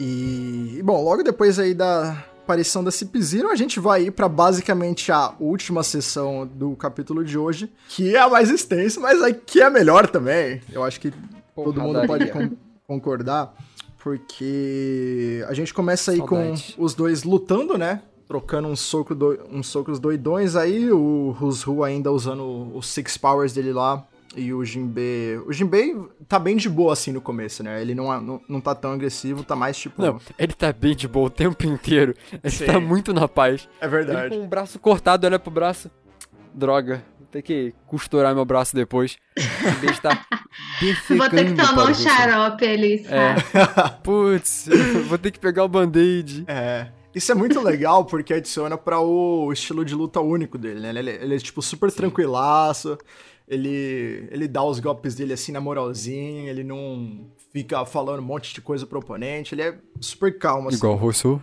E, 0.00 0.80
bom, 0.84 1.02
logo 1.02 1.22
depois 1.22 1.58
aí 1.58 1.72
da 1.72 2.10
aparição 2.42 2.82
da 2.82 2.90
Cip 2.90 3.20
Zero, 3.22 3.48
a 3.50 3.54
gente 3.54 3.78
vai 3.78 4.04
ir 4.04 4.10
para 4.10 4.28
basicamente 4.28 5.12
a 5.12 5.34
última 5.38 5.82
sessão 5.82 6.46
do 6.46 6.74
capítulo 6.74 7.24
de 7.24 7.38
hoje, 7.38 7.70
que 7.88 8.14
é 8.16 8.18
a 8.18 8.28
mais 8.28 8.50
extensa, 8.50 8.98
mas 8.98 9.22
aqui 9.22 9.60
é 9.60 9.64
a 9.66 9.70
melhor 9.70 10.08
também. 10.08 10.60
Eu 10.72 10.82
acho 10.82 10.98
que 11.00 11.12
Porra, 11.54 11.66
todo 11.66 11.80
mundo 11.80 12.06
pode 12.06 12.26
con 12.32 12.50
concordar, 12.86 13.54
porque 14.02 15.44
a 15.46 15.52
gente 15.52 15.74
começa 15.74 16.10
aí 16.10 16.18
Saudade. 16.18 16.74
com 16.76 16.82
os 16.84 16.94
dois 16.94 17.22
lutando, 17.22 17.76
né? 17.76 18.00
Trocando 18.28 18.68
um 18.68 18.76
soco 18.76 19.14
do, 19.14 19.40
uns 19.50 19.66
socos 19.68 19.98
doidões 19.98 20.54
aí, 20.54 20.92
o 20.92 21.30
Rusru 21.30 21.82
ainda 21.82 22.12
usando 22.12 22.70
os 22.76 22.86
Six 22.86 23.16
Powers 23.16 23.54
dele 23.54 23.72
lá 23.72 24.06
e 24.36 24.52
o 24.52 24.64
Jinbei. 24.64 25.38
O 25.38 25.52
Jinbei 25.52 25.96
tá 26.28 26.38
bem 26.38 26.56
de 26.56 26.68
boa 26.68 26.92
assim 26.92 27.12
no 27.12 27.20
começo, 27.20 27.62
né? 27.62 27.80
Ele 27.80 27.94
não, 27.94 28.20
não, 28.20 28.40
não 28.48 28.60
tá 28.60 28.74
tão 28.74 28.92
agressivo, 28.92 29.42
tá 29.42 29.56
mais 29.56 29.76
tipo. 29.76 30.00
Não, 30.00 30.20
ele 30.38 30.52
tá 30.52 30.72
bem 30.72 30.94
de 30.94 31.08
boa 31.08 31.26
o 31.26 31.30
tempo 31.30 31.66
inteiro. 31.66 32.14
Ele 32.32 32.52
Sim. 32.52 32.66
tá 32.66 32.78
muito 32.78 33.12
na 33.12 33.26
paz. 33.26 33.68
É 33.80 33.88
verdade. 33.88 34.26
Ele 34.26 34.36
com 34.36 34.44
o 34.44 34.48
braço 34.48 34.78
cortado, 34.78 35.26
olha 35.26 35.38
pro 35.38 35.50
braço. 35.50 35.90
Droga, 36.52 37.02
vou 37.18 37.28
ter 37.30 37.42
que 37.42 37.74
costurar 37.86 38.34
meu 38.34 38.44
braço 38.44 38.74
depois. 38.74 39.16
Em 39.36 39.80
vez 39.80 39.96
de 39.96 40.02
tá 40.02 40.26
Vou 41.16 41.28
ter 41.30 41.46
que 41.46 41.54
tomar 41.54 41.90
um 41.90 41.94
xarope 41.94 42.66
ali, 42.66 42.98
sabe? 43.04 43.42
É. 43.54 43.88
Putz, 44.02 44.68
vou 45.06 45.18
ter 45.18 45.30
que 45.30 45.38
pegar 45.38 45.64
o 45.64 45.68
band-aid. 45.68 46.44
É. 46.46 46.88
Isso 47.18 47.32
é 47.32 47.34
muito 47.34 47.60
legal 47.60 48.04
porque 48.04 48.32
adiciona 48.32 48.78
para 48.78 49.00
o 49.00 49.52
estilo 49.52 49.84
de 49.84 49.94
luta 49.94 50.20
único 50.20 50.56
dele, 50.56 50.80
né? 50.80 50.88
Ele, 50.90 51.10
ele 51.10 51.34
é, 51.36 51.38
tipo 51.38 51.60
super 51.60 51.90
Sim. 51.90 51.98
tranquilaço 51.98 52.96
ele, 53.48 54.28
ele 54.30 54.46
dá 54.46 54.62
os 54.62 54.78
golpes 54.78 55.14
dele 55.14 55.32
assim 55.32 55.52
na 55.52 55.60
moralzinha, 55.60 56.50
ele 56.50 56.62
não 56.62 57.26
fica 57.50 57.84
falando 57.86 58.20
um 58.20 58.24
monte 58.24 58.54
de 58.54 58.60
coisa 58.60 58.86
pro 58.86 58.98
oponente, 58.98 59.54
ele 59.54 59.62
é 59.62 59.78
super 60.00 60.38
calmo 60.38 60.68
assim. 60.68 60.76
Igual 60.76 60.92
o 60.92 60.96
Russo. 60.96 61.40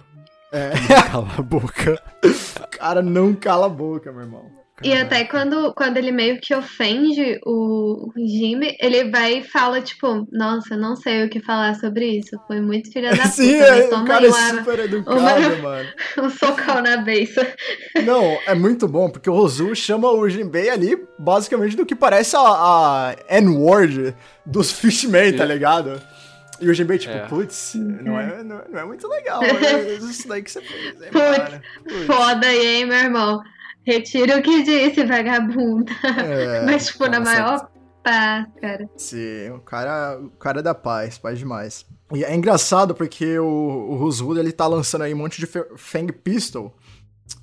É. 0.51 0.71
Cala 1.09 1.33
a 1.37 1.41
boca. 1.41 2.01
cara 2.71 3.01
não 3.01 3.33
cala 3.33 3.65
a 3.65 3.69
boca, 3.69 4.11
meu 4.11 4.21
irmão. 4.21 4.51
E 4.83 4.91
até 4.91 5.23
quando, 5.23 5.73
quando 5.73 5.95
ele 5.97 6.11
meio 6.11 6.39
que 6.39 6.53
ofende 6.53 7.39
o, 7.45 8.11
Jimmy, 8.17 8.75
ele 8.79 9.09
vai 9.09 9.37
e 9.37 9.43
fala, 9.43 9.81
tipo, 9.81 10.27
nossa, 10.31 10.75
não 10.75 10.97
sei 10.97 11.25
o 11.25 11.29
que 11.29 11.39
falar 11.39 11.75
sobre 11.75 12.19
isso. 12.19 12.37
Foi 12.45 12.59
muito 12.59 12.91
filha 12.91 13.11
da 13.11 13.23
puta. 13.23 13.29
Sim, 13.29 13.55
é, 13.55 13.85
o 13.87 14.05
cara 14.05 14.27
é 14.27 14.31
super 14.31 14.79
educado, 14.79 15.17
uma, 15.17 15.55
mano. 15.63 15.89
um 16.17 16.29
socão 16.29 16.81
na 16.81 16.97
beça. 16.97 17.47
Não, 18.03 18.37
é 18.45 18.53
muito 18.53 18.87
bom, 18.87 19.09
porque 19.09 19.29
o 19.29 19.33
Rosu 19.33 19.73
chama 19.75 20.11
o 20.11 20.27
Jinbei 20.27 20.69
ali, 20.69 20.97
basicamente, 21.17 21.77
do 21.77 21.85
que 21.85 21.95
parece 21.95 22.35
a, 22.35 22.41
a 22.41 23.15
N-word 23.39 24.13
dos 24.45 24.73
Fishmen, 24.73 25.33
tá 25.33 25.45
ligado? 25.45 26.01
E 26.59 26.69
o 26.69 26.73
Jinbei, 26.73 26.97
tipo, 26.97 27.13
é. 27.13 27.25
putz, 27.27 27.75
não 27.75 28.19
é, 28.19 28.43
não, 28.43 28.59
é, 28.59 28.65
não 28.69 28.79
é 28.79 28.85
muito 28.85 29.07
legal 29.07 29.41
isso 30.09 30.27
daí 30.27 30.41
que 30.41 30.51
você 30.51 30.61
fez, 30.61 31.01
hein, 31.01 31.09
putz, 31.11 32.05
foda 32.05 32.47
aí, 32.47 32.77
hein, 32.77 32.85
meu 32.85 32.97
irmão. 32.97 33.41
Retiro 33.85 34.39
o 34.39 34.41
que 34.41 34.63
disse, 34.63 35.03
vagabunda. 35.05 35.91
É, 36.03 36.65
Mas, 36.65 36.87
tipo, 36.87 37.07
na 37.07 37.19
maior 37.19 37.69
paz, 38.03 38.47
cara. 38.59 38.89
Sim, 38.97 39.49
o 39.51 39.59
cara, 39.59 40.19
o 40.19 40.29
cara 40.31 40.59
é 40.59 40.63
da 40.63 40.73
paz, 40.73 41.17
paz 41.17 41.37
demais. 41.37 41.85
E 42.13 42.23
é 42.23 42.35
engraçado 42.35 42.95
porque 42.95 43.37
o, 43.37 43.45
o 43.45 43.95
Rosewood, 43.95 44.39
ele 44.39 44.51
tá 44.51 44.67
lançando 44.67 45.03
aí 45.03 45.13
um 45.13 45.17
monte 45.17 45.39
de 45.39 45.47
Fang 45.77 46.11
Pistol. 46.11 46.75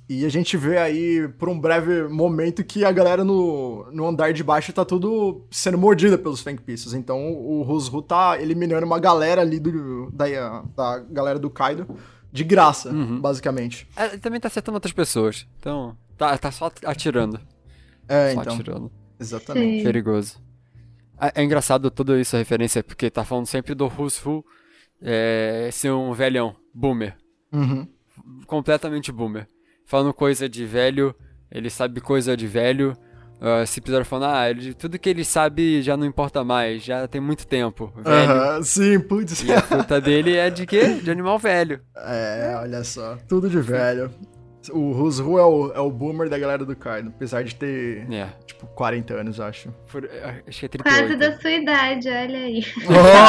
E 0.07 0.25
a 0.25 0.29
gente 0.29 0.57
vê 0.57 0.77
aí, 0.77 1.27
por 1.39 1.49
um 1.49 1.59
breve 1.59 2.03
momento, 2.03 2.63
que 2.63 2.83
a 2.83 2.91
galera 2.91 3.23
no, 3.23 3.89
no 3.91 4.07
andar 4.07 4.33
de 4.33 4.43
baixo 4.43 4.71
tá 4.73 4.83
tudo 4.83 5.45
sendo 5.49 5.77
mordida 5.77 6.17
pelos 6.17 6.41
Fang 6.41 6.61
Pistols. 6.61 6.93
Então 6.93 7.33
o 7.33 7.61
Rosru 7.63 8.01
tá 8.01 8.37
eliminando 8.39 8.85
uma 8.85 8.99
galera 8.99 9.41
ali 9.41 9.59
do, 9.59 10.11
da, 10.11 10.63
da 10.75 10.99
galera 10.99 11.39
do 11.39 11.49
Kaido 11.49 11.87
de 12.33 12.43
graça, 12.43 12.89
uhum. 12.89 13.21
basicamente. 13.21 13.87
É, 13.95 14.07
ele 14.07 14.17
também 14.17 14.39
tá 14.39 14.47
acertando 14.47 14.75
outras 14.75 14.91
pessoas. 14.91 15.47
Então, 15.59 15.95
Tá, 16.17 16.37
tá 16.37 16.51
só 16.51 16.71
atirando. 16.85 17.39
É, 18.07 18.33
só 18.33 18.41
então. 18.41 18.53
atirando. 18.53 18.91
Exatamente. 19.19 19.77
Sim. 19.79 19.83
Perigoso. 19.83 20.41
É, 21.19 21.41
é, 21.41 21.43
engraçado 21.43 21.89
toda 21.89 22.19
isso, 22.19 22.35
a 22.35 22.39
referência, 22.39 22.83
porque 22.83 23.09
tá 23.09 23.23
falando 23.23 23.45
sempre 23.45 23.73
do 23.73 23.85
Who's 23.85 24.23
Who 24.25 24.45
é, 25.01 25.69
ser 25.71 25.91
um 25.91 26.13
velhão, 26.13 26.55
boomer. 26.73 27.17
Uhum. 27.51 27.87
Completamente 28.45 29.11
boomer. 29.11 29.47
Falando 29.85 30.13
coisa 30.13 30.47
de 30.47 30.65
velho, 30.65 31.15
ele 31.51 31.69
sabe 31.69 31.99
coisa 32.01 32.37
de 32.37 32.47
velho. 32.47 32.95
Uh, 33.43 33.67
se 33.67 33.81
precisar 33.81 34.05
falar, 34.05 34.39
ah, 34.39 34.49
ele, 34.49 34.73
tudo 34.73 34.97
que 34.97 35.09
ele 35.09 35.25
sabe 35.25 35.81
já 35.81 35.97
não 35.97 36.05
importa 36.05 36.45
mais, 36.45 36.81
já 36.81 37.05
tem 37.09 37.19
muito 37.19 37.45
tempo. 37.45 37.91
Velho. 37.97 38.55
Uhum, 38.55 38.63
sim, 38.63 38.97
putz. 39.01 39.43
E 39.43 39.51
a 39.51 39.61
fruta 39.61 39.99
dele 39.99 40.37
é 40.37 40.49
de 40.49 40.65
quê? 40.65 40.93
De 40.93 41.11
animal 41.11 41.37
velho. 41.37 41.81
É, 41.93 42.55
olha 42.57 42.81
só. 42.85 43.17
Tudo 43.27 43.49
de 43.49 43.59
velho. 43.59 44.09
O 44.71 44.93
Rusru 44.93 45.37
é 45.37 45.43
o, 45.43 45.71
é 45.73 45.79
o 45.81 45.91
boomer 45.91 46.29
da 46.29 46.39
galera 46.39 46.63
do 46.63 46.73
Kaido, 46.73 47.11
apesar 47.13 47.43
de 47.43 47.53
ter, 47.53 48.09
é. 48.09 48.29
tipo, 48.45 48.65
40 48.67 49.13
anos, 49.13 49.37
acho. 49.41 49.69
Por, 49.91 50.09
acho 50.47 50.59
que 50.61 50.65
é 50.65 50.69
38. 50.69 50.81
Quase 50.81 51.15
da 51.17 51.37
sua 51.37 51.51
idade, 51.51 52.07
olha 52.07 52.39
aí. 52.39 52.65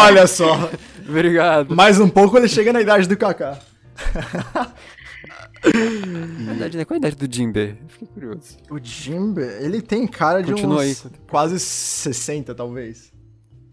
olha 0.06 0.26
só. 0.28 0.70
Obrigado. 1.08 1.74
Mais 1.74 1.98
um 1.98 2.08
pouco 2.08 2.38
ele 2.38 2.46
chega 2.46 2.72
na 2.72 2.80
idade 2.80 3.08
do 3.08 3.16
Kaká. 3.16 3.58
Verdade, 6.46 6.76
né? 6.76 6.84
Qual 6.84 6.96
a 6.96 6.98
idade 6.98 7.16
do 7.16 7.34
Jimbe? 7.34 7.78
Fiquei 7.88 8.08
curioso. 8.08 8.56
O 8.70 8.78
Jimbe, 8.82 9.42
ele 9.60 9.80
tem 9.80 10.06
cara 10.06 10.42
de 10.42 10.52
Continua 10.52 10.82
uns 10.82 11.06
aí. 11.06 11.12
quase 11.28 11.58
60, 11.58 12.54
talvez. 12.54 13.12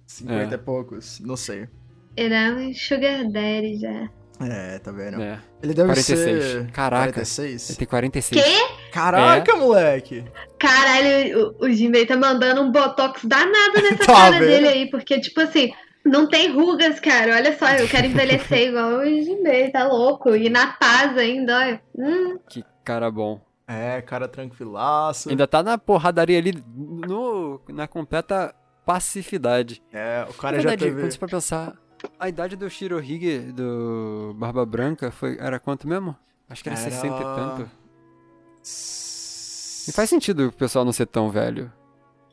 50 0.07 0.55
é. 0.55 0.55
e 0.55 0.57
poucos, 0.57 1.19
não 1.19 1.35
sei. 1.35 1.67
Ele 2.15 2.33
é 2.33 2.51
um 2.51 2.73
sugar 2.73 3.23
daddy 3.29 3.79
já. 3.79 4.09
É, 4.39 4.79
tá 4.79 4.91
vendo? 4.91 5.21
É. 5.21 5.39
Ele 5.61 5.73
deve 5.73 5.89
46. 5.89 6.43
ser... 6.43 6.71
Caraca. 6.71 7.13
46? 7.13 7.69
Ele 7.69 7.77
tem 7.77 7.87
46. 7.87 8.43
Quê? 8.43 8.51
Caraca, 8.91 9.51
é. 9.51 9.55
moleque! 9.55 10.23
Caralho, 10.57 11.55
o, 11.59 11.65
o 11.65 11.71
Jinbei 11.71 12.05
tá 12.05 12.17
mandando 12.17 12.61
um 12.61 12.71
botox 12.71 13.23
danado 13.23 13.81
nessa 13.81 13.97
tá 14.05 14.13
cara 14.13 14.39
vendo? 14.39 14.47
dele 14.47 14.67
aí, 14.67 14.89
porque, 14.89 15.19
tipo 15.19 15.39
assim, 15.41 15.71
não 16.05 16.27
tem 16.27 16.51
rugas, 16.51 16.99
cara. 16.99 17.35
Olha 17.35 17.57
só, 17.57 17.67
eu 17.71 17.87
quero 17.87 18.07
envelhecer 18.07 18.69
igual 18.69 18.99
o 18.99 19.05
Jinbei, 19.05 19.69
tá 19.71 19.87
louco. 19.87 20.35
E 20.35 20.49
na 20.49 20.73
paz 20.73 21.17
ainda, 21.17 21.57
olha. 21.57 21.81
Hum. 21.97 22.39
Que 22.49 22.63
cara 22.83 23.09
bom. 23.09 23.39
É, 23.67 24.01
cara 24.01 24.27
tranquilaço. 24.27 25.29
Ainda 25.29 25.47
tá 25.47 25.63
na 25.63 25.77
porradaria 25.77 26.37
ali, 26.37 26.53
no, 26.75 27.61
na 27.69 27.87
completa 27.87 28.53
pacificidade. 28.85 29.81
É, 29.93 30.25
o 30.29 30.33
cara 30.33 30.59
já 30.59 30.75
teve... 30.75 30.99
Quando 30.99 31.11
você 31.11 31.27
pensar, 31.27 31.77
a 32.19 32.27
idade 32.27 32.55
do 32.55 32.69
Shirohige, 32.69 33.51
do 33.53 34.35
Barba 34.37 34.65
Branca, 34.65 35.09
foi, 35.11 35.37
era 35.39 35.59
quanto 35.59 35.87
mesmo? 35.87 36.15
Acho 36.49 36.63
que 36.63 36.69
era, 36.69 36.79
era... 36.79 36.91
60 36.91 37.15
e 37.15 37.19
tanto. 37.19 37.71
E 39.87 39.91
faz 39.91 40.09
sentido 40.09 40.47
o 40.47 40.51
pessoal 40.51 40.83
não 40.83 40.91
ser 40.91 41.05
tão 41.05 41.29
velho. 41.29 41.71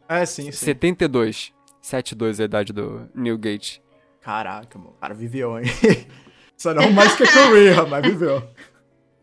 É, 0.08 0.24
sim, 0.26 0.50
sim. 0.50 0.52
72. 0.52 1.52
72 1.88 2.38
é 2.38 2.42
a 2.42 2.44
idade 2.44 2.70
do 2.70 3.08
Newgate. 3.14 3.82
Caraca, 4.20 4.78
mano. 4.78 4.90
O 4.90 5.00
cara 5.00 5.14
viveu, 5.14 5.58
hein? 5.58 5.64
Só 6.54 6.74
não 6.74 6.90
mais 6.92 7.16
que 7.16 7.22
a 7.22 7.32
Korea, 7.32 7.86
mas 7.86 8.02
viveu. 8.06 8.42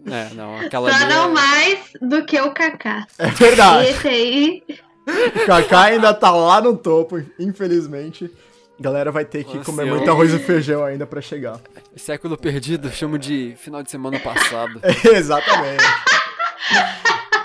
É, 0.08 0.34
não, 0.34 0.58
aquela 0.58 0.91
Só 0.91 1.08
não 1.08 1.30
é... 1.30 1.34
mais 1.34 1.80
do 2.01 2.25
que 2.25 2.41
o 2.41 2.51
Kaká. 2.51 3.06
É 3.19 3.28
verdade. 3.28 3.89
Esse 3.89 4.08
aí... 4.08 4.63
O 5.08 5.45
Kaká 5.45 5.82
ainda 5.84 6.12
tá 6.12 6.32
lá 6.32 6.60
no 6.60 6.75
topo, 6.75 7.23
infelizmente. 7.38 8.32
Galera 8.80 9.12
vai 9.12 9.25
ter 9.25 9.43
que 9.43 9.58
Nossa, 9.58 9.65
comer 9.65 9.86
muito 9.86 10.10
arroz 10.10 10.34
e 10.34 10.39
feijão 10.39 10.84
ainda 10.84 11.06
para 11.06 11.21
chegar. 11.21 11.60
Século 11.95 12.36
perdido, 12.36 12.89
chamo 12.89 13.19
de 13.19 13.54
final 13.58 13.84
de 13.84 13.91
semana 13.91 14.19
passado. 14.19 14.82
exatamente. 15.13 15.84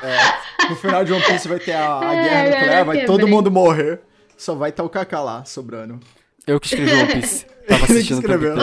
é, 0.02 0.68
no 0.70 0.76
final 0.76 1.04
de 1.04 1.12
One 1.12 1.24
Piece 1.24 1.46
vai 1.46 1.58
ter 1.58 1.72
a, 1.72 1.98
a 1.98 2.14
guerra 2.14 2.44
nuclear, 2.44 2.84
vai 2.86 3.04
todo 3.04 3.28
mundo 3.28 3.50
morrer. 3.50 4.00
Só 4.40 4.54
vai 4.54 4.70
estar 4.70 4.82
o 4.82 4.88
Kaká 4.88 5.20
lá, 5.20 5.44
sobrando. 5.44 6.00
Eu 6.46 6.58
que 6.58 6.68
escrevi 6.68 6.90
One 6.94 7.12
Piece. 7.12 7.44
Tava 7.68 7.84
assistindo 7.84 8.20
escreveu. 8.20 8.56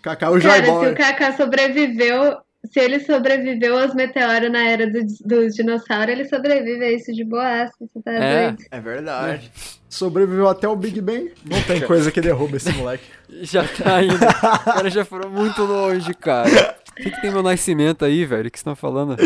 Kaká 0.00 0.30
o 0.30 0.40
Cara, 0.40 0.64
se 0.64 0.70
o 0.70 0.94
Kaká 0.94 1.36
sobreviveu, 1.36 2.38
se 2.64 2.80
ele 2.80 2.98
sobreviveu 3.00 3.78
aos 3.78 3.94
meteoros 3.94 4.50
na 4.50 4.66
era 4.66 4.90
dos 4.90 5.20
do 5.20 5.46
dinossauros, 5.50 6.08
ele 6.08 6.26
sobrevive 6.26 6.86
a 6.86 6.90
isso 6.90 7.12
de 7.12 7.22
boaça. 7.22 7.74
Você 7.80 8.00
tá 8.02 8.12
é, 8.12 8.46
doido? 8.46 8.64
É 8.70 8.80
verdade. 8.80 9.52
É. 9.54 9.60
Sobreviveu 9.90 10.48
até 10.48 10.66
o 10.66 10.74
Big 10.74 11.02
Bang. 11.02 11.34
Não 11.44 11.62
tem 11.64 11.82
coisa 11.82 12.10
que 12.10 12.22
derruba 12.22 12.56
esse 12.56 12.72
moleque. 12.72 13.04
já 13.42 13.68
tá 13.68 14.02
indo. 14.02 14.14
Os 14.14 14.72
caras 14.72 14.92
já 14.94 15.04
foram 15.04 15.28
muito 15.28 15.62
longe, 15.64 16.14
cara. 16.14 16.78
O 16.92 16.94
que, 16.94 17.10
que 17.10 17.20
tem 17.20 17.30
meu 17.30 17.42
nascimento 17.42 18.06
aí, 18.06 18.24
velho? 18.24 18.48
O 18.48 18.50
que 18.50 18.58
você 18.58 18.64
tá 18.64 18.74
falando? 18.74 19.18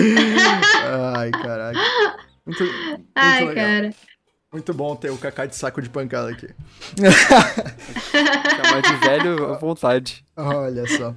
Ai, 1.17 1.31
caraca. 1.31 1.79
Muito, 2.45 2.65
muito 2.65 3.11
Ai, 3.15 3.45
legal. 3.45 3.55
cara. 3.55 3.91
Muito 4.57 4.73
bom 4.73 4.97
ter 4.97 5.11
o 5.11 5.19
Kaká 5.19 5.45
de 5.45 5.55
saco 5.55 5.83
de 5.83 5.91
pancada 5.91 6.31
aqui. 6.31 6.49
Chamar 8.11 8.81
de 8.81 8.97
velho 9.07 9.53
à 9.53 9.59
vontade. 9.59 10.25
Olha 10.35 10.87
só. 10.89 11.15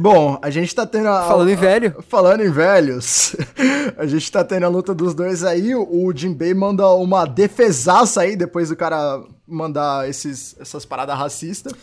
Bom, 0.00 0.38
a 0.40 0.48
gente 0.48 0.74
tá 0.74 0.86
tendo 0.86 1.08
a. 1.10 1.28
Falando 1.28 1.50
em 1.50 1.56
velho. 1.56 2.02
falando 2.08 2.42
em 2.42 2.50
velhos. 2.50 3.36
a 3.98 4.06
gente 4.06 4.32
tá 4.32 4.42
tendo 4.42 4.64
a 4.64 4.68
luta 4.70 4.94
dos 4.94 5.14
dois 5.14 5.44
aí. 5.44 5.74
O 5.74 6.10
Jinbei 6.16 6.54
manda 6.54 6.88
uma 6.94 7.26
defesaça 7.26 8.22
aí 8.22 8.34
depois 8.34 8.70
do 8.70 8.76
cara 8.76 9.22
mandar 9.46 10.08
esses, 10.08 10.56
essas 10.58 10.86
paradas 10.86 11.18
racistas. 11.18 11.74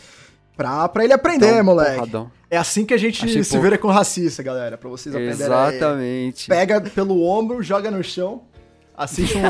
Pra, 0.56 0.88
pra 0.88 1.04
ele 1.04 1.12
aprender, 1.12 1.60
um 1.60 1.64
moleque. 1.64 1.94
porradão. 1.94 2.28
É 2.50 2.56
assim 2.56 2.84
que 2.84 2.92
a 2.92 2.98
gente 2.98 3.24
Achei 3.24 3.44
se 3.44 3.50
pouco. 3.50 3.62
vira 3.62 3.78
com 3.78 3.86
racista, 3.86 4.42
galera. 4.42 4.76
Pra 4.76 4.90
vocês 4.90 5.14
aprenderem. 5.14 5.54
aí. 5.54 5.76
Exatamente. 5.76 6.48
Pega 6.48 6.80
pelo 6.80 7.22
ombro, 7.22 7.62
joga 7.62 7.88
no 7.88 8.02
chão. 8.02 8.42
Assiste 8.96 9.36
um 9.36 9.42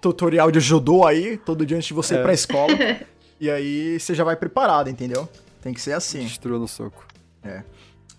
tutorial 0.00 0.50
de 0.50 0.60
judô 0.60 1.04
aí, 1.06 1.36
todo 1.36 1.66
dia 1.66 1.76
antes 1.76 1.88
de 1.88 1.94
você 1.94 2.14
ir 2.14 2.18
É. 2.18 2.22
pra 2.22 2.32
escola. 2.32 2.72
e 3.40 3.50
aí 3.50 3.98
você 3.98 4.14
já 4.14 4.22
vai 4.24 4.36
preparado, 4.36 4.88
entendeu? 4.88 5.28
Tem 5.60 5.72
que 5.74 5.80
ser 5.80 5.92
assim. 5.92 6.20
Destrua 6.20 6.58
no 6.58 6.68
soco. 6.68 7.04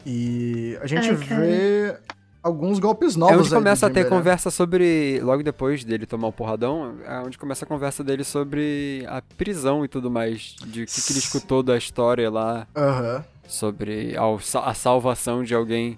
E 0.06 0.78
a 0.82 0.88
gente 0.88 1.08
Ai, 1.10 1.16
vê 1.16 1.98
alguns 2.42 2.78
golpes 2.80 3.16
É 3.16 3.20
novos 3.20 3.36
onde 3.38 3.44
aí 3.46 3.50
do 3.52 3.56
começa 3.56 3.88
a 3.88 3.90
ter 3.90 4.08
conversa 4.10 4.52
sobre. 4.52 5.20
Logo 5.22 5.42
depois 5.44 5.84
dele 5.86 6.06
tomar 6.06 6.28
o 6.28 6.34
porradão, 6.34 6.98
é 7.06 7.20
onde 7.20 7.38
começa 7.38 7.64
a 7.64 7.68
conversa 7.68 8.04
dele 8.04 8.24
sobre 8.26 9.06
a 9.08 9.22
prisão 9.22 9.86
e 9.86 9.88
tudo 9.88 10.12
mais. 10.12 10.56
De 10.66 10.84
o 10.84 10.86
que, 10.86 11.02
que 11.02 11.12
ele 11.14 11.20
escutou 11.20 11.64
da 11.64 11.78
história 11.78 12.30
lá, 12.30 12.68
Aham. 12.76 13.24
sobre 13.48 14.16
ao- 14.18 14.40
a 14.64 14.74
salvação 14.74 15.44
de 15.44 15.56
alguém. 15.56 15.98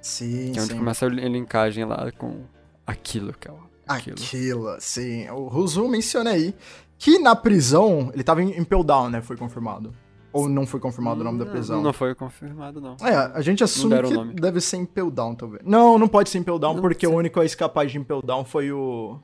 Sim, 0.00 0.50
Que 0.52 0.58
é 0.58 0.62
onde 0.62 0.72
sim. 0.72 0.78
começa 0.78 1.06
a 1.06 1.08
linkagem 1.08 1.84
lá 1.84 2.10
com 2.18 2.42
aquilo 2.86 3.32
que 3.32 3.48
é 3.48 3.52
o. 3.52 3.58
Aquilo. 3.86 4.16
Aquilo, 4.16 4.76
sim. 4.78 5.28
O 5.30 5.48
Ruzu 5.48 5.86
menciona 5.88 6.30
aí 6.30 6.54
que 6.98 7.18
na 7.18 7.36
prisão, 7.36 8.10
ele 8.14 8.22
tava 8.22 8.42
em 8.42 8.58
Impel 8.58 8.82
Down, 8.82 9.10
né? 9.10 9.20
Foi 9.20 9.36
confirmado. 9.36 9.92
Ou 10.32 10.48
não 10.48 10.66
foi 10.66 10.80
confirmado 10.80 11.20
o 11.20 11.24
nome 11.24 11.38
da 11.38 11.46
prisão? 11.46 11.80
Não 11.80 11.92
foi 11.92 12.12
confirmado, 12.14 12.80
não. 12.80 12.96
É, 13.00 13.14
a 13.34 13.40
gente 13.40 13.62
assume 13.62 13.94
que 14.02 14.40
deve 14.40 14.60
ser 14.60 14.78
Impel 14.78 15.08
Down, 15.08 15.34
talvez. 15.36 15.62
Não, 15.64 15.96
não 15.96 16.08
pode 16.08 16.28
ser 16.28 16.38
Impel 16.38 16.58
Down, 16.58 16.74
Não 16.74 16.80
porque 16.80 17.06
o 17.06 17.14
único 17.14 17.38
a 17.38 17.44
escapar 17.44 17.86
de 17.86 17.96
Impel 17.98 18.20
Down 18.20 18.44
foi 18.44 18.72
o... 18.72 19.20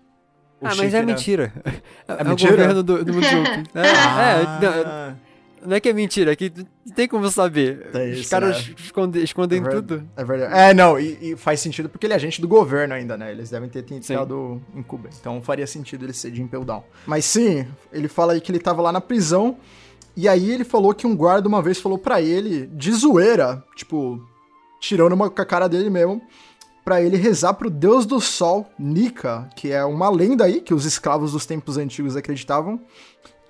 o 0.60 0.66
ah, 0.66 0.68
mas 0.68 0.76
Chique, 0.76 0.94
é 0.94 1.00
né? 1.00 1.02
mentira. 1.02 1.52
É, 2.06 2.22
mentira? 2.22 2.52
o 2.52 2.56
governo 2.56 2.82
do, 2.84 3.04
do. 3.04 3.12
É, 3.74 3.80
é, 3.80 4.44
não, 4.44 4.72
Ah, 4.86 5.14
não 5.64 5.76
é 5.76 5.80
que 5.80 5.88
é 5.88 5.92
mentira, 5.92 6.32
é 6.32 6.36
que 6.36 6.52
não 6.86 6.94
tem 6.94 7.06
como 7.08 7.28
saber. 7.30 7.88
Os 8.12 8.18
isso, 8.20 8.30
caras 8.30 8.66
né? 8.66 8.74
esconde- 8.78 9.22
escondem 9.22 9.60
é 9.62 9.68
tudo. 9.68 10.08
É 10.16 10.24
verdade. 10.24 10.54
É, 10.54 10.74
não, 10.74 10.98
e, 10.98 11.32
e 11.32 11.36
faz 11.36 11.60
sentido 11.60 11.88
porque 11.88 12.06
ele 12.06 12.12
é 12.14 12.16
agente 12.16 12.40
do 12.40 12.48
governo 12.48 12.94
ainda, 12.94 13.16
né? 13.16 13.30
Eles 13.30 13.50
devem 13.50 13.68
ter 13.68 13.82
tentado 13.82 14.60
em 14.74 14.82
Cuba. 14.82 15.08
Então 15.20 15.40
faria 15.42 15.66
sentido 15.66 16.04
ele 16.04 16.12
ser 16.12 16.30
de 16.30 16.42
Impel 16.42 16.64
Down. 16.64 16.82
Mas 17.06 17.24
sim, 17.24 17.66
ele 17.92 18.08
fala 18.08 18.32
aí 18.32 18.40
que 18.40 18.50
ele 18.50 18.58
tava 18.58 18.82
lá 18.82 18.92
na 18.92 19.00
prisão. 19.00 19.56
E 20.16 20.28
aí 20.28 20.50
ele 20.50 20.64
falou 20.64 20.92
que 20.92 21.06
um 21.06 21.16
guarda 21.16 21.48
uma 21.48 21.62
vez 21.62 21.78
falou 21.80 21.96
pra 21.96 22.20
ele, 22.20 22.66
de 22.66 22.92
zoeira, 22.92 23.62
tipo, 23.76 24.20
tirando 24.80 25.12
uma 25.12 25.30
com 25.30 25.40
a 25.40 25.46
cara 25.46 25.68
dele 25.68 25.88
mesmo, 25.88 26.20
pra 26.84 27.00
ele 27.00 27.16
rezar 27.16 27.54
pro 27.54 27.70
deus 27.70 28.04
do 28.04 28.20
sol, 28.20 28.66
Nika, 28.78 29.48
que 29.54 29.70
é 29.70 29.84
uma 29.84 30.10
lenda 30.10 30.44
aí 30.44 30.60
que 30.60 30.74
os 30.74 30.84
escravos 30.84 31.32
dos 31.32 31.46
tempos 31.46 31.76
antigos 31.76 32.16
acreditavam, 32.16 32.80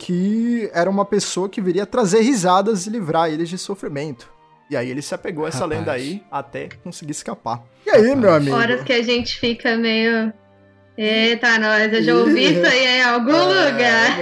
que 0.00 0.70
era 0.72 0.88
uma 0.88 1.04
pessoa 1.04 1.46
que 1.46 1.60
viria 1.60 1.84
trazer 1.84 2.22
risadas 2.22 2.86
e 2.86 2.90
livrar 2.90 3.28
eles 3.30 3.50
de 3.50 3.58
sofrimento. 3.58 4.32
E 4.70 4.74
aí 4.76 4.88
ele 4.88 5.02
se 5.02 5.14
apegou 5.14 5.44
a 5.44 5.48
essa 5.48 5.58
Rapaz. 5.64 5.78
lenda 5.78 5.92
aí 5.92 6.22
até 6.30 6.68
conseguir 6.82 7.10
escapar. 7.12 7.62
E 7.86 7.90
aí, 7.90 8.16
meu 8.16 8.32
amigo? 8.32 8.56
Horas 8.56 8.82
que 8.82 8.94
a 8.94 9.02
gente 9.02 9.38
fica 9.38 9.76
meio. 9.76 10.32
Eita, 10.96 11.58
nós, 11.58 11.92
eu 11.92 12.02
já 12.02 12.14
ouvi 12.16 12.44
isso 12.52 12.66
aí 12.66 12.86
em 12.86 13.02
algum 13.02 13.30
É, 13.30 13.70
lugar. 13.70 14.18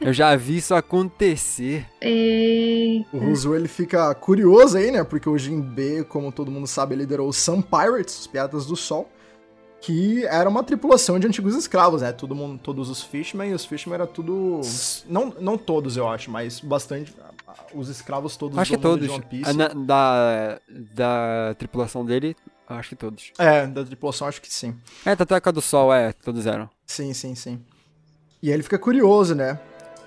Eu 0.00 0.12
já 0.12 0.36
vi 0.36 0.58
isso 0.58 0.74
acontecer. 0.74 1.84
E... 2.02 3.04
O 3.12 3.18
Ruzu, 3.18 3.54
ele 3.56 3.68
fica 3.68 4.14
curioso 4.14 4.78
aí, 4.78 4.90
né? 4.92 5.02
Porque 5.02 5.28
o 5.28 5.36
Jinbe, 5.36 6.04
como 6.08 6.30
todo 6.30 6.50
mundo 6.50 6.66
sabe, 6.66 6.94
liderou 6.94 7.28
os 7.28 7.36
Sun 7.36 7.60
Pirates, 7.60 8.20
os 8.20 8.26
Piratas 8.26 8.66
do 8.66 8.76
Sol, 8.76 9.10
que 9.80 10.24
era 10.26 10.48
uma 10.48 10.62
tripulação 10.64 11.18
de 11.18 11.26
antigos 11.26 11.54
escravos, 11.54 12.02
né? 12.02 12.12
Todo 12.12 12.34
mundo, 12.34 12.58
todos 12.62 12.88
os 12.90 13.02
Fishmen, 13.02 13.50
e 13.50 13.54
os 13.54 13.64
Fishmen 13.64 13.94
era 13.94 14.06
tudo... 14.06 14.60
Não, 15.08 15.32
não 15.40 15.56
todos, 15.56 15.96
eu 15.96 16.08
acho, 16.08 16.30
mas 16.30 16.60
bastante... 16.60 17.14
Os 17.74 17.88
escravos 17.88 18.36
todos 18.36 18.58
Acho 18.58 18.72
que 18.72 18.78
todos. 18.78 19.06
de 19.06 19.12
One 19.12 19.24
Piece. 19.24 19.50
Ah, 19.50 19.52
na- 19.52 19.68
da, 19.68 20.60
da 20.94 21.54
tripulação 21.58 22.04
dele, 22.04 22.36
acho 22.68 22.90
que 22.90 22.96
todos. 22.96 23.32
É, 23.38 23.66
da 23.66 23.84
tripulação 23.84 24.28
acho 24.28 24.40
que 24.42 24.52
sim. 24.52 24.76
É, 25.04 25.16
tanto 25.16 25.34
é 25.34 25.40
a 25.42 25.50
do 25.50 25.60
Sol, 25.62 25.92
é, 25.92 26.12
todos 26.12 26.46
eram. 26.46 26.68
Sim, 26.86 27.12
sim, 27.14 27.34
sim. 27.34 27.60
E 28.42 28.48
aí 28.48 28.54
ele 28.54 28.62
fica 28.62 28.78
curioso, 28.78 29.34
né? 29.34 29.58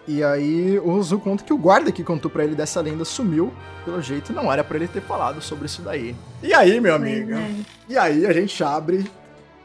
E 0.08 0.24
aí 0.24 0.78
o 0.80 0.92
Ruzu 0.92 1.20
conta 1.20 1.44
que 1.44 1.52
o 1.54 1.58
guarda 1.58 1.92
que 1.92 2.04
contou 2.04 2.30
pra 2.32 2.44
ele 2.44 2.56
dessa 2.56 2.82
lenda 2.82 3.04
sumiu, 3.04 3.54
pelo 3.84 4.02
jeito 4.02 4.32
não 4.32 4.52
era 4.52 4.64
pra 4.64 4.78
ele 4.78 4.88
ter 4.88 5.02
falado 5.02 5.42
sobre 5.42 5.66
isso 5.66 5.82
daí. 5.82 6.16
E 6.42 6.54
aí, 6.54 6.80
meu 6.80 6.96
amigo? 6.96 7.32
Pois 7.32 7.40
é. 7.40 7.56
E 7.90 7.98
aí 7.98 8.26
a 8.26 8.34
gente 8.34 8.64
abre 8.64 9.10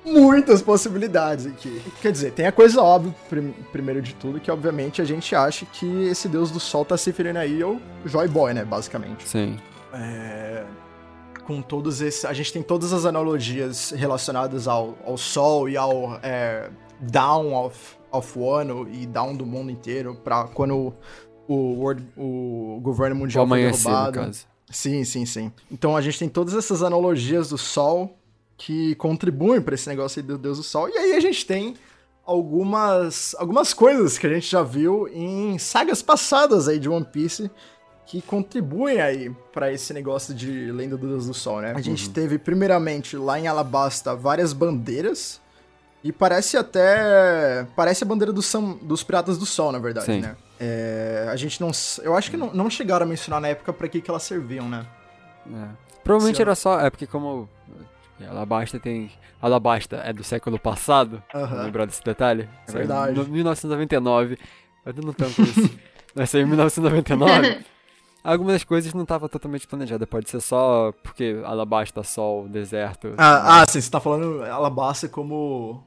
muitas 0.05 0.61
possibilidades 0.62 1.46
aqui. 1.46 1.80
Quer 2.02 2.12
dizer, 2.12 2.32
tem 2.32 2.46
a 2.46 2.52
coisa 2.52 2.82
óbvia, 2.82 3.14
prim- 3.28 3.55
primeiro 3.72 4.02
de 4.02 4.14
tudo, 4.14 4.38
que 4.40 4.50
obviamente 4.50 5.00
a 5.00 5.05
gente 5.05 5.34
acha 5.34 5.64
que 5.66 5.86
esse 6.05 6.28
deus 6.28 6.50
do 6.50 6.61
sol 6.61 6.84
tá 6.84 6.96
se 6.96 7.11
referindo 7.11 7.38
aí 7.38 7.62
ao 7.62 7.78
Joy 8.05 8.28
Boy, 8.28 8.52
né, 8.55 8.64
basicamente. 8.64 9.28
Sim. 9.28 9.57
É, 9.92 10.64
com 11.46 11.61
todos 11.62 12.00
esses. 12.00 12.24
A 12.24 12.32
gente 12.32 12.52
tem 12.52 12.62
todas 12.62 12.92
as 12.92 13.05
analogias 13.05 13.90
relacionadas 13.90 14.66
ao, 14.68 14.96
ao 15.07 15.16
Sol 15.16 15.68
e 15.68 15.76
ao 15.76 16.18
é, 16.22 16.70
Down 17.00 17.55
of, 17.55 17.96
of 18.11 18.38
One 18.38 18.88
e 18.92 19.07
Down 19.07 19.36
do 19.36 19.46
mundo 19.46 19.70
inteiro, 19.70 20.14
pra 20.22 20.44
quando 20.44 20.94
o, 21.46 21.55
world- 21.78 22.07
o 22.16 22.78
governo 22.82 23.14
O 23.16 23.18
mundial 23.20 23.46
foi 23.46 23.62
derrubado. 23.62 24.12
caso. 24.20 24.46
Sim, 24.70 25.05
sim, 25.05 25.24
sim. 25.26 25.52
Então 25.70 25.96
a 25.96 26.00
gente 26.00 26.18
tem 26.18 26.28
todas 26.28 26.55
essas 26.55 26.82
analogias 26.82 27.50
do 27.50 27.59
Sol 27.59 28.16
que 28.57 28.94
contribuem 28.96 29.61
pra 29.61 29.74
esse 29.74 29.88
negócio 29.88 30.20
aí 30.20 30.26
do 30.26 30.38
Deus 30.38 30.59
do 30.59 30.62
Sol. 30.64 30.88
E 30.88 30.96
aí 30.96 31.12
a 31.14 31.20
gente 31.20 31.44
tem 31.46 31.74
algumas, 32.24 33.34
algumas 33.38 33.72
coisas 33.72 34.18
que 34.18 34.26
a 34.26 34.30
gente 34.32 34.50
já 34.50 34.62
viu 34.62 35.09
em 35.09 35.59
sagas 35.59 36.02
passadas 36.02 36.68
aí 36.68 36.78
de 36.78 36.88
One 36.88 37.05
Piece 37.05 37.50
que 38.07 38.20
contribuem 38.20 39.00
aí 39.00 39.30
pra 39.52 39.72
esse 39.72 39.92
negócio 39.94 40.34
de 40.34 40.70
lenda 40.70 40.96
do 40.96 41.09
Deus 41.09 41.26
do 41.26 41.32
Sol, 41.34 41.61
né? 41.62 41.72
A 41.74 41.80
gente 41.80 42.11
teve 42.11 42.38
primeiramente 42.38 43.16
lá 43.16 43.38
em 43.40 43.46
Alabasta 43.46 44.14
várias 44.14 44.52
bandeiras 44.52 45.40
e 46.02 46.12
parece 46.12 46.57
até 46.57 47.66
parece 47.74 48.05
a 48.05 48.07
bandeira 48.07 48.30
do 48.32 48.42
Sam- 48.42 48.76
dos 48.82 49.02
Piratas 49.02 49.38
do 49.38 49.46
Sol, 49.46 49.72
na 49.72 49.78
verdade, 49.78 50.07
Sim. 50.07 50.20
né? 50.20 50.36
É, 50.61 51.26
a 51.30 51.36
gente 51.36 51.61
não, 51.61 51.70
eu 52.02 52.14
acho 52.14 52.30
que 52.30 52.36
não, 52.36 52.52
não 52.52 52.68
chegaram 52.68 53.05
a 53.07 53.09
mencionar 53.09 53.40
na 53.40 53.48
época 53.48 53.72
pra 53.72 53.88
que 53.88 54.00
que 54.02 54.11
elas 54.11 54.22
serviam, 54.22 54.68
né? 54.68 54.86
É. 55.46 55.68
Provavelmente 56.05 56.36
Se 56.36 56.42
eu- 56.42 56.44
era 56.44 56.55
só. 56.55 56.78
É 56.80 56.90
porque 56.90 57.07
como. 57.07 57.48
Alabasta 58.29 58.79
tem. 58.79 59.11
Alabasta 59.41 59.97
é 59.97 60.12
do 60.12 60.23
século 60.25 60.59
passado. 60.59 61.23
Aham. 61.35 61.62
Lembrar 61.65 61.87
desse 61.87 62.03
detalhe? 62.03 62.49
É 62.69 62.73
verdade. 62.73 63.17
No 63.19 63.25
1999. 63.27 64.39
Eu 64.87 64.95
não 65.03 65.12
tanto 65.12 65.43
isso. 65.43 65.71
Sair 66.27 66.43
em 66.43 66.47
1999. 66.47 67.65
Algumas 68.23 68.55
das 68.55 68.65
coisas 68.65 68.95
não 68.95 69.03
estavam 69.03 69.29
totalmente 69.29 69.67
planejadas. 69.67 70.09
Pode 70.09 70.31
ser 70.31 70.41
só 70.41 70.93
porque 71.03 71.43
Alabasta, 71.45 72.03
sol, 72.03 72.49
deserto. 72.49 73.15
Ah, 73.19 73.61
ah, 73.61 73.67
sim, 73.67 73.81
você 73.81 73.91
tá 73.91 74.01
falando 74.01 74.43
Alabasta 74.45 75.09
como 75.09 75.85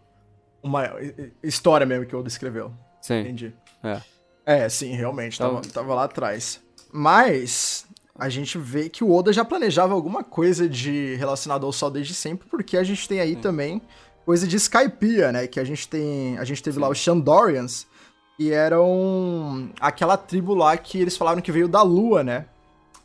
uma 0.62 0.84
hi- 1.00 1.16
hi- 1.18 1.34
história 1.42 1.86
mesmo 1.86 2.06
que 2.06 2.16
o 2.16 2.20
Oda 2.20 2.28
escreveu. 2.28 2.72
Sim. 3.02 3.22
Entendi. 3.22 3.56
É. 3.84 4.02
É, 4.46 4.70
sim, 4.70 4.92
realmente, 4.96 5.38
tava, 5.40 5.60
Então- 5.60 5.72
tava 5.72 5.96
lá 5.96 6.04
atrás. 6.04 6.62
Mas 6.94 7.87
a 8.18 8.30
gente 8.30 8.58
vê 8.58 8.90
que 8.90 9.04
o 9.04 9.14
Oda 9.14 9.32
já 9.32 9.46
planejava 9.46 9.94
alguma 9.94 10.24
coisa 10.24 10.68
de 10.68 11.16
relacionado 11.16 11.66
ao 11.66 11.72
Sol 11.72 11.92
desde 11.92 12.14
sempre, 12.14 12.48
porque 12.50 12.78
a 12.78 12.84
gente 12.84 13.08
tem 13.08 13.20
aí 13.20 13.36
também 13.36 13.82
coisa 14.26 14.48
de 14.48 14.56
Skypiea, 14.56 15.32
né? 15.32 15.48
Que 15.48 15.60
a 15.60 15.64
gente 15.64 15.88
tem. 15.88 16.38
A 16.38 16.44
gente 16.44 16.62
teve 16.62 16.80
lá 16.80 16.90
os 16.90 16.98
Shandorians, 16.98 17.88
e 18.40 18.52
eram 18.52 19.72
aquela 19.80 20.16
tribo 20.16 20.54
lá 20.54 20.78
que 20.78 21.00
eles 21.00 21.18
falaram 21.18 21.42
que 21.42 21.52
veio 21.52 21.68
da 21.68 21.82
Lua, 21.82 22.24
né? 22.24 22.46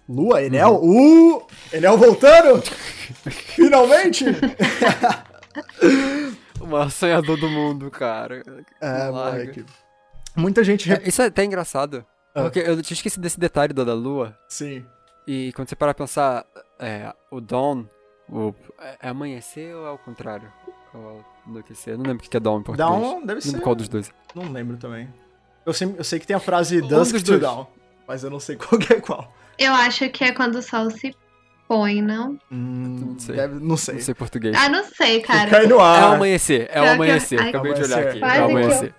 Lua, 0.08 0.42
Enel? 0.42 0.74
Uhum. 0.82 1.36
Uh! 1.36 1.46
Enel 1.72 1.96
voltando! 1.96 2.62
Finalmente! 3.30 4.26
O 6.60 6.66
maior 6.66 6.90
sonhador 6.90 7.38
do 7.38 7.48
mundo, 7.48 7.90
cara. 7.90 8.42
É, 8.80 9.10
moleque. 9.10 9.64
Muita 10.36 10.62
gente. 10.62 10.92
É, 10.92 11.02
isso 11.04 11.22
é 11.22 11.26
até 11.26 11.44
engraçado. 11.44 12.04
Ah. 12.34 12.42
Porque 12.42 12.58
eu 12.58 12.82
tinha 12.82 12.96
esquecido 12.96 13.22
desse 13.22 13.38
detalhe 13.38 13.72
da 13.72 13.94
lua. 13.94 14.36
Sim. 14.48 14.84
E 15.27 15.53
quando 15.55 15.68
você 15.68 15.77
para 15.77 15.95
pra 15.95 16.05
pensar, 16.05 16.45
é, 16.79 17.12
o 17.31 17.41
dawn, 17.41 17.85
o, 18.29 18.53
é, 18.81 18.97
é 19.03 19.09
amanhecer 19.09 19.75
ou 19.75 19.87
é 19.87 19.91
o 19.91 19.99
contrário? 19.99 20.53
Ou 20.95 21.18
é 21.20 21.49
anoitecer? 21.51 21.95
Eu 21.95 21.99
não 21.99 22.05
lembro 22.07 22.25
o 22.27 22.29
que 22.29 22.37
é 22.37 22.41
dawn 22.41 22.61
em 22.61 22.62
português. 22.62 22.91
Down 23.01 23.20
deve 23.20 23.35
Não 23.35 23.41
ser. 23.41 23.49
lembro 23.49 23.62
qual 23.62 23.75
dos 23.75 23.89
dois. 23.89 24.12
Não 24.35 24.51
lembro 24.53 24.77
também. 24.77 25.09
Eu 25.64 25.73
sei, 25.73 25.95
eu 25.97 26.05
sei 26.05 26.18
que 26.18 26.27
tem 26.27 26.35
a 26.37 26.41
frase 26.41 26.81
Dusk 26.81 27.16
to 27.18 27.23
dois. 27.25 27.41
Down, 27.41 27.66
mas 28.07 28.25
eu 28.25 28.31
não 28.31 28.41
sei 28.41 28.57
qual 28.57 28.79
que 28.81 28.93
é 28.95 29.01
qual. 29.01 29.33
Eu 29.59 29.73
acho 29.73 30.09
que 30.11 30.25
é 30.25 30.33
quando 30.33 30.57
o 30.57 30.62
sol 30.62 30.91
se 30.91 31.14
põe, 31.68 32.03
não? 32.03 32.37
Hum, 32.51 33.12
Não 33.12 33.18
sei. 33.18 33.37
deve- 33.37 33.61
não 33.64 33.77
sei. 33.77 33.95
Não 33.95 34.03
sei 34.03 34.14
português. 34.14 34.57
Ah, 34.59 34.68
não 34.68 34.85
sei, 34.85 35.20
cara. 35.20 35.49
Cai 35.49 35.66
no 35.66 35.77
É 35.77 35.79
o 35.79 35.81
ar. 35.81 36.14
amanhecer, 36.14 36.68
é 36.73 36.81
o 36.81 36.85
eu- 36.85 36.93
amanhecer. 36.93 37.41
Ai, 37.41 37.49
Acabei 37.51 37.75
de 37.75 37.83
olhar 37.85 37.99
Amanhecer. 37.99 38.09
aqui. 38.09 38.18
É 38.18 38.20
Quase 38.20 38.43
o 38.43 38.47
que 38.47 38.53
eu- 38.53 38.59
amanhecer. 38.59 38.95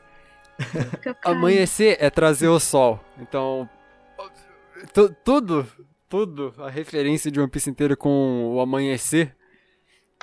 Que 1.01 1.09
eu. 1.09 1.15
Amanhecer 1.25 1.97
é 1.99 2.09
trazer 2.09 2.47
o 2.47 2.59
sol. 2.59 2.99
Então, 3.19 3.69
tu- 4.93 5.13
tudo, 5.23 5.67
tudo, 6.13 6.53
a 6.59 6.69
referência 6.69 7.31
de 7.31 7.39
One 7.39 7.49
Piece 7.49 7.67
inteiro 7.71 7.97
com 7.97 8.53
o 8.53 8.61
amanhecer 8.61 9.35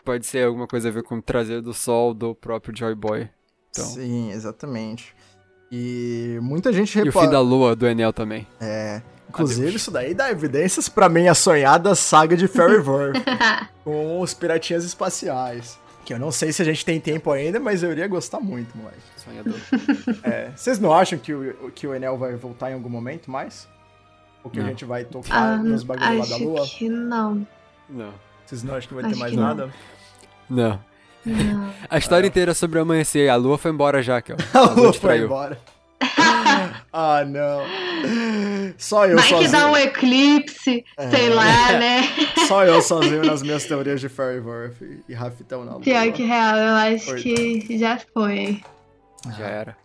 pode 0.04 0.24
ser 0.24 0.46
alguma 0.46 0.68
coisa 0.68 0.88
a 0.88 0.92
ver 0.92 1.02
com 1.02 1.20
trazer 1.20 1.60
do 1.60 1.74
sol 1.74 2.14
do 2.14 2.32
próprio 2.32 2.72
Joy 2.76 2.94
Boy. 2.94 3.28
Então. 3.70 3.84
Sim, 3.86 4.30
exatamente. 4.30 5.12
E 5.72 6.38
muita 6.42 6.72
gente 6.72 6.96
E 6.96 7.02
o 7.02 7.04
repara. 7.06 7.26
fim 7.26 7.32
da 7.32 7.40
lua 7.40 7.74
do 7.74 7.88
Enel 7.88 8.12
também. 8.12 8.46
É, 8.60 9.02
Inclusive, 9.28 9.74
isso 9.74 9.90
daí 9.90 10.14
dá 10.14 10.30
evidências 10.30 10.88
pra 10.88 11.08
minha 11.08 11.34
sonhada 11.34 11.92
saga 11.96 12.36
de 12.36 12.46
Fairyverse, 12.46 13.24
com 13.82 14.20
os 14.20 14.32
piratinhas 14.32 14.84
espaciais. 14.84 15.76
Que 16.04 16.14
eu 16.14 16.20
não 16.20 16.30
sei 16.30 16.52
se 16.52 16.62
a 16.62 16.64
gente 16.64 16.84
tem 16.84 17.00
tempo 17.00 17.32
ainda, 17.32 17.58
mas 17.58 17.82
eu 17.82 17.90
iria 17.90 18.06
gostar 18.06 18.38
muito, 18.38 18.78
moleque. 18.78 18.98
Sonhador. 19.16 19.58
É, 20.22 20.52
vocês 20.54 20.78
não 20.78 20.92
acham 20.92 21.18
que 21.18 21.34
o, 21.34 21.72
que 21.74 21.84
o 21.84 21.92
Enel 21.92 22.16
vai 22.16 22.36
voltar 22.36 22.70
em 22.70 22.74
algum 22.74 22.88
momento 22.88 23.28
mais? 23.28 23.68
Ou 24.42 24.50
que 24.50 24.58
a 24.58 24.62
Não. 24.62 24.68
gente 24.70 24.84
vai 24.84 25.04
tocar 25.04 25.34
Ah, 25.36 25.56
nos 25.56 25.82
bagulhos 25.82 26.18
lá 26.18 26.26
da 26.26 26.34
acho 26.36 26.44
lua? 26.44 26.66
que 26.66 26.88
não. 26.88 27.46
Não. 27.88 28.12
Vocês 28.46 28.62
não 28.62 28.74
acham 28.74 28.88
que 28.88 28.94
vai 28.94 29.04
Acho 29.04 29.12
ter 29.14 29.18
mais 29.20 29.32
que 29.32 29.38
nada? 29.38 29.70
Não. 30.48 30.80
Não. 31.24 31.70
A 31.88 31.98
história 31.98 32.26
inteira 32.26 32.54
sobre 32.54 32.78
amanhecer. 32.78 33.28
A 33.28 33.36
lua 33.36 33.58
foi 33.58 33.70
embora 33.70 34.02
já, 34.02 34.22
que 34.22 34.32
ó. 34.32 34.36
A 34.54 34.70
lua 34.72 34.92
foi 34.92 35.18
embora. 35.18 35.58
ah, 36.92 37.24
não. 37.26 37.60
Só 38.78 39.06
eu 39.06 39.16
Vai 39.16 39.24
que 39.24 39.30
sozinho. 39.34 39.52
dá 39.52 39.70
um 39.70 39.76
eclipse, 39.76 40.84
sei 41.10 41.26
É. 41.26 41.34
lá, 41.34 41.72
né? 41.78 42.00
Só 42.48 42.64
eu 42.64 42.80
sozinho 42.80 43.22
nas 43.24 43.42
minhas 43.42 43.64
teorias 43.66 44.00
de 44.00 44.08
Fairyworth 44.08 44.76
e 45.08 45.12
Rafitão 45.12 45.64
na 45.64 45.72
lua. 45.72 45.80
Pior 45.82 46.10
que 46.12 46.22
real, 46.24 46.56
eu 46.56 46.74
acho 46.94 47.14
que 47.16 47.78
já 47.78 47.98
foi. 48.14 48.62
Já 49.36 49.46
era. 49.46 49.76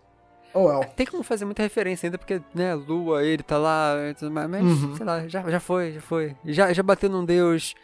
Oh, 0.58 0.68
well. 0.68 0.84
Tem 0.96 1.04
como 1.04 1.22
fazer 1.22 1.44
muita 1.44 1.62
referência 1.62 2.06
ainda, 2.06 2.16
porque, 2.16 2.40
né, 2.54 2.74
Lua, 2.74 3.22
ele 3.22 3.42
tá 3.42 3.58
lá, 3.58 3.94
mas, 4.48 4.62
Uhum. 4.64 4.96
sei 4.96 5.04
lá, 5.04 5.28
já, 5.28 5.42
já 5.50 5.60
foi, 5.60 5.92
já 5.92 6.00
foi. 6.00 6.34
Já, 6.46 6.72
já 6.72 6.82
bateu 6.82 7.10
num 7.10 7.24
Deus. 7.26 7.74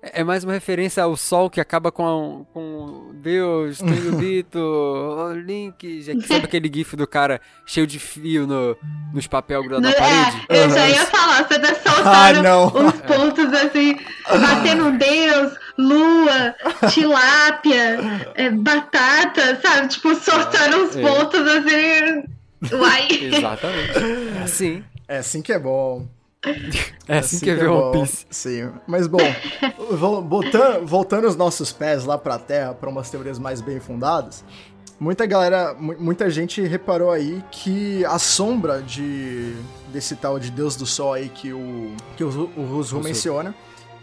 É 0.00 0.20
é 0.20 0.24
mais 0.24 0.44
uma 0.44 0.52
referência 0.52 1.02
ao 1.02 1.16
Sol 1.16 1.50
que 1.50 1.60
acaba 1.60 1.90
com, 1.90 2.04
a- 2.06 2.52
com 2.54 3.10
Deus, 3.14 3.78
tem 3.78 3.88
o 4.08 4.12
Dito, 4.18 4.58
o 4.58 5.32
Link. 5.32 6.00
Já, 6.02 6.12
sabe 6.26 6.44
aquele 6.44 6.70
gif 6.72 6.94
do 6.94 7.06
cara 7.06 7.40
cheio 7.66 7.84
de 7.86 7.98
fio 7.98 8.46
no, 8.46 8.76
nos 9.12 9.26
papel 9.26 9.60
grudado 9.62 9.82
na 9.82 9.90
No- 9.90 9.96
parede? 9.96 10.46
é, 10.48 10.64
eu 10.64 10.70
já 10.70 10.88
ia 10.88 11.04
falar, 11.06 11.46
você 11.48 11.58
tá 11.58 11.68
Ah, 12.04 12.28
soltando 12.32 12.42
não. 12.44 12.66
uns 12.86 12.92
pontos 13.00 13.52
assim, 13.54 13.96
batendo 14.28 14.92
Deus, 14.98 15.52
lua, 15.76 16.54
tilápia, 16.90 17.98
é, 18.36 18.50
batata, 18.50 19.60
sabe? 19.60 19.88
Tipo, 19.88 20.14
soltando 20.14 20.76
uns 20.84 20.96
É. 20.96 21.02
pontos 21.02 21.40
assim. 21.40 22.24
Uai. 22.74 23.08
Exatamente. 23.34 23.98
É 24.38 24.42
assim. 24.42 24.84
É 25.08 25.18
assim 25.18 25.42
que 25.42 25.52
é 25.52 25.58
bom. 25.58 26.06
É 27.08 27.18
assim 27.18 27.40
que 27.40 27.50
é 27.50 27.54
ver 27.54 27.68
bom. 27.68 27.90
One 27.90 28.00
Piece. 28.00 28.26
Sim. 28.30 28.70
Mas 28.86 29.06
bom, 29.06 29.18
vol- 29.90 30.22
voltando, 30.22 30.86
voltando 30.86 31.26
os 31.26 31.36
nossos 31.36 31.72
pés 31.72 32.04
lá 32.04 32.16
pra 32.16 32.38
terra, 32.38 32.74
pra 32.74 32.88
umas 32.88 33.10
teorias 33.10 33.38
mais 33.38 33.60
bem 33.60 33.80
fundadas, 33.80 34.44
muita 35.00 35.26
galera, 35.26 35.74
mu- 35.74 35.96
muita 35.98 36.30
gente 36.30 36.62
reparou 36.62 37.10
aí 37.10 37.42
que 37.50 38.04
a 38.04 38.18
sombra 38.18 38.80
de 38.82 39.54
desse 39.92 40.14
tal 40.16 40.38
de 40.38 40.50
Deus 40.50 40.76
do 40.76 40.84
Sol 40.86 41.14
aí 41.14 41.28
que 41.28 41.52
o 41.52 41.92
que 42.16 42.22
o, 42.22 42.50
o 42.56 43.02
menciona 43.02 43.54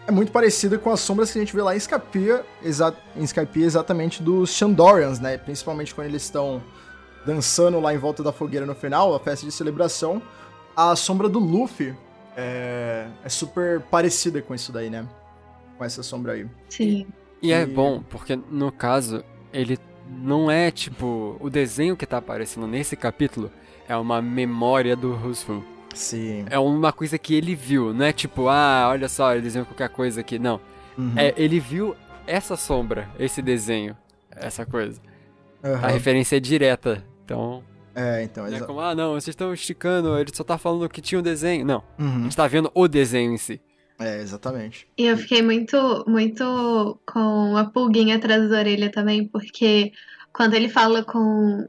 é 0.08 0.12
muito 0.12 0.32
parecida 0.32 0.78
com 0.78 0.92
as 0.92 1.00
sombras 1.00 1.32
que 1.32 1.38
a 1.38 1.42
gente 1.42 1.56
vê 1.56 1.62
lá 1.62 1.74
em 1.74 1.78
Skypiea, 1.78 2.44
exa 2.64 2.94
em 3.16 3.24
Skypiea 3.24 3.66
exatamente 3.66 4.22
dos 4.22 4.52
Shandorians, 4.52 5.20
né? 5.20 5.38
Principalmente 5.38 5.96
quando 5.96 6.08
eles 6.08 6.24
estão 6.24 6.62
dançando 7.26 7.80
lá 7.80 7.94
em 7.94 7.98
volta 7.98 8.22
da 8.22 8.32
fogueira 8.32 8.66
no 8.66 8.76
final, 8.76 9.16
a 9.16 9.20
festa 9.20 9.46
de 9.46 9.52
celebração. 9.52 10.22
A 10.78 10.96
sombra 10.96 11.28
do 11.30 11.40
Luffy 11.40 11.96
é, 12.36 13.08
é 13.24 13.30
super 13.30 13.82
parecida 13.82 14.42
com 14.42 14.54
isso 14.54 14.72
daí, 14.72 14.90
né? 14.90 15.08
Com 15.78 15.84
essa 15.84 16.04
sombra 16.04 16.34
aí. 16.34 16.46
Sim. 16.70 17.06
E 17.42 17.52
é 17.52 17.62
E- 17.62 17.66
bom, 17.66 18.02
porque 18.10 18.36
no 18.50 18.72
caso, 18.72 19.24
ele 19.54 19.78
não 20.10 20.50
é 20.50 20.72
tipo. 20.72 21.38
O 21.40 21.50
desenho 21.50 21.96
que 21.98 22.06
tá 22.06 22.18
aparecendo 22.18 22.68
nesse 22.68 22.96
capítulo 22.96 23.52
é 23.88 23.96
uma 23.96 24.22
memória 24.22 24.96
do 24.96 25.14
Rusfu. 25.14 25.64
Sim. 25.94 26.46
É 26.50 26.60
uma 26.60 26.92
coisa 26.92 27.18
que 27.18 27.34
ele 27.34 27.56
viu, 27.56 27.94
não 27.94 28.06
é 28.06 28.12
tipo, 28.12 28.50
ah, 28.50 28.88
olha 28.90 29.08
só, 29.08 29.32
ele 29.34 29.42
desenhou 29.44 29.66
qualquer 29.66 29.90
coisa 29.90 30.22
aqui. 30.22 30.38
Não. 30.38 30.60
Uhum. 30.98 31.14
É, 31.16 31.34
ele 31.38 31.60
viu 31.60 31.96
essa 32.28 32.58
sombra, 32.58 33.08
esse 33.20 33.42
desenho, 33.42 33.96
essa 34.36 34.66
coisa. 34.66 35.00
Aham. 35.64 35.86
A 35.86 35.88
referência 35.92 36.36
é 36.38 36.40
direta. 36.40 37.04
Então, 37.24 37.64
É, 37.96 38.24
então, 38.24 38.44
não 38.46 38.52
é 38.54 38.58
exa- 38.58 38.66
como, 38.66 38.80
ah, 38.82 38.94
não, 38.94 39.12
vocês 39.14 39.30
estão 39.30 39.54
esticando, 39.54 40.18
ele 40.20 40.30
só 40.34 40.44
tá 40.44 40.58
falando 40.58 40.90
que 40.90 41.02
tinha 41.02 41.18
um 41.20 41.24
desenho. 41.24 41.66
Não, 41.66 41.82
a 41.98 42.04
Uhum. 42.04 42.24
gente 42.24 42.36
tá 42.36 42.46
vendo 42.48 42.70
o 42.74 42.88
desenho 42.88 43.32
em 43.34 43.38
si. 43.38 43.62
É, 43.98 44.20
exatamente. 44.22 44.86
E 44.98 45.06
eu 45.06 45.16
fiquei 45.18 45.42
muito, 45.42 46.04
muito 46.06 47.00
com 47.08 47.56
a 47.56 47.64
pulguinha 47.64 48.18
atrás 48.18 48.50
da 48.50 48.58
orelha 48.60 48.92
também, 48.92 49.26
porque 49.26 49.94
quando 50.34 50.54
ele 50.54 50.68
fala 50.68 51.02
com 51.04 51.66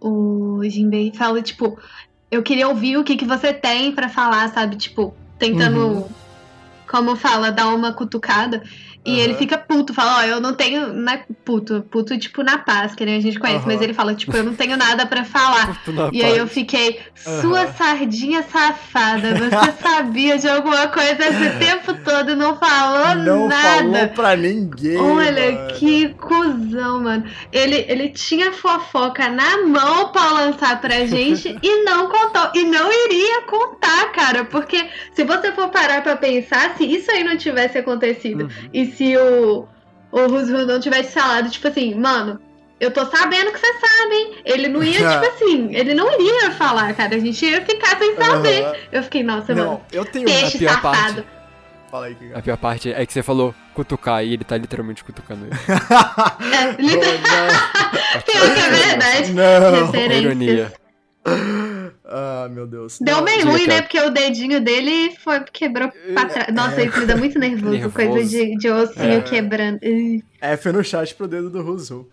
o 0.00 0.60
Jinbei, 0.68 1.10
fala 1.14 1.40
tipo, 1.40 1.78
eu 2.30 2.42
queria 2.42 2.68
ouvir 2.68 2.98
o 2.98 3.04
que, 3.04 3.16
que 3.16 3.24
você 3.24 3.54
tem 3.54 3.92
pra 3.94 4.10
falar, 4.10 4.52
sabe? 4.52 4.76
Tipo, 4.76 5.14
tentando, 5.38 5.78
Uhum. 5.78 6.08
como 6.86 7.16
fala, 7.16 7.50
dar 7.50 7.68
uma 7.74 7.94
cutucada. 7.94 8.62
E 9.04 9.20
ele 9.20 9.32
Aham. 9.32 9.38
fica 9.38 9.58
puto, 9.58 9.92
fala, 9.92 10.18
ó, 10.18 10.22
eu 10.22 10.40
não 10.40 10.54
tenho. 10.54 10.92
Não 10.92 11.12
é 11.12 11.24
puto, 11.44 11.84
puto 11.90 12.16
tipo 12.18 12.42
na 12.42 12.58
paz, 12.58 12.94
que 12.94 13.04
nem 13.04 13.16
a 13.16 13.20
gente 13.20 13.38
conhece, 13.38 13.58
Aham. 13.64 13.72
mas 13.72 13.80
ele 13.82 13.92
fala, 13.92 14.14
tipo, 14.14 14.34
eu 14.36 14.42
não 14.44 14.54
tenho 14.54 14.76
nada 14.76 15.04
pra 15.06 15.24
falar. 15.24 15.78
E 16.12 16.24
aí 16.24 16.36
eu 16.38 16.46
fiquei, 16.46 17.00
sua 17.14 17.62
Aham. 17.64 17.72
sardinha 17.74 18.42
safada, 18.44 19.34
você 19.34 19.72
sabia 19.82 20.38
de 20.38 20.48
alguma 20.48 20.88
coisa 20.88 21.18
esse 21.24 21.58
tempo 21.58 21.94
todo 22.04 22.30
e 22.30 22.34
não 22.34 22.56
falou 22.56 23.14
Não 23.16 23.48
nada. 23.48 23.78
falou 23.78 24.08
pra 24.08 24.36
ninguém. 24.36 24.96
Olha, 24.98 25.52
mano. 25.52 25.74
que 25.74 26.08
cuzão, 26.14 27.02
mano. 27.02 27.24
Ele, 27.52 27.84
ele 27.88 28.08
tinha 28.08 28.52
fofoca 28.52 29.28
na 29.28 29.62
mão 29.66 30.08
pra 30.12 30.30
lançar 30.30 30.80
pra 30.80 31.04
gente 31.06 31.54
e 31.62 31.84
não 31.84 32.08
contou. 32.08 32.50
E 32.54 32.64
não 32.64 32.90
iria 32.90 33.42
contar, 33.42 34.12
cara. 34.12 34.44
Porque 34.44 34.86
se 35.12 35.24
você 35.24 35.52
for 35.52 35.68
parar 35.68 36.02
pra 36.02 36.16
pensar, 36.16 36.74
se 36.76 36.84
isso 36.84 37.10
aí 37.10 37.22
não 37.22 37.36
tivesse 37.36 37.76
acontecido 37.78 38.44
Uhum. 38.44 38.68
e 38.72 38.86
se 38.94 39.16
o, 39.16 39.66
o 40.12 40.26
Roosevelt 40.26 40.66
não 40.68 40.80
tivesse 40.80 41.12
falado, 41.12 41.50
tipo 41.50 41.68
assim, 41.68 41.94
mano. 41.94 42.40
Eu 42.80 42.90
tô 42.90 43.06
sabendo 43.06 43.52
que 43.52 43.58
você 43.58 43.72
sabe, 43.74 44.14
hein? 44.14 44.34
Ele 44.44 44.68
não 44.68 44.82
ia, 44.82 44.92
tipo 44.98 45.26
assim, 45.26 45.74
ele 45.74 45.94
não 45.94 46.12
iria 46.20 46.50
falar, 46.50 46.92
cara. 46.94 47.14
A 47.14 47.18
gente 47.18 47.44
ia 47.46 47.64
ficar 47.64 47.96
sem 47.98 48.14
saber. 48.16 48.62
Aham. 48.64 48.74
Eu 48.92 49.02
fiquei, 49.04 49.22
nossa, 49.22 49.54
Não, 49.54 49.64
mano. 49.64 49.80
eu 49.92 50.04
tenho. 50.04 50.26
Peixe 50.26 50.56
A 50.56 50.58
pior 50.58 50.72
safado. 50.74 50.92
parte- 51.22 51.24
Fala 51.90 52.06
aí, 52.06 52.16
A 52.34 52.42
pior 52.42 52.56
parte 52.56 52.92
é 52.92 53.06
que 53.06 53.12
você 53.12 53.22
falou 53.22 53.54
cutucar 53.72 54.24
e 54.24 54.32
ele 54.34 54.42
tá 54.42 54.56
literalmente 54.56 55.04
cutucando 55.04 55.46
ele. 55.46 55.54
É, 56.52 56.82
literal- 56.82 57.14
Pior 58.26 58.54
que 58.54 58.60
é 58.60 58.70
verdade. 58.70 59.32
Não. 59.32 59.86
Referências. 59.86 60.24
Ironia. 60.24 60.72
Ah, 62.06 62.48
meu 62.50 62.66
Deus. 62.66 62.98
Deu 63.00 63.16
Não, 63.16 63.24
meio 63.24 63.38
Diga, 63.38 63.50
ruim, 63.50 63.66
né? 63.66 63.82
Porque 63.82 63.98
o 64.00 64.10
dedinho 64.10 64.60
dele 64.60 65.14
foi, 65.22 65.40
quebrou 65.52 65.90
pra 66.12 66.26
trás. 66.26 66.54
Nossa, 66.54 66.82
isso 66.82 66.98
me 67.00 67.06
dá 67.06 67.16
muito 67.16 67.38
nervoso. 67.38 67.72
Nervoso. 67.72 67.94
Coisa 67.94 68.28
de, 68.28 68.56
de 68.56 68.68
ossinho 68.70 69.12
É. 69.18 69.20
quebrando. 69.22 69.78
Ih. 69.82 70.22
F 70.40 70.72
no 70.72 70.84
chat 70.84 71.14
pro 71.14 71.26
dedo 71.26 71.48
do 71.50 71.62
Ruzu. 71.62 72.06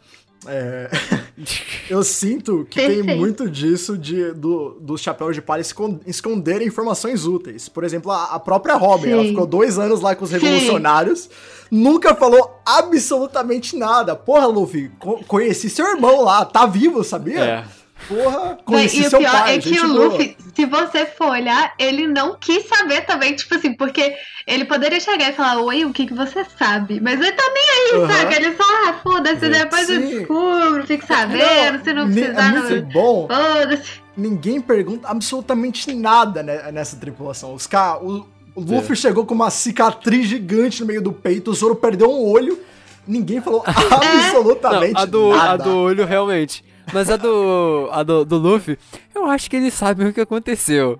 É, 0.48 0.90
eu 1.88 2.04
sinto 2.04 2.66
que 2.68 2.80
Perfeito. 2.80 3.06
tem 3.06 3.16
muito 3.18 3.48
disso 3.48 3.96
de, 3.96 4.32
do, 4.32 4.80
dos 4.82 5.00
chapéus 5.02 5.36
de 5.36 5.42
palha 5.42 5.62
escon- 5.62 6.00
esconderem 6.08 6.68
informações 6.68 7.26
úteis. 7.26 7.70
Por 7.70 7.84
exemplo, 7.84 8.12
a, 8.12 8.24
a 8.36 8.40
própria 8.40 8.74
Robin, 8.76 9.04
Sim. 9.08 9.12
ela 9.12 9.24
ficou 9.26 9.46
dois 9.46 9.78
anos 9.78 10.02
lá 10.02 10.16
com 10.16 10.24
os 10.24 10.32
Sim. 10.32 10.40
revolucionários, 10.40 11.30
nunca 11.70 12.16
falou 12.16 12.60
absolutamente 12.66 13.76
nada. 13.76 14.16
Porra, 14.16 14.48
Luffy, 14.48 14.90
co- 14.98 15.22
conheci 15.28 15.70
seu 15.70 15.86
irmão 15.86 16.24
lá, 16.24 16.44
tá 16.44 16.66
vivo, 16.66 17.04
sabia? 17.04 17.40
É. 17.40 17.66
Porra, 18.08 18.58
conheci 18.66 19.04
e 19.04 19.08
o 19.08 19.10
seu 19.10 19.20
pior 19.20 19.32
pai. 19.32 19.56
é 19.56 19.60
que 19.60 19.80
o 19.80 19.88
boa. 19.88 20.06
Luffy, 20.06 20.38
se 20.56 20.66
você 20.66 21.06
for 21.06 21.30
olhar, 21.30 21.74
ele 21.80 22.08
não 22.08 22.36
quis 22.40 22.68
saber 22.68 23.02
também, 23.06 23.36
tipo 23.36 23.56
assim, 23.56 23.74
porque 23.74 24.14
ele 24.46 24.66
poderia 24.66 25.00
chegar 25.00 25.30
e 25.30 25.34
falar, 25.34 25.62
oi, 25.62 25.86
o 25.86 25.94
que, 25.94 26.06
que 26.08 26.14
você 26.14 26.46
sabe? 26.60 27.00
Mas 27.00 27.20
ele 27.22 27.32
tá 27.32 27.44
nem 27.54 27.64
aí, 27.70 28.02
Aham. 28.04 28.14
saca? 28.14 28.36
Ele 28.36 28.56
só, 28.56 28.64
ah, 28.64 28.94
foda-se, 29.02 29.46
É. 29.46 29.50
depois 29.50 29.90
eu 29.90 30.02
Sim. 30.02 30.08
descubro, 30.18 30.88
fique 30.88 31.06
sabendo, 31.06 31.84
se 31.84 31.94
não 31.94 32.08
ni- 32.08 32.22
precisar, 32.22 32.44
É 32.56 32.60
muito 32.60 32.76
não. 32.76 32.92
bom. 32.94 33.28
Foda-se. 33.28 34.02
ninguém 34.18 34.60
pergunta 34.60 35.08
absolutamente 35.08 35.94
nada 35.94 36.44
nessa 36.44 36.98
tripulação. 36.98 37.54
Os 37.54 37.66
ca... 37.68 37.98
o, 37.98 38.28
o 38.54 38.62
Luffy 38.62 38.96
chegou 38.98 39.26
com 39.26 39.34
uma 39.34 39.50
cicatriz 39.50 40.28
gigante 40.28 40.82
no 40.82 40.88
meio 40.88 41.02
do 41.02 41.14
peito, 41.14 41.52
o 41.52 41.54
Zoro 41.54 41.76
perdeu 41.76 42.12
um 42.12 42.26
olho, 42.30 42.60
ninguém 43.08 43.40
falou 43.40 43.64
absolutamente 43.66 44.94
Não, 44.96 45.02
a 45.02 45.06
do, 45.06 45.32
a 45.32 45.38
nada. 45.38 45.64
do 45.64 45.78
olho 45.78 46.06
realmente. 46.06 46.64
Mas 46.94 47.10
a 47.10 47.18
do, 47.18 47.90
a 47.92 48.04
do, 48.04 48.26
do 48.26 48.38
Luffy, 48.38 48.78
eu 49.16 49.26
acho 49.26 49.50
que 49.50 49.56
eles 49.56 49.74
sabem 49.74 50.08
o 50.08 50.14
que 50.14 50.22
aconteceu. 50.22 51.00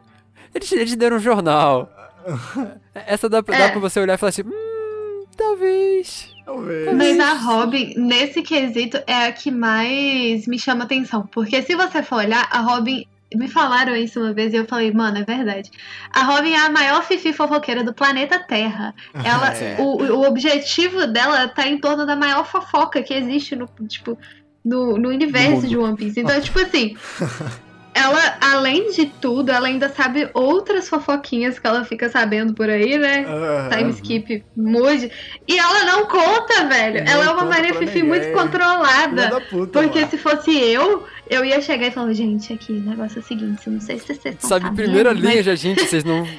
Eles, 0.54 0.72
eles 0.72 0.96
deram 0.96 1.18
um 1.18 1.20
jornal. 1.20 1.90
Essa 2.94 3.28
dá, 3.30 3.42
pra- 3.42 3.58
dá 3.58 3.64
É. 3.66 3.70
pra 3.72 3.80
você 3.80 4.00
olhar 4.00 4.14
e 4.14 4.18
falar 4.18 4.30
assim, 4.30 4.44
hum, 4.44 5.26
talvez. 5.38 6.30
Talvez. 6.46 6.96
Mas 6.96 7.20
a 7.20 7.34
Robin, 7.34 7.94
nesse 7.98 8.42
quesito, 8.42 8.98
é 9.08 9.26
a 9.28 9.32
que 9.32 9.52
mais 9.52 10.48
me 10.48 10.58
chama 10.60 10.84
atenção. 10.84 11.28
Porque 11.32 11.62
se 11.62 11.76
você 11.76 12.02
for 12.04 12.18
olhar, 12.18 12.48
a 12.52 12.60
Robin. 12.60 13.06
Me 13.34 13.48
falaram 13.48 13.96
isso 13.96 14.20
uma 14.20 14.34
vez 14.34 14.52
e 14.54 14.58
eu 14.58 14.66
falei, 14.68 14.92
mano, 14.92 15.20
é 15.20 15.24
verdade. 15.24 15.72
A 16.14 16.22
Robin 16.24 16.52
é 16.52 16.66
a 16.66 16.70
maior 16.70 17.02
fifi 17.02 17.32
fofoqueira 17.32 17.82
do 17.82 17.94
planeta 17.94 18.38
Terra. 18.40 18.94
Ela, 19.14 19.54
É. 19.56 19.78
o, 19.80 19.86
o 20.18 20.28
objetivo 20.28 21.08
dela 21.08 21.48
tá 21.48 21.66
em 21.66 21.78
torno 21.78 22.06
da 22.06 22.14
maior 22.14 22.46
fofoca 22.46 23.02
que 23.02 23.14
existe 23.14 23.56
no, 23.56 23.70
tipo, 23.88 24.18
no, 24.64 24.98
no 24.98 25.10
universo 25.10 25.68
de 25.68 25.78
One 25.78 25.96
Piece. 25.98 26.20
Então, 26.20 26.40
tipo 26.40 26.60
assim, 26.60 26.96
ela, 27.94 28.38
além 28.40 28.92
de 28.92 29.06
tudo, 29.08 29.52
ela 29.52 29.68
ainda 29.68 29.90
sabe 29.90 30.30
outras 30.34 30.88
fofoquinhas 30.88 31.60
que 31.60 31.68
ela 31.68 31.84
fica 31.84 32.10
sabendo 32.10 32.54
por 32.54 32.70
aí, 32.70 32.98
né? 32.98 33.26
Aham. 33.28 33.70
Time 33.70 33.90
skip, 33.92 34.44
mude. 34.56 35.12
E 35.48 35.58
ela 35.58 35.84
não 35.86 36.06
conta, 36.06 36.66
velho. 36.68 37.04
Não 37.04 37.12
ela 37.12 37.26
é 37.26 37.30
uma 37.32 37.46
Maria 37.46 37.74
Fifi 37.74 38.02
ninguém. 38.02 38.04
muito 38.04 38.32
controlada. 38.32 39.28
da 39.28 39.42
puta, 39.42 39.82
Porque 39.82 40.00
mano. 40.00 40.12
se 40.12 40.18
fosse 40.18 40.52
eu, 40.58 41.06
eu 41.30 41.44
ia 41.44 41.62
chegar 41.62 41.88
e 41.88 41.92
falar, 41.92 42.14
gente, 42.14 42.54
aqui, 42.54 42.72
o 42.74 42.82
negócio 42.82 43.20
é 43.20 43.22
o 43.22 43.26
seguinte, 43.26 43.70
não 43.70 43.82
sei 43.82 44.00
se 44.00 44.06
vocês 44.08 44.36
estão 44.36 44.50
Sabe, 44.50 44.66
sabendo, 44.66 44.76
primeira 44.76 45.14
mas 45.14 45.24
linha 45.24 45.44
já, 45.44 45.56
gente, 45.56 45.82
vocês 45.84 46.04
não. 46.04 46.26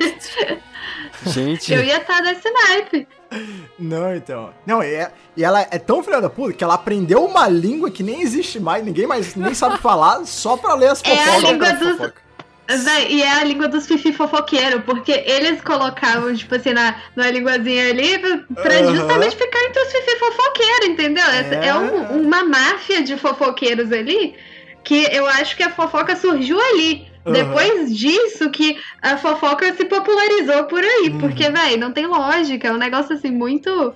Gente. 1.27 1.73
Eu 1.73 1.85
ia 1.85 1.99
estar 1.99 2.21
nesse 2.23 2.51
naipe. 2.51 3.07
Não, 3.79 4.15
então. 4.15 4.51
Não, 4.67 4.83
e, 4.83 4.95
é- 4.95 5.11
e 5.37 5.45
ela 5.45 5.61
é 5.71 5.79
tão 5.79 6.03
filha 6.03 6.21
da 6.21 6.31
puta 6.31 6.53
que 6.53 6.63
ela 6.65 6.75
aprendeu 6.75 7.25
uma 7.25 7.49
língua 7.49 7.91
que 7.91 8.03
nem 8.03 8.21
existe 8.23 8.61
mais, 8.61 8.85
ninguém 8.85 9.07
mais 9.07 9.35
nem 9.35 9.55
sabe 9.55 9.79
falar, 9.79 10.25
só 10.25 10.57
pra 10.57 10.75
ler 10.75 10.89
as 10.91 11.03
É 11.05 11.13
a 11.13 11.17
fofocas. 11.17 11.51
língua 11.51 11.73
dos- 11.73 11.89
fofoca. 11.97 12.23
Véi, 12.69 13.07
e 13.11 13.23
é 13.23 13.31
a 13.41 13.45
língua 13.45 13.69
dos 13.69 13.87
fifi 13.87 14.13
fofoqueiro, 14.13 14.81
porque 14.83 15.13
eles 15.27 15.61
colocavam, 15.61 16.33
tipo 16.35 16.55
assim, 16.55 16.73
na, 16.73 16.95
na 17.15 17.31
linguazinha 17.31 17.91
ali 17.91 18.19
pra 18.19 18.75
Aham. 18.79 18.95
justamente 18.95 19.37
ficar 19.37 19.59
entre 19.65 19.83
os 19.83 19.93
fifi 19.93 20.17
fofoqueiros, 20.19 20.87
entendeu? 20.89 21.25
Essa- 21.25 21.55
É, 21.57 21.67
É. 21.67 21.75
um- 21.75 22.23
uma 22.23 22.45
máfia 22.45 23.03
de 23.03 23.17
fofoqueiros 23.17 23.93
ali 23.93 24.35
que 24.85 25.07
eu 25.13 25.27
acho 25.27 25.57
que 25.57 25.63
a 25.63 25.71
fofoca 25.71 26.15
surgiu 26.17 26.59
ali. 26.61 27.12
Depois 27.25 27.97
disso 27.97 28.51
que 28.51 28.77
a 29.01 29.17
fofoca 29.17 29.73
se 29.75 29.85
popularizou 29.85 30.65
por 30.65 30.83
aí. 30.83 31.11
Uhum. 31.11 31.19
Porque, 31.19 31.49
véi, 31.51 31.77
não 31.77 31.93
tem 31.93 32.07
lógica. 32.07 32.69
É 32.69 32.73
um 32.73 32.79
negócio 32.79 33.15
assim 33.15 33.31
muito. 33.31 33.95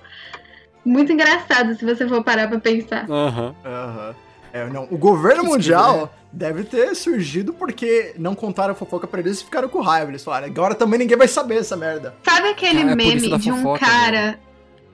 Muito 0.85 1.11
engraçado 1.11 1.75
se 1.75 1.83
você 1.83 2.07
for 2.07 2.23
parar 2.23 2.47
pra 2.47 2.59
pensar. 2.59 3.05
Aham. 3.09 3.53
Aham. 3.65 4.15
É, 4.53 4.65
não, 4.67 4.87
o 4.89 4.97
governo 4.97 5.43
Que 5.43 5.49
mundial 5.49 6.13
deve 6.31 6.63
ter 6.63 6.95
surgido 6.95 7.53
porque 7.53 8.13
não 8.17 8.33
contaram 8.33 8.71
a 8.71 8.75
fofoca 8.75 9.05
pra 9.05 9.19
eles 9.19 9.41
e 9.41 9.43
ficaram 9.43 9.67
com 9.67 9.81
raiva. 9.81 10.09
Eles 10.11 10.23
falaram, 10.23 10.47
agora 10.47 10.73
também 10.73 10.99
ninguém 10.99 11.17
vai 11.17 11.27
saber 11.27 11.57
essa 11.57 11.75
merda. 11.75 12.15
Sabe 12.23 12.49
aquele 12.49 12.79
Ah, 12.79 12.91
é 12.91 12.95
meme 12.95 13.37
de 13.37 13.51
um 13.51 13.57
fofoca, 13.57 13.85
cara 13.85 14.39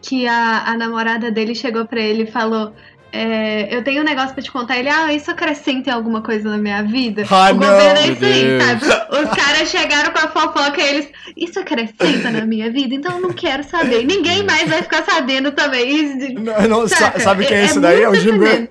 que 0.04 0.28
a, 0.28 0.66
a 0.66 0.78
namorada 0.78 1.32
dele 1.32 1.56
chegou 1.56 1.86
pra 1.86 2.02
ele 2.02 2.24
e 2.24 2.32
falou: 2.32 2.74
é, 3.14 3.76
Eu 3.76 3.84
tenho 3.84 4.02
um 4.02 4.06
negócio 4.06 4.34
pra 4.34 4.44
te 4.44 4.52
contar. 4.52 4.78
Ele, 4.80 4.90
ah, 4.90 5.14
isso 5.14 5.30
acrescenta 5.30 5.90
em 5.90 5.94
alguma 5.94 6.22
coisa 6.24 6.50
na 6.50 6.58
minha 6.58 6.82
vida? 6.84 7.24
Ah, 7.30 7.52
o 7.52 7.54
não. 7.54 7.60
governo 7.60 8.00
é 8.00 8.08
isso 8.08 8.26
aí, 8.26 8.60
sabe? 8.62 8.86
Os 9.24 9.30
caras 9.36 9.70
chegaram 9.70 10.12
com 10.12 10.18
a 10.20 10.28
fofoca 10.30 10.82
e 10.82 10.84
eles, 10.90 11.08
isso 11.38 11.60
acrescenta 11.60 12.32
na 12.32 12.44
minha 12.46 12.72
vida? 12.72 12.96
Então 12.96 13.16
eu 13.18 13.22
não 13.22 13.32
quero 13.32 13.64
saber. 13.64 14.04
Ninguém 14.04 14.44
mais 14.44 14.68
vai 14.68 14.82
ficar 14.82 15.04
sabendo 15.06 15.52
também. 15.52 16.18
Isso- 16.18 16.34
Não, 16.40 16.68
não, 16.68 16.88
Saca? 16.88 17.20
sabe 17.20 17.46
quem 17.46 17.58
é, 17.58 17.66
esse 17.66 17.80
daí? 17.80 18.02
É 18.02 18.08
o 18.10 18.12
muito 18.12 18.22
Jim 18.24 18.30
assim 18.32 18.40
Bray. 18.40 18.70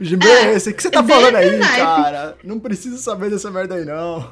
O 0.00 0.04
Jim 0.04 0.16
Bray 0.16 0.32
é 0.32 0.52
esse. 0.54 0.70
O 0.70 0.74
que 0.74 0.82
você 0.82 0.90
tá 0.90 1.00
é 1.00 1.04
falando 1.04 1.36
aí, 1.36 1.48
esse 1.48 1.56
naipe. 1.56 1.76
cara? 1.78 2.36
Não 2.44 2.58
precisa 2.60 2.98
saber 2.98 3.30
dessa 3.30 3.50
merda 3.50 3.74
aí, 3.74 3.84
não. 3.84 4.30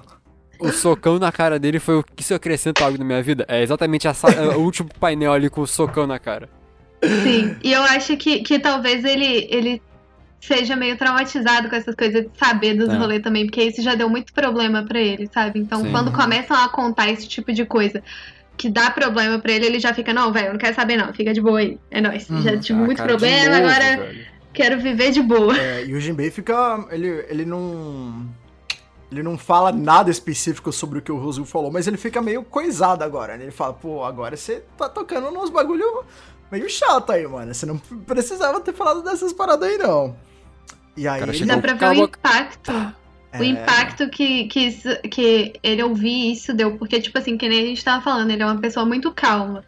o 0.60 0.70
socão 0.70 1.18
na 1.18 1.32
cara 1.32 1.58
dele 1.58 1.78
foi 1.78 1.96
o 1.96 2.02
que 2.04 2.22
isso 2.22 2.34
acrescenta 2.34 2.84
algo 2.84 2.98
na 2.98 3.04
minha 3.04 3.22
vida. 3.22 3.44
É 3.48 3.62
exatamente 3.62 4.06
a 4.06 4.14
sa- 4.14 4.28
o 4.56 4.60
último 4.60 4.88
painel 5.00 5.32
ali 5.32 5.48
com 5.50 5.60
o 5.62 5.66
socão 5.66 6.06
na 6.06 6.18
cara. 6.18 6.48
Sim, 7.22 7.56
e 7.62 7.72
eu 7.72 7.82
acho 7.82 8.16
que, 8.16 8.40
que 8.40 8.58
talvez 8.58 9.04
ele, 9.04 9.46
ele 9.50 9.82
seja 10.40 10.74
meio 10.76 10.96
traumatizado 10.96 11.68
com 11.68 11.76
essas 11.76 11.94
coisas 11.94 12.22
de 12.22 12.30
saber 12.38 12.74
dos 12.74 12.88
É. 12.88 12.96
rolês 12.96 13.22
também, 13.22 13.44
porque 13.46 13.62
isso 13.62 13.82
já 13.82 13.94
deu 13.94 14.08
muito 14.08 14.32
problema 14.32 14.82
pra 14.84 14.98
ele, 15.00 15.28
sabe? 15.32 15.58
Então, 15.60 15.82
Sim. 15.82 15.90
quando 15.90 16.12
começam 16.12 16.56
a 16.56 16.68
contar 16.68 17.10
esse 17.10 17.26
tipo 17.28 17.52
de 17.52 17.64
coisa 17.64 18.02
que 18.56 18.70
dá 18.70 18.90
problema 18.90 19.38
pra 19.38 19.52
ele, 19.52 19.66
ele 19.66 19.78
já 19.78 19.92
fica, 19.92 20.14
não, 20.14 20.32
velho, 20.32 20.46
eu 20.46 20.52
não 20.52 20.58
quero 20.58 20.74
saber 20.74 20.96
não, 20.96 21.12
fica 21.12 21.34
de 21.34 21.40
boa 21.42 21.58
aí, 21.58 21.78
é 21.90 22.00
nóis. 22.00 22.28
Uhum. 22.30 22.40
Já 22.42 22.56
tive 22.58 22.78
Ah, 22.80 22.82
muito 22.84 23.02
problema, 23.02 23.58
novo, 23.58 23.68
agora 23.70 23.96
velho. 23.98 24.26
quero 24.54 24.80
viver 24.80 25.10
de 25.10 25.20
boa. 25.22 25.58
É, 25.58 25.84
e 25.84 25.92
o 25.94 26.00
Jinbei 26.00 26.30
fica. 26.30 26.86
Ele, 26.90 27.08
ele 27.28 27.44
não. 27.44 28.26
Ele 29.12 29.22
não 29.22 29.38
fala 29.38 29.70
nada 29.70 30.10
específico 30.10 30.72
sobre 30.72 30.98
o 30.98 31.02
que 31.02 31.12
o 31.12 31.16
Rosu 31.16 31.44
falou, 31.44 31.70
mas 31.70 31.86
ele 31.86 31.96
fica 31.96 32.20
meio 32.20 32.42
coisado 32.42 33.04
agora, 33.04 33.36
né? 33.36 33.44
Ele 33.44 33.52
fala, 33.52 33.72
pô, 33.72 34.02
agora 34.02 34.36
você 34.36 34.64
tá 34.76 34.88
tocando 34.88 35.30
nos 35.30 35.48
bagulho 35.48 36.04
meio 36.50 36.68
chato 36.70 37.10
aí, 37.12 37.26
mano. 37.26 37.52
Você 37.54 37.66
não 37.66 37.78
precisava 37.78 38.60
ter 38.60 38.72
falado 38.72 39.02
dessas 39.02 39.32
paradas 39.32 39.68
aí, 39.68 39.78
não. 39.78 40.16
E 40.96 41.06
aí. 41.06 41.18
Cara, 41.20 41.30
ele- 41.30 41.38
chegou- 41.38 41.54
Dá 41.56 41.60
pra 41.60 41.72
ver 41.74 41.78
Cala 41.80 41.92
a 41.94 41.98
o 42.00 42.04
impacto. 42.04 42.72
É. 43.32 43.38
O 43.40 43.44
impacto 43.44 44.08
que, 44.08 44.44
que, 44.46 44.60
isso- 44.60 45.00
que 45.10 45.54
ele 45.62 45.82
ouvir 45.82 46.32
isso 46.32 46.54
deu, 46.54 46.76
porque, 46.78 47.00
tipo 47.00 47.18
assim, 47.18 47.36
que 47.36 47.48
nem 47.48 47.62
a 47.62 47.66
gente 47.66 47.84
tava 47.84 48.02
falando, 48.02 48.30
ele 48.30 48.42
é 48.42 48.46
uma 48.46 48.58
pessoa 48.60 48.86
muito 48.86 49.12
calma. 49.12 49.62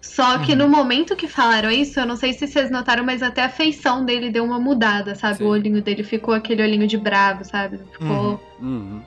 Só 0.00 0.38
que 0.38 0.52
Uhum. 0.52 0.58
no 0.58 0.68
momento 0.68 1.16
que 1.16 1.26
falaram 1.26 1.70
isso, 1.70 1.98
eu 1.98 2.06
não 2.06 2.14
sei 2.16 2.32
se 2.34 2.46
vocês 2.46 2.70
notaram, 2.70 3.02
mas 3.04 3.22
até 3.22 3.42
a 3.42 3.48
feição 3.48 4.04
dele 4.04 4.30
deu 4.30 4.44
uma 4.44 4.58
mudada, 4.60 5.14
sabe? 5.14 5.38
Sim. 5.38 5.44
O 5.44 5.48
olhinho 5.48 5.82
dele 5.82 6.02
ficou 6.04 6.32
aquele 6.34 6.62
olhinho 6.62 6.86
de 6.86 6.96
bravo, 6.96 7.44
sabe? 7.44 7.80
Ficou. 7.92 8.40
Uhum. 8.60 8.68
Uhum. 8.68 9.02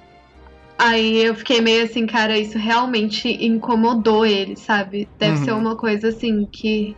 Aí 0.77 1.23
eu 1.23 1.33
fiquei 1.33 1.59
meio 1.59 1.85
assim, 1.85 2.05
cara, 2.05 2.37
isso 2.37 2.57
realmente 2.57 3.27
incomodou 3.43 4.25
ele, 4.25 4.55
sabe? 4.55 5.09
Deve 5.17 5.39
Uhum. 5.39 5.45
ser 5.45 5.51
uma 5.53 5.75
coisa 5.75 6.09
assim 6.09 6.45
que, 6.45 6.95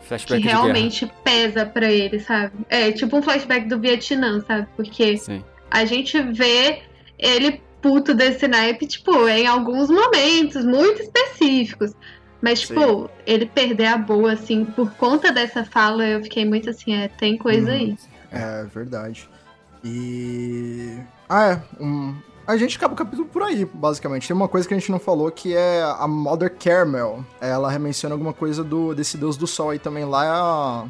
que 0.00 0.06
Flashback 0.08 0.42
de 0.42 0.48
realmente 0.48 1.12
pesa 1.22 1.66
pra 1.66 1.90
ele, 1.92 2.18
sabe? 2.20 2.52
É 2.68 2.92
tipo 2.92 3.16
um 3.18 3.22
flashback 3.22 3.68
do 3.68 3.78
Vietnã, 3.78 4.40
sabe? 4.46 4.66
Porque. 4.76 5.16
Sim. 5.18 5.44
a 5.70 5.84
gente 5.84 6.18
vê 6.32 6.82
ele 7.18 7.60
puto 7.82 8.14
desse 8.14 8.48
naipe, 8.48 8.86
tipo, 8.86 9.28
em 9.28 9.46
alguns 9.46 9.90
momentos 9.90 10.64
muito 10.64 11.02
específicos. 11.02 11.92
Mas, 12.40 12.60
tipo, 12.60 13.10
ele 13.26 13.44
perder 13.46 13.86
a 13.86 13.96
boa, 13.98 14.32
assim, 14.32 14.64
por 14.64 14.90
conta 14.94 15.30
dessa 15.32 15.64
fala, 15.64 16.06
eu 16.06 16.22
fiquei 16.22 16.44
muito 16.44 16.68
assim, 16.70 16.94
é, 16.94 17.08
tem 17.08 17.36
coisa 17.38 17.68
Uhum. 17.70 17.74
aí. 17.74 17.98
É, 18.32 18.64
verdade. 18.64 19.28
E. 19.82 20.96
Ah, 21.28 21.52
é. 21.52 21.82
Um... 21.82 22.14
A 22.46 22.56
gente 22.56 22.76
acaba 22.76 22.92
o 22.92 22.96
capítulo 22.96 23.26
por 23.26 23.42
aí, 23.42 23.64
basicamente. 23.64 24.28
Tem 24.28 24.36
uma 24.36 24.48
coisa 24.48 24.68
que 24.68 24.74
a 24.74 24.78
gente 24.78 24.90
não 24.92 24.98
falou 24.98 25.30
que 25.30 25.54
é 25.54 25.82
a 25.82 26.06
Mother 26.06 26.52
Caramel. 26.54 27.24
Ela 27.40 27.76
menciona 27.78 28.14
alguma 28.14 28.32
coisa 28.34 28.62
do, 28.62 28.94
desse 28.94 29.16
deus 29.16 29.36
do 29.36 29.46
sol 29.46 29.70
aí 29.70 29.78
também 29.78 30.04
lá, 30.04 30.86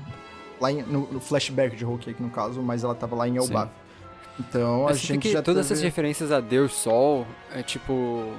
lá 0.61 0.73
em- 0.73 0.83
no, 0.83 1.07
no 1.13 1.21
flashback 1.21 1.77
de 1.77 1.85
Whole 1.85 1.99
Cake, 1.99 2.21
no 2.23 2.31
caso, 2.31 2.61
mas 2.61 2.83
ela 2.83 2.95
tava 2.95 3.15
lá 3.15 3.29
em 3.29 3.37
Elbaf. 3.37 3.71
Então 4.41 4.83
a 4.83 4.91
Mas 4.91 5.01
vê 5.01 5.07
gente 5.15 5.23
que 5.23 5.31
já 5.31 5.41
todas 5.43 5.67
essas 5.67 5.79
teve... 5.79 5.89
referências 5.89 6.33
a 6.33 6.41
Deus 6.41 6.73
Sol 6.75 7.25
é 7.53 7.63
tipo. 7.63 8.33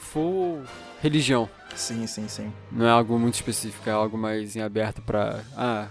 full 0.00 0.62
religião. 1.00 1.48
Sim, 1.76 2.04
sim, 2.08 2.26
sim. 2.26 2.52
Não 2.72 2.84
é 2.84 2.90
algo 2.90 3.16
muito 3.16 3.34
específico, 3.34 3.88
é 3.88 3.92
algo 3.92 4.18
mais 4.18 4.56
em 4.56 4.60
aberto 4.60 5.00
pra. 5.02 5.38
Ah, 5.56 5.86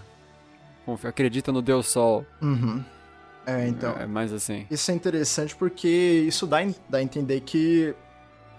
acredita 1.06 1.54
no 1.54 1.62
Deus 1.62 1.88
Sol. 1.88 2.26
Uhum. 2.42 2.84
É, 3.46 3.68
então. 3.68 3.96
É 3.98 4.06
mais 4.06 4.32
assim. 4.32 4.68
Isso 4.70 4.92
é 4.92 4.94
interessante 4.94 5.56
porque 5.56 5.88
isso 6.28 6.46
dá, 6.46 6.58
dá 6.88 7.00
a 7.00 7.02
entender 7.04 7.42
que 7.42 7.96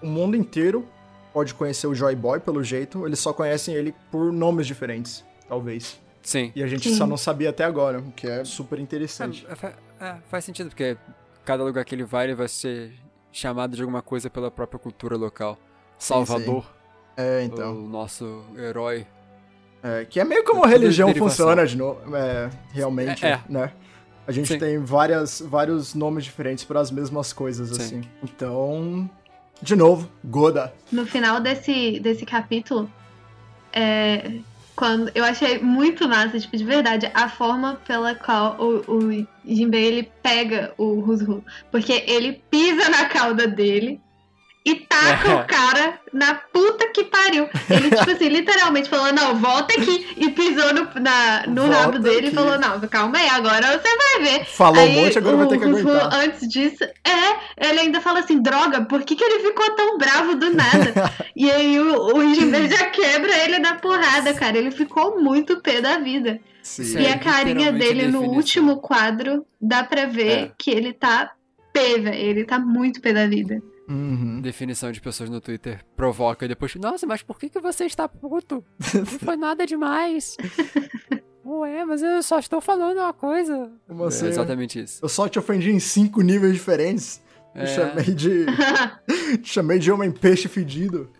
o 0.03 0.07
mundo 0.07 0.37
inteiro 0.37 0.87
pode 1.33 1.55
conhecer 1.55 1.87
o 1.87 1.95
Joy 1.95 2.17
Boy 2.17 2.41
pelo 2.41 2.63
jeito, 2.65 3.07
eles 3.07 3.19
só 3.21 3.33
conhecem 3.33 3.75
ele 3.75 3.95
por 4.11 4.33
nomes 4.33 4.67
diferentes, 4.67 5.25
talvez. 5.49 6.01
Sim. 6.23 6.51
E 6.57 6.63
a 6.63 6.67
gente 6.67 6.89
Sim. 6.89 6.97
só 6.97 7.07
não 7.07 7.17
sabia 7.17 7.51
até 7.51 7.65
agora, 7.65 8.01
o 8.01 8.11
que 8.13 8.27
é 8.27 8.45
super 8.45 8.79
interessante. 8.81 9.47
É, 9.49 9.55
fa- 9.55 9.73
é, 10.01 10.17
faz 10.29 10.45
sentido, 10.45 10.69
porque 10.71 10.97
cada 11.45 11.63
lugar 11.63 11.85
que 11.85 11.95
ele 11.95 12.05
vai, 12.05 12.27
ele 12.27 12.35
vai 12.35 12.49
ser 12.49 12.93
chamado 13.33 13.77
de 13.77 13.83
alguma 13.83 14.03
coisa 14.03 14.29
pela 14.29 14.51
própria 14.51 14.79
cultura 14.79 15.17
local. 15.17 15.57
Salvador, 15.99 16.65
É, 17.17 17.45
então. 17.45 17.77
o 17.85 17.89
nosso 17.89 18.45
herói. 18.57 19.07
É, 19.83 20.05
que 20.05 20.19
é 20.21 20.25
meio 20.25 20.45
como 20.45 20.65
a 20.65 20.69
religião 20.69 21.15
funciona 21.15 21.65
de 21.67 21.77
novo, 21.77 22.15
é, 22.17 22.51
realmente, 22.73 23.25
É, 23.25 23.31
é. 23.33 23.41
né? 23.49 23.73
A 24.31 24.33
gente 24.33 24.47
Sim. 24.47 24.61
tem 24.61 24.79
várias, 24.79 25.41
vários 25.41 25.93
nomes 25.93 26.23
diferentes 26.23 26.63
para 26.63 26.79
as 26.79 26.89
mesmas 26.89 27.33
coisas, 27.33 27.71
Sim. 27.71 27.83
assim. 27.83 28.03
Então, 28.23 29.11
de 29.61 29.75
novo, 29.75 30.09
Goda. 30.25 30.73
No 30.93 31.05
final 31.05 31.41
desse, 31.41 31.99
desse 31.99 32.25
capítulo, 32.25 32.89
é, 33.73 34.35
quando 34.77 35.11
eu 35.17 35.25
achei 35.25 35.59
muito 35.59 36.09
massa, 36.09 36.39
tipo, 36.39 36.57
de 36.57 36.63
verdade, 36.63 37.11
a 37.13 37.29
forma 37.29 37.81
pela 37.85 38.15
qual 38.15 38.57
o, 38.61 38.85
o 38.87 39.27
Jinbei 39.45 39.85
ele 39.85 40.13
pega 40.23 40.73
o 40.79 41.01
Rusru. 41.01 41.45
Porque 41.69 42.05
ele 42.07 42.41
pisa 42.49 42.89
na 42.89 43.07
cauda 43.07 43.49
dele 43.49 44.01
e 44.65 44.75
taca 44.75 45.29
É. 45.31 45.35
o 45.37 45.47
cara 45.47 45.99
na 46.13 46.35
puta 46.35 46.89
que 46.93 47.05
pariu. 47.05 47.49
Ele, 47.71 47.91
tipo 47.97 48.11
assim, 48.11 48.29
literalmente 48.29 48.91
falou, 48.91 49.11
não, 49.13 49.37
volta 49.37 49.73
aqui. 49.75 50.07
E 50.19 50.31
pisou 50.33 50.75
no, 50.75 50.87
na, 51.01 51.45
no 51.47 51.63
Volta 51.63 51.77
rabo 51.77 51.99
dele 51.99 52.19
aqui. 52.19 52.29
e 52.29 52.31
falou, 52.35 52.59
não, 52.59 52.79
calma 52.89 53.17
aí, 53.19 53.29
agora 53.29 53.79
você 53.79 53.89
vai 53.97 54.23
ver. 54.39 54.45
Falou 54.47 54.79
Aí, 54.83 54.99
um 54.99 55.05
monte, 55.05 55.19
agora 55.19 55.35
o 55.37 55.39
vai 55.39 55.49
ter 55.49 55.59
que 55.59 55.65
aguentar. 55.65 56.15
antes 56.15 56.47
disso, 56.49 56.85
é, 56.85 57.67
ele 57.71 57.81
ainda 57.81 58.01
fala 58.03 58.19
assim, 58.21 58.41
droga, 58.43 58.83
por 58.85 59.03
que, 59.03 59.17
que 59.17 59.25
ele 59.25 59.41
ficou 59.49 59.71
tão 59.75 59.97
bravo 59.97 60.35
do 60.35 60.51
nada? 60.55 61.11
e 61.35 61.51
aí 61.51 61.79
o, 61.81 62.17
o 62.19 62.35
Jinbei 62.35 62.69
já 62.69 62.87
quebra 62.91 63.35
ele 63.45 63.59
na 63.59 63.77
porrada, 63.77 64.35
cara. 64.35 64.59
Ele 64.59 64.71
ficou 64.71 65.21
muito 65.23 65.61
pé 65.63 65.81
da 65.81 65.97
vida. 65.99 66.39
Sim. 66.63 66.99
E 67.01 67.07
é 67.07 67.13
a 67.13 67.19
carinha 67.19 67.73
dele 67.73 68.09
no 68.09 68.23
último 68.25 68.77
quadro, 68.77 69.47
dá 69.59 69.83
pra 69.83 70.05
ver 70.05 70.31
É. 70.31 70.53
que 70.59 70.71
ele 70.71 70.93
tá 70.93 71.31
pé, 71.73 71.99
velho. 71.99 72.15
Ele 72.15 72.45
tá 72.45 72.59
muito 72.59 73.01
pé 73.01 73.15
da 73.15 73.27
vida. 73.27 73.63
Uhum. 73.91 74.41
Definição 74.41 74.93
de 74.93 75.01
pessoas 75.01 75.29
no 75.29 75.41
Twitter 75.41 75.85
provoca 75.97 76.45
e 76.45 76.49
depois. 76.49 76.75
Nossa, 76.77 77.07
mas 77.07 77.23
por 77.23 77.39
que, 77.39 77.49
que 77.49 77.59
você 77.61 77.85
está 77.87 78.09
puto? 78.09 78.65
Não 78.95 79.05
foi 79.07 79.35
nada 79.37 79.67
demais. 79.67 80.37
Ué, 81.45 81.85
mas 81.85 82.01
eu 82.03 82.23
só 82.23 82.39
estou 82.39 82.61
falando 82.61 82.99
uma 82.99 83.13
coisa. 83.13 83.73
É 83.89 84.05
assim? 84.05 84.27
exatamente 84.29 84.81
isso. 84.81 85.05
Eu 85.05 85.09
só 85.09 85.29
te 85.29 85.39
ofendi 85.39 85.71
em 85.71 85.81
cinco 85.81 86.21
níveis 86.21 86.53
diferentes. 86.55 87.21
Te 87.53 87.61
É. 87.63 87.67
chamei 87.67 88.15
de. 88.15 88.47
te 89.43 89.49
chamei 89.53 89.79
de 89.81 89.91
homem 89.91 90.13
peixe 90.13 90.47
fedido. 90.49 91.11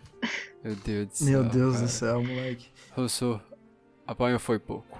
Meu 0.63 0.75
Deus 0.75 1.07
do 1.09 1.15
céu. 1.17 1.27
Meu 1.27 1.43
Deus 1.43 1.73
cara. 1.73 1.85
do 1.85 1.89
céu, 1.91 2.23
moleque. 2.23 2.67
Russo, 2.95 3.41
apanho 4.07 4.39
foi 4.39 4.59
pouco. 4.59 4.97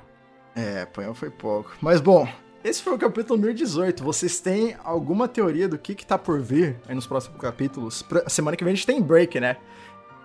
É, 0.55 0.81
apanhou 0.81 1.13
foi 1.13 1.29
pouco. 1.29 1.71
Mas 1.79 2.01
bom, 2.01 2.27
esse 2.63 2.81
foi 2.81 2.93
o 2.93 2.97
capítulo 2.97 3.39
1018. 3.39 4.03
Vocês 4.03 4.39
têm 4.39 4.75
alguma 4.83 5.27
teoria 5.27 5.67
do 5.67 5.77
que, 5.77 5.95
que 5.95 6.05
tá 6.05 6.17
por 6.17 6.39
vir 6.41 6.77
aí 6.87 6.95
nos 6.95 7.07
próximos 7.07 7.39
capítulos? 7.39 8.01
Pra- 8.01 8.27
semana 8.29 8.55
que 8.57 8.63
vem 8.63 8.73
a 8.73 8.75
gente 8.75 8.85
tem 8.85 9.01
break, 9.01 9.39
né? 9.39 9.57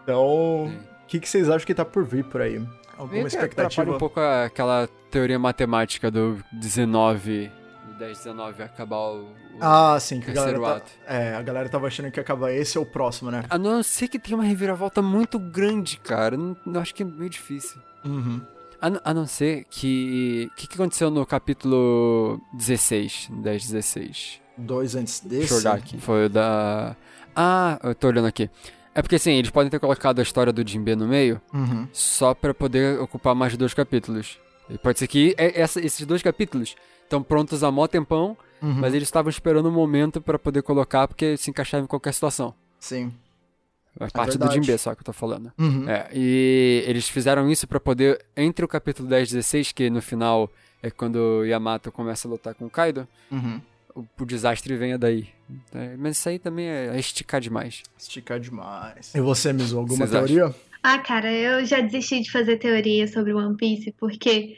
Então, 0.03 0.67
o 0.67 1.07
que, 1.09 1.19
que 1.21 1.29
vocês 1.29 1.49
acham 1.49 1.67
que 1.67 1.75
tá 1.75 1.85
por 1.85 2.05
vir 2.05 2.25
por 2.25 2.41
aí? 2.41 2.57
Alguma 2.97 3.13
Meio 3.15 3.27
expectativa? 3.27 3.91
um 3.95 3.99
pouco 3.99 4.21
aquela 4.21 4.89
teoria 5.11 5.39
matemática 5.39 6.11
do 6.11 6.43
19, 6.53 7.51
do 7.89 7.95
10, 7.99 8.19
19 8.19 8.63
acabar 8.63 8.97
o, 8.97 9.23
o 9.25 9.59
Ah, 9.61 9.99
sim, 10.01 10.21
que 10.21 10.31
a 10.31 10.35
galera, 10.35 10.61
tá, 10.61 10.77
ato. 10.77 10.93
é, 11.07 11.35
a 11.35 11.43
galera 11.43 11.69
tava 11.69 11.87
achando 11.89 12.11
que 12.11 12.19
ia 12.19 12.23
acabar 12.23 12.53
esse 12.53 12.79
ou 12.79 12.85
o 12.85 12.87
próximo, 12.87 13.31
né? 13.31 13.45
A 13.51 13.59
não 13.59 13.83
ser 13.83 14.09
que 14.09 14.19
tenha 14.19 14.37
uma 14.37 14.45
reviravolta 14.45 15.03
muito 15.03 15.39
grande, 15.39 15.99
cara. 15.99 16.37
Não, 16.37 16.57
não 16.65 16.81
acho 16.81 16.95
que 16.95 17.03
é 17.03 17.07
meio 17.07 17.29
difícil. 17.31 17.81
Uhum. 18.05 18.41
A, 18.81 19.11
a 19.11 19.15
não 19.15 19.27
ser 19.27 19.65
que. 19.71 20.49
O 20.53 20.57
que, 20.57 20.67
que 20.69 20.75
aconteceu 20.75 21.11
no 21.11 21.25
capítulo 21.27 22.41
16? 22.53 23.29
10, 23.31 23.63
16? 23.71 24.41
Dois 24.59 24.95
antes 24.95 25.21
desse. 25.21 25.39
Deixa 25.39 25.55
eu 25.55 25.59
olhar 25.59 25.75
aqui. 25.75 25.99
Foi 25.99 26.27
o 26.27 26.29
da. 26.29 26.97
Ah, 27.35 27.79
eu 27.83 27.95
tô 27.95 28.09
olhando 28.09 28.27
aqui. 28.27 28.49
É 28.95 29.03
porque 29.03 29.17
assim, 29.17 29.33
eles 29.33 29.51
podem 29.51 29.71
ter 29.71 29.79
colocado 29.79 30.19
a 30.19 30.23
história 30.23 30.53
do 30.53 30.67
Jinbe 30.67 30.97
no 30.97 31.07
meio 31.07 31.41
Uhum. 31.53 31.87
só 31.93 32.33
pra 32.33 32.55
poder 32.55 32.99
ocupar 32.99 33.35
mais 33.35 33.55
dois 33.57 33.75
capítulos. 33.75 34.39
E 34.71 34.79
pode 34.79 34.99
ser 34.99 35.07
que 35.07 35.35
é- 35.37 35.61
essa- 35.61 35.81
esses 35.81 36.07
dois 36.07 36.23
capítulos 36.23 36.75
estão 37.03 37.23
prontos 37.23 37.63
há 37.63 37.71
mó 37.71 37.87
tempão, 37.87 38.37
Uhum. 38.63 38.73
mas 38.73 38.95
eles 38.95 39.07
estavam 39.07 39.29
esperando 39.29 39.67
o 39.67 39.73
momento 39.73 40.19
pra 40.21 40.39
poder 40.39 40.63
colocar 40.63 41.07
porque 41.07 41.37
se 41.37 41.51
encaixava 41.51 41.85
em 41.85 41.87
qualquer 41.87 42.15
situação. 42.15 42.55
Sim. 42.81 43.13
É 43.99 44.09
parte 44.11 44.37
do 44.37 44.41
verdade. 44.47 44.67
Jinbe 44.67 44.79
só 44.79 44.95
que 44.95 45.01
eu 45.01 45.05
tô 45.05 45.13
falando. 45.13 45.53
Uhum. 45.59 45.89
É, 45.89 46.09
e 46.13 46.85
eles 46.87 47.09
fizeram 47.09 47.51
isso 47.51 47.67
pra 47.67 47.81
poder, 47.81 48.25
entre 48.37 48.65
o 48.65 48.69
capítulo 48.69 49.09
10 49.09 49.29
e 49.31 49.35
16, 49.37 49.73
que 49.73 49.89
no 49.91 50.03
final 50.03 50.51
é 50.83 50.91
quando 50.91 51.17
o 51.17 51.45
Yamato 51.45 51.91
começa 51.91 52.29
a 52.29 52.31
lutar 52.31 52.55
com 52.55 52.67
o 52.67 52.71
Kaido, 52.71 53.09
Uhum. 53.31 53.61
o, 53.95 54.05
o 54.21 54.25
desastre 54.27 54.77
venha 54.77 54.99
daí. 54.99 55.29
É, 55.75 55.97
mas 55.97 56.19
isso 56.19 56.29
aí 56.29 56.39
também 56.39 56.69
é 56.69 56.99
esticar 56.99 57.41
demais. 57.41 57.83
Esticar 57.99 58.39
demais. 58.39 59.15
E 59.15 59.21
você, 59.21 59.53
Mizu, 59.53 59.79
alguma 59.79 60.07
Vocês 60.07 60.11
teoria? 60.11 60.55
Ah, 60.83 60.99
cara, 60.99 61.33
eu 61.33 61.65
já 61.65 61.81
desisti 61.81 62.21
de 62.21 62.31
fazer 62.31 62.59
teoria 62.59 63.09
sobre 63.09 63.33
One 63.33 63.57
Piece, 63.57 63.93
porque 63.99 64.57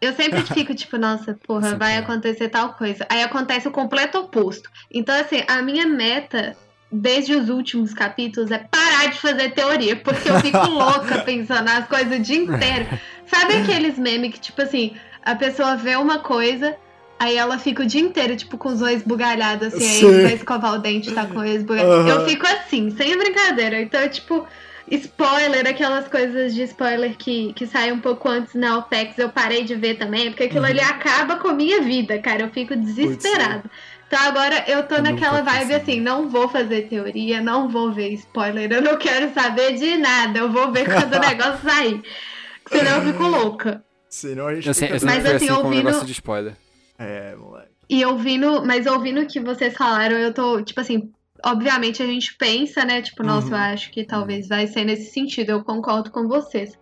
eu 0.00 0.12
sempre 0.14 0.42
fico 0.52 0.74
tipo, 0.74 0.98
nossa, 0.98 1.38
porra, 1.46 1.62
Sempre 1.62 1.78
vai 1.78 1.94
é. 1.94 1.98
acontecer 1.98 2.48
tal 2.48 2.74
coisa. 2.74 3.06
Aí 3.08 3.22
acontece 3.22 3.68
o 3.68 3.70
completo 3.70 4.18
oposto. 4.18 4.68
Então, 4.92 5.14
assim, 5.18 5.42
a 5.46 5.62
minha 5.62 5.86
meta, 5.86 6.56
desde 6.92 7.34
os 7.34 7.48
últimos 7.48 7.94
capítulos, 7.94 8.50
é 8.50 8.58
parar 8.58 9.06
de 9.10 9.18
fazer 9.18 9.50
teoria, 9.52 9.96
porque 9.96 10.28
eu 10.28 10.40
fico 10.40 10.58
louca 10.68 11.18
pensando 11.20 11.64
nas 11.64 11.86
coisas 11.86 12.18
o 12.18 12.22
dia 12.22 12.36
inteiro. 12.38 12.86
Sabe 13.26 13.54
aqueles 13.54 13.96
memes 13.98 14.32
que, 14.34 14.40
tipo 14.40 14.60
assim, 14.62 14.96
a 15.24 15.34
pessoa 15.34 15.76
vê 15.76 15.96
uma 15.96 16.18
coisa. 16.18 16.76
Aí 17.18 17.36
ela 17.36 17.58
fica 17.58 17.82
o 17.82 17.86
dia 17.86 18.00
inteiro, 18.00 18.34
tipo, 18.34 18.56
com 18.56 18.70
os 18.70 18.80
olhos 18.80 19.02
bugalhados, 19.02 19.68
assim, 19.68 19.80
Sim. 19.80 20.14
aí 20.16 20.22
vai 20.22 20.32
escovar 20.34 20.74
o 20.74 20.78
dente, 20.78 21.12
tá 21.12 21.26
com 21.26 21.34
os 21.34 21.42
olhos 21.42 21.62
bugalhados. 21.62 22.10
Aham. 22.10 22.20
Eu 22.22 22.28
fico 22.28 22.46
assim, 22.46 22.90
sem 22.96 23.16
brincadeira. 23.18 23.78
Então, 23.82 24.08
tipo, 24.08 24.46
spoiler, 24.90 25.66
aquelas 25.68 26.08
coisas 26.08 26.54
de 26.54 26.62
spoiler 26.62 27.14
que, 27.16 27.52
que 27.52 27.66
saem 27.66 27.92
um 27.92 28.00
pouco 28.00 28.28
antes 28.28 28.54
na 28.54 28.78
OPEX, 28.78 29.18
eu 29.18 29.28
parei 29.28 29.64
de 29.64 29.74
ver 29.74 29.96
também, 29.98 30.30
porque 30.30 30.44
aquilo 30.44 30.60
Uhum. 30.64 30.70
ali 30.70 30.80
acaba 30.80 31.36
com 31.36 31.48
a 31.48 31.52
minha 31.54 31.82
vida, 31.82 32.18
cara. 32.18 32.42
Eu 32.42 32.48
fico 32.50 32.74
desesperada. 32.74 33.64
Então 34.10 34.22
agora 34.26 34.64
eu 34.66 34.82
tô 34.88 34.96
Eu 34.96 35.02
naquela 35.04 35.40
vibe 35.40 35.72
assim, 35.72 36.00
não 36.00 36.28
vou 36.28 36.48
fazer 36.48 36.88
teoria, 36.88 37.40
não 37.40 37.68
vou 37.68 37.92
ver 37.92 38.08
spoiler, 38.14 38.72
eu 38.72 38.82
não 38.82 38.96
quero 38.98 39.32
saber 39.32 39.74
de 39.74 39.96
nada, 39.98 40.36
eu 40.36 40.50
vou 40.50 40.72
ver 40.72 40.84
quando 40.84 41.14
o 41.14 41.20
negócio 41.20 41.62
sair. 41.62 42.02
Senão 42.66 42.96
eu 42.96 43.12
fico 43.12 43.22
louca. 43.22 43.84
Senão 44.08 44.48
a 44.48 44.54
gente 44.56 44.66
Eu, 44.66 44.74
fica... 44.74 44.98
Mas, 45.04 45.24
assim, 45.24 45.36
assim 45.36 45.50
ouvindo- 45.52 45.84
negócio 45.84 46.04
de 46.06 46.10
spoiler. 46.12 46.56
É, 46.98 47.36
moleque. 47.36 47.70
E 47.88 48.04
ouvindo, 48.04 48.66
mas 48.66 48.84
ouvindo 48.88 49.20
o 49.20 49.26
que 49.26 49.38
vocês 49.38 49.74
falaram, 49.76 50.16
eu 50.16 50.34
tô, 50.34 50.60
tipo 50.60 50.80
assim, 50.80 51.12
obviamente 51.46 52.02
a 52.02 52.06
gente 52.06 52.34
pensa, 52.36 52.84
né? 52.84 53.02
Tipo, 53.02 53.22
nossa, 53.22 53.46
Uhum. 53.46 53.52
eu 53.54 53.58
acho 53.58 53.92
que 53.92 54.02
talvez 54.04 54.48
vai 54.48 54.66
ser 54.66 54.84
nesse 54.84 55.12
sentido, 55.12 55.50
eu 55.50 55.62
concordo 55.62 56.10
com 56.10 56.26
vocês. 56.26 56.76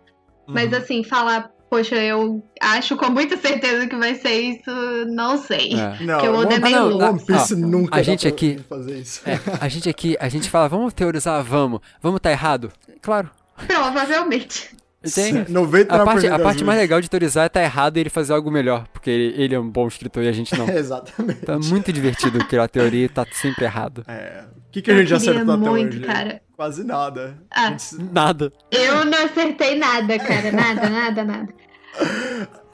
Mas 0.47 0.71
Uhum. 0.71 0.77
assim, 0.79 1.03
falar, 1.03 1.51
poxa, 1.69 1.95
eu 1.95 2.43
acho 2.61 2.97
com 2.97 3.09
muita 3.09 3.37
certeza 3.37 3.87
que 3.87 3.95
vai 3.95 4.15
ser 4.15 4.33
isso, 4.41 4.71
não 5.07 5.37
sei. 5.37 5.73
É. 5.79 5.97
Não, 6.03 6.19
que 6.19 6.27
o 6.27 6.35
Oda 6.35 6.55
é 6.55 6.59
meio 6.59 6.85
One 6.85 6.93
louco. 6.95 7.25
Piece 7.25 7.53
Ó, 7.53 7.57
nunca 7.57 7.97
a 7.99 8.01
gente 8.01 8.27
aqui- 8.27 8.59
fazer 8.67 8.97
isso. 8.99 9.21
É, 9.25 9.39
a 9.61 9.67
gente 9.67 9.89
aqui, 9.89 10.17
a 10.19 10.27
gente 10.29 10.49
fala, 10.49 10.67
vamos 10.67 10.93
teorizar, 10.93 11.43
vamos. 11.43 11.79
Vamos 12.01 12.19
tá 12.19 12.31
errado? 12.31 12.71
Claro. 13.01 13.29
Provavelmente. 13.67 14.75
Tem. 15.15 15.33
99% 15.45 15.85
A 15.89 16.03
parte, 16.03 16.27
a 16.27 16.39
parte 16.39 16.63
mais 16.63 16.77
legal 16.77 16.99
de 16.99 17.09
teorizar 17.09 17.45
é 17.45 17.49
tá 17.49 17.61
errado 17.63 17.95
e 17.95 18.01
ele 18.01 18.09
fazer 18.09 18.33
algo 18.33 18.51
melhor. 18.51 18.85
Porque 18.91 19.09
ele, 19.09 19.41
ele 19.41 19.55
é 19.55 19.59
um 19.59 19.69
bom 19.69 19.87
escritor 19.87 20.23
e 20.23 20.27
a 20.27 20.31
gente 20.31 20.57
não. 20.57 20.67
Exatamente. 20.69 21.39
Tá 21.45 21.57
muito 21.57 21.91
divertido 21.93 22.39
criar 22.45 22.67
teoria 22.67 23.05
e 23.05 23.09
tá 23.09 23.25
sempre 23.31 23.63
errado. 23.65 24.03
É. 24.07 24.43
O 24.67 24.71
que, 24.71 24.81
que 24.81 24.91
a 24.91 24.97
gente 24.97 25.07
já 25.07 25.15
acertou 25.17 25.53
até 25.55 25.69
muito, 25.69 25.95
hoje? 25.97 25.99
cara. 26.05 26.41
Quase 26.55 26.83
nada. 26.83 27.37
Ah. 27.49 27.69
Gente- 27.71 28.03
Nada. 28.11 28.51
Eu 28.69 29.05
não 29.05 29.25
acertei 29.25 29.77
nada, 29.79 30.19
cara. 30.19 30.51
Nada, 30.51 30.87
nada, 30.89 31.23
nada. 31.23 31.53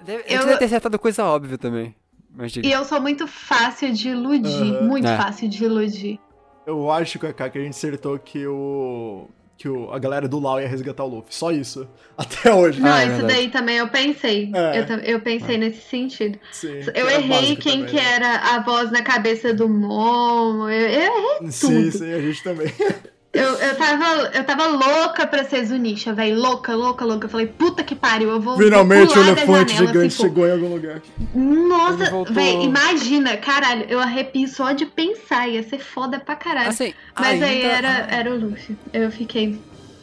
Deve, 0.03 0.23
Eu- 0.28 0.45
deve 0.45 0.57
ter 0.57 0.65
acertado 0.65 0.97
coisa 0.99 1.23
óbvia 1.26 1.57
também. 1.57 1.95
Mas 2.36 2.51
diga. 2.51 2.67
E 2.67 2.71
eu 2.71 2.84
sou 2.84 2.99
muito 2.99 3.28
fácil 3.28 3.93
de 3.93 4.09
iludir. 4.09 4.76
Aham. 4.76 4.82
Muito 4.88 5.07
É. 5.07 5.15
fácil 5.15 5.47
de 5.47 5.63
iludir. 5.63 6.19
Eu 6.67 6.91
acho, 6.91 7.17
Kaká, 7.19 7.49
que 7.49 7.57
a 7.57 7.61
gente 7.61 7.73
acertou 7.76 8.17
que 8.19 8.45
o. 8.47 9.30
Que 9.57 9.69
o, 9.69 9.89
a 9.91 9.97
galera 9.97 10.27
do 10.27 10.37
Lau 10.37 10.59
ia 10.59 10.67
resgatar 10.67 11.05
o 11.05 11.07
Luffy. 11.07 11.33
Só 11.33 11.49
isso. 11.51 11.87
Até 12.17 12.53
hoje. 12.53 12.81
Não, 12.81 12.91
Ah, 12.91 13.01
é 13.01 13.05
isso 13.05 13.15
verdade. 13.17 13.33
daí 13.33 13.49
também 13.49 13.77
eu 13.77 13.87
pensei. 13.87 14.51
É. 14.53 14.79
Eu, 14.79 14.97
eu 15.15 15.19
pensei 15.21 15.57
nesse 15.57 15.81
sentido. 15.89 16.37
Sim, 16.51 16.79
Eu 16.93 17.09
errei 17.09 17.55
quem 17.55 17.79
também, 17.79 17.85
que 17.85 17.95
né? 17.95 18.03
era 18.15 18.35
a 18.55 18.59
voz 18.63 18.91
na 18.91 19.01
cabeça 19.01 19.53
do 19.53 19.69
Momo. 19.69 20.69
Eu, 20.69 20.87
eu 20.89 20.89
errei 20.89 21.51
Sim, 21.51 21.89
tudo. 21.89 21.97
sim, 21.99 22.13
a 22.13 22.19
gente 22.21 22.43
também. 22.43 22.67
Eu, 23.36 23.53
eu, 23.55 23.75
tava, 23.75 24.05
eu 24.33 24.43
tava 24.45 24.67
louca 24.67 25.27
pra 25.27 25.43
ser 25.43 25.65
Zunisha, 25.65 26.13
velho. 26.13 26.39
Louca, 26.39 26.73
louca, 26.73 27.03
louca. 27.03 27.25
Eu 27.25 27.29
falei, 27.29 27.47
puta 27.47 27.83
que 27.83 27.93
pariu, 27.93 28.29
eu 28.29 28.39
vou. 28.39 28.57
Finalmente 28.57 29.11
o 29.11 29.15
vou 29.15 29.23
elefante 29.23 29.73
janela, 29.73 29.88
gigante 29.93 30.13
ficou. 30.15 30.25
chegou 30.27 30.47
em 30.47 30.51
algum 30.51 30.73
lugar. 30.73 31.01
Nossa, 31.33 32.23
velho, 32.31 32.61
imagina, 32.61 33.38
caralho, 33.38 33.86
eu 33.89 33.99
arrepio 33.99 34.47
só 34.47 34.71
de 34.71 34.86
pensar, 34.86 35.47
ia 35.49 35.63
ser 35.63 35.79
foda 35.79 36.19
pra 36.19 36.36
caralho. 36.36 36.69
Assim, 36.69 36.93
Mas 37.19 37.41
aí 37.41 37.61
ainda- 37.61 37.67
era, 37.67 37.89
era 38.09 38.31
o 38.31 38.39
Luffy. 38.39 38.77
Eu 38.93 39.11
fiquei, 39.11 39.59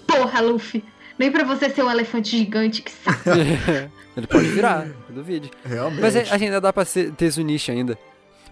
porra, 0.06 0.40
Luffy. 0.40 0.84
Nem 1.18 1.30
pra 1.30 1.44
você 1.44 1.68
ser 1.70 1.82
um 1.82 1.90
elefante 1.90 2.36
gigante, 2.36 2.82
que 2.82 2.90
saco. 2.90 3.22
ele 4.16 4.26
pode 4.26 4.48
virar, 4.48 4.86
duvide. 5.08 5.50
Realmente. 5.64 6.00
Mas 6.00 6.16
é, 6.16 6.26
ainda 6.30 6.60
dá 6.60 6.72
pra 6.72 6.84
ser, 6.84 7.12
ter 7.12 7.30
Zunisha 7.30 7.72
ainda. 7.72 7.98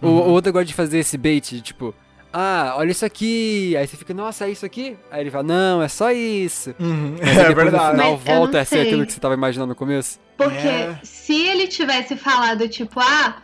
O, 0.01 0.07
Uhum. 0.07 0.17
o 0.29 0.33
Oda 0.33 0.49
gosta 0.51 0.65
de 0.65 0.73
fazer 0.73 0.97
esse 0.99 1.17
bait, 1.17 1.41
de, 1.55 1.61
tipo, 1.61 1.93
ah, 2.33 2.73
olha 2.77 2.91
isso 2.91 3.05
aqui. 3.05 3.75
Aí 3.77 3.85
você 3.87 3.97
fica, 3.97 4.13
nossa, 4.13 4.45
é 4.45 4.51
isso 4.51 4.65
aqui? 4.65 4.97
Aí 5.09 5.21
ele 5.21 5.31
fala, 5.31 5.43
não, 5.43 5.81
é 5.81 5.87
só 5.87 6.11
isso. 6.11 6.73
Uhum, 6.79 7.15
Mas 7.19 7.37
É 7.37 7.53
verdade. 7.53 7.85
no 7.85 7.91
final 7.91 8.11
Mas 8.13 8.23
volta 8.23 8.59
a 8.61 8.65
ser 8.65 8.75
sei. 8.77 8.81
aquilo 8.87 9.05
que 9.05 9.13
você 9.13 9.19
tava 9.19 9.33
imaginando 9.33 9.69
no 9.69 9.75
começo. 9.75 10.19
Porque 10.37 10.67
É. 10.67 10.99
se 11.03 11.33
ele 11.47 11.67
tivesse 11.67 12.15
falado, 12.15 12.67
tipo, 12.67 12.99
ah, 12.99 13.37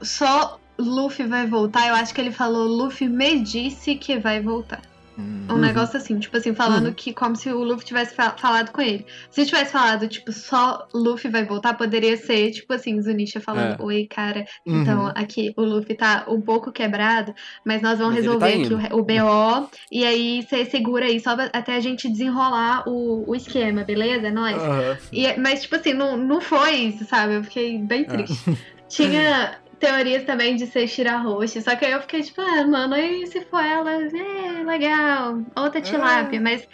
só 0.00 0.58
Luffy 0.78 1.26
vai 1.26 1.46
voltar, 1.46 1.88
eu 1.88 1.94
acho 1.94 2.12
que 2.14 2.20
ele 2.20 2.32
falou, 2.32 2.66
Luffy 2.66 3.08
me 3.08 3.40
disse 3.40 3.94
que 3.96 4.18
vai 4.18 4.40
voltar. 4.40 4.80
Um 5.18 5.58
negócio 5.58 5.98
assim, 5.98 6.18
tipo 6.18 6.34
assim, 6.38 6.54
falando 6.54 6.86
Uhum. 6.86 6.92
que 6.94 7.12
como 7.12 7.36
se 7.36 7.50
o 7.50 7.62
Luffy 7.62 7.84
tivesse 7.84 8.14
fa- 8.14 8.34
falado 8.38 8.70
com 8.72 8.80
ele. 8.80 9.04
Se 9.30 9.44
tivesse 9.44 9.70
falado, 9.72 10.08
tipo, 10.08 10.32
só 10.32 10.86
Luffy 10.94 11.30
vai 11.30 11.44
voltar, 11.44 11.74
poderia 11.74 12.16
ser, 12.16 12.50
tipo 12.52 12.72
assim, 12.72 13.00
Zunisha 13.02 13.38
falando, 13.40 13.78
É. 13.80 13.84
oi, 13.84 14.06
cara, 14.08 14.44
Uhum. 14.66 14.80
então 14.80 15.06
aqui 15.14 15.52
o 15.56 15.62
Luffy 15.62 15.94
tá 15.94 16.24
um 16.28 16.40
pouco 16.40 16.72
quebrado, 16.72 17.34
mas 17.66 17.82
nós 17.82 17.98
vamos 17.98 18.14
Mas 18.14 18.24
ele 18.24 18.32
resolver 18.34 18.68
tá 18.70 18.74
aqui 18.86 18.94
o, 18.94 18.98
o 19.00 19.04
BO, 19.04 19.70
e 19.90 20.04
aí 20.06 20.42
você 20.48 20.64
segura 20.64 21.04
aí 21.04 21.20
só 21.20 21.36
até 21.52 21.76
a 21.76 21.80
gente 21.80 22.08
desenrolar 22.10 22.84
o, 22.88 23.28
o 23.30 23.34
esquema, 23.34 23.84
beleza? 23.84 24.28
É 24.28 24.30
nóis. 24.30 24.56
Aham. 24.56 24.96
E- 25.12 25.36
mas, 25.38 25.62
tipo 25.62 25.76
assim, 25.76 25.92
não, 25.92 26.16
não 26.16 26.40
foi 26.40 26.72
isso, 26.74 27.04
sabe? 27.04 27.34
Eu 27.34 27.44
fiquei 27.44 27.78
bem 27.78 28.02
É. 28.02 28.04
triste. 28.04 28.56
Tinha 28.88 29.58
teorias 29.82 30.22
também 30.24 30.54
de 30.56 30.66
ser 30.66 30.86
Shirahoshi, 30.86 31.60
só 31.60 31.74
que 31.76 31.84
aí 31.84 31.92
eu 31.92 32.00
fiquei 32.00 32.22
tipo, 32.22 32.40
ah, 32.40 32.64
mano, 32.66 32.94
aí 32.94 33.26
se 33.26 33.40
for 33.46 33.60
ela, 33.62 33.90
é, 33.92 34.62
legal, 34.64 35.40
outra 35.56 35.80
tilápia, 35.80 36.40
mas... 36.40 36.66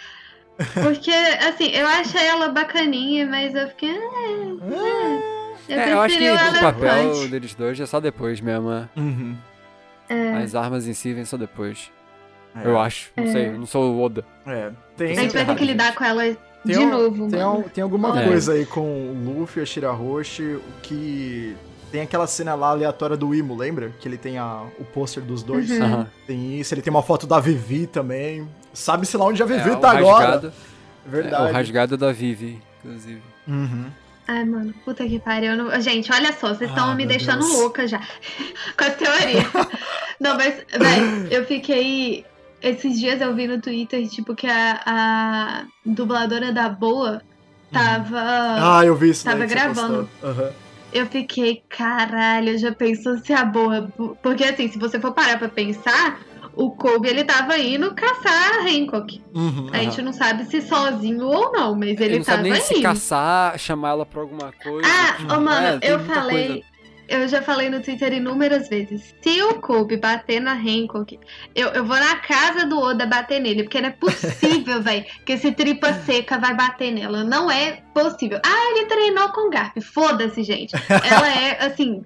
Porque, 0.83 1.11
assim, 1.49 1.71
eu 1.71 1.87
achei 1.87 2.27
ela 2.27 2.49
bacaninha, 2.49 3.27
mas 3.27 3.55
eu 3.55 3.69
fiquei... 3.69 3.97
Ah, 3.97 4.59
eu 5.69 5.77
É, 5.79 5.93
eu 5.93 6.01
acho 6.01 6.19
que 6.19 6.31
o 6.31 6.61
papel 6.61 7.29
deles 7.29 7.55
dois 7.55 7.79
é 7.81 7.87
só 7.87 8.01
depois 8.01 8.41
mesmo. 8.41 8.71
é. 8.73 8.89
Uhum. 8.97 9.37
As 10.43 10.55
armas 10.55 10.87
em 10.87 10.95
si 10.95 11.13
vêm 11.13 11.25
só 11.25 11.37
depois. 11.37 11.91
É. 12.57 12.67
Eu 12.67 12.79
acho. 12.81 13.11
Não 13.17 13.27
sei, 13.27 13.47
eu 13.49 13.59
não 13.59 13.67
sou 13.67 13.95
o 13.95 14.03
Oda. 14.03 14.25
É. 14.47 14.71
Tem. 14.97 15.13
A 15.13 15.15
gente 15.21 15.35
vai 15.35 15.45
ter 15.45 15.55
que 15.55 15.65
lidar 15.65 15.95
com 15.95 16.03
ela 16.05 16.23
Tem 16.25 16.37
de 16.65 16.79
um- 16.79 16.89
novo, 16.91 17.29
Tem, 17.31 17.39
mano. 17.39 17.51
al- 17.59 17.63
tem 17.65 17.83
alguma 17.83 18.21
É. 18.21 18.27
coisa 18.27 18.55
aí 18.55 18.65
com 18.67 18.81
o 18.81 19.39
Luffy 19.41 19.61
e 19.61 19.63
a 19.63 19.67
Shirahoshi 19.67 20.59
que. 20.83 21.55
Tem 21.91 22.03
aquela 22.03 22.27
cena 22.27 22.55
lá 22.55 22.69
aleatória 22.69 23.17
do 23.17 23.35
Imo, 23.35 23.57
lembra? 23.57 23.91
Que 24.01 24.07
ele 24.09 24.19
tem 24.19 24.37
a, 24.39 24.63
o 24.79 24.85
pôster 24.85 25.23
dos 25.23 25.43
dois. 25.43 25.71
Uhum. 25.71 26.07
Tem 26.27 26.59
isso, 26.61 26.75
ele 26.75 26.83
tem 26.83 26.91
uma 26.91 27.03
foto 27.03 27.27
da 27.27 27.41
Vivi 27.41 27.87
também. 27.87 28.47
Sabe-se 28.75 29.17
lá 29.17 29.25
onde 29.25 29.43
a 29.43 29.47
Vivi 29.47 29.71
É, 29.71 29.77
tá 29.77 29.93
agora. 29.93 30.27
rasgado- 30.27 30.47
É 30.49 31.09
É, 31.09 31.11
verdade. 31.11 31.51
o 31.51 31.53
rasgado 31.55 31.97
da 31.97 32.13
Vivi, 32.13 32.61
inclusive. 32.85 33.23
Uhum. 33.47 33.87
Ai, 34.29 34.45
mano, 34.45 34.75
puta 34.85 35.07
que 35.07 35.19
pariu. 35.19 35.57
não- 35.57 35.81
Gente, 35.81 36.13
olha 36.13 36.33
só, 36.35 36.49
vocês 36.55 36.69
estão 36.69 36.91
Ah, 36.91 36.95
me 36.95 37.07
deixando 37.07 37.41
Deus. 37.41 37.53
louca 37.55 37.89
já. 37.89 37.99
Com 38.77 38.85
as 38.85 38.95
teorias. 38.97 39.45
não, 40.21 40.37
mas, 40.37 40.55
velho, 40.71 41.29
eu 41.31 41.47
fiquei. 41.47 42.27
Esses 42.61 42.99
dias 43.01 43.21
eu 43.23 43.35
vi 43.35 43.47
no 43.47 43.59
Twitter, 43.61 44.07
tipo, 44.09 44.35
que 44.35 44.47
a, 44.47 44.81
a 44.85 45.65
dubladora 45.87 46.53
da 46.53 46.69
Boa 46.69 47.23
tava. 47.73 48.19
Ah, 48.21 48.83
eu 48.85 48.95
vi 48.97 49.11
isso 49.11 49.25
Tava 49.25 49.39
daí 49.39 49.47
que 49.49 49.55
você 49.55 49.59
gravando. 49.61 50.09
postou. 50.21 50.53
Eu 50.93 51.07
fiquei, 51.07 51.63
caralho, 51.69 52.57
já 52.59 52.73
pensou 52.73 53.19
se 53.19 53.33
a 53.33 53.45
Boa. 53.45 53.89
Porque 54.23 54.45
assim, 54.45 54.69
se 54.69 54.79
você 54.79 54.99
for 54.99 55.13
parar 55.13 55.39
pra 55.39 55.49
pensar, 55.49 56.21
o 56.55 56.71
Kobe 56.71 57.09
ele 57.09 57.25
tava 57.25 57.59
indo 57.59 57.95
caçar 57.95 58.59
a 58.59 58.63
Hancock. 58.69 59.23
Uhum. 59.35 59.69
A 59.73 59.79
gente 59.79 60.01
não 60.03 60.13
sabe 60.13 60.45
se 60.47 60.63
sozinho 60.63 61.25
ou 61.27 61.53
não, 61.53 61.75
mas 61.75 61.91
ele, 61.91 62.05
Ele 62.05 62.19
não 62.19 62.25
tava 62.25 62.39
sabe 62.39 62.51
nem 62.51 62.59
indo. 62.59 62.67
se 62.67 62.81
caçar, 62.83 63.59
chamar 63.59 63.91
ela 63.91 64.07
pra 64.07 64.21
alguma 64.23 64.53
coisa. 64.63 64.89
Ah, 64.89 65.13
tipo, 65.19 65.35
ô, 65.35 65.41
mano, 65.41 65.67
é, 65.67 65.79
eu 65.83 66.01
falei. 66.01 66.47
coisa. 66.49 66.78
Eu 67.09 67.27
já 67.27 67.41
falei 67.41 67.71
no 67.71 67.81
Twitter 67.81 68.13
inúmeras 68.13 68.69
vezes. 68.69 69.15
Se 69.23 69.43
o 69.43 69.55
Kobe 69.55 69.97
bater 69.97 70.41
na 70.41 70.53
Hancock, 70.53 71.19
eu, 71.55 71.69
eu 71.69 71.85
vou 71.85 71.97
na 71.97 72.17
casa 72.17 72.67
do 72.67 72.79
Oda 72.79 73.07
bater 73.07 73.41
nele. 73.41 73.63
Porque 73.63 73.81
não 73.81 73.89
é 73.89 73.93
possível, 73.93 74.81
velho, 74.83 75.07
que 75.25 75.33
esse 75.33 75.51
tripa 75.53 75.95
seca 75.95 76.39
vai 76.39 76.55
bater 76.55 76.93
nela. 76.93 77.25
Não 77.25 77.51
é 77.51 77.81
possível. 77.95 78.39
Ah, 78.45 78.73
ele 78.77 78.87
treinou 78.87 79.31
com 79.31 79.49
Garp. 79.49 79.79
Foda-se, 79.81 80.43
gente. 80.43 80.75
Ela 80.89 81.33
é, 81.33 81.57
assim. 81.65 82.05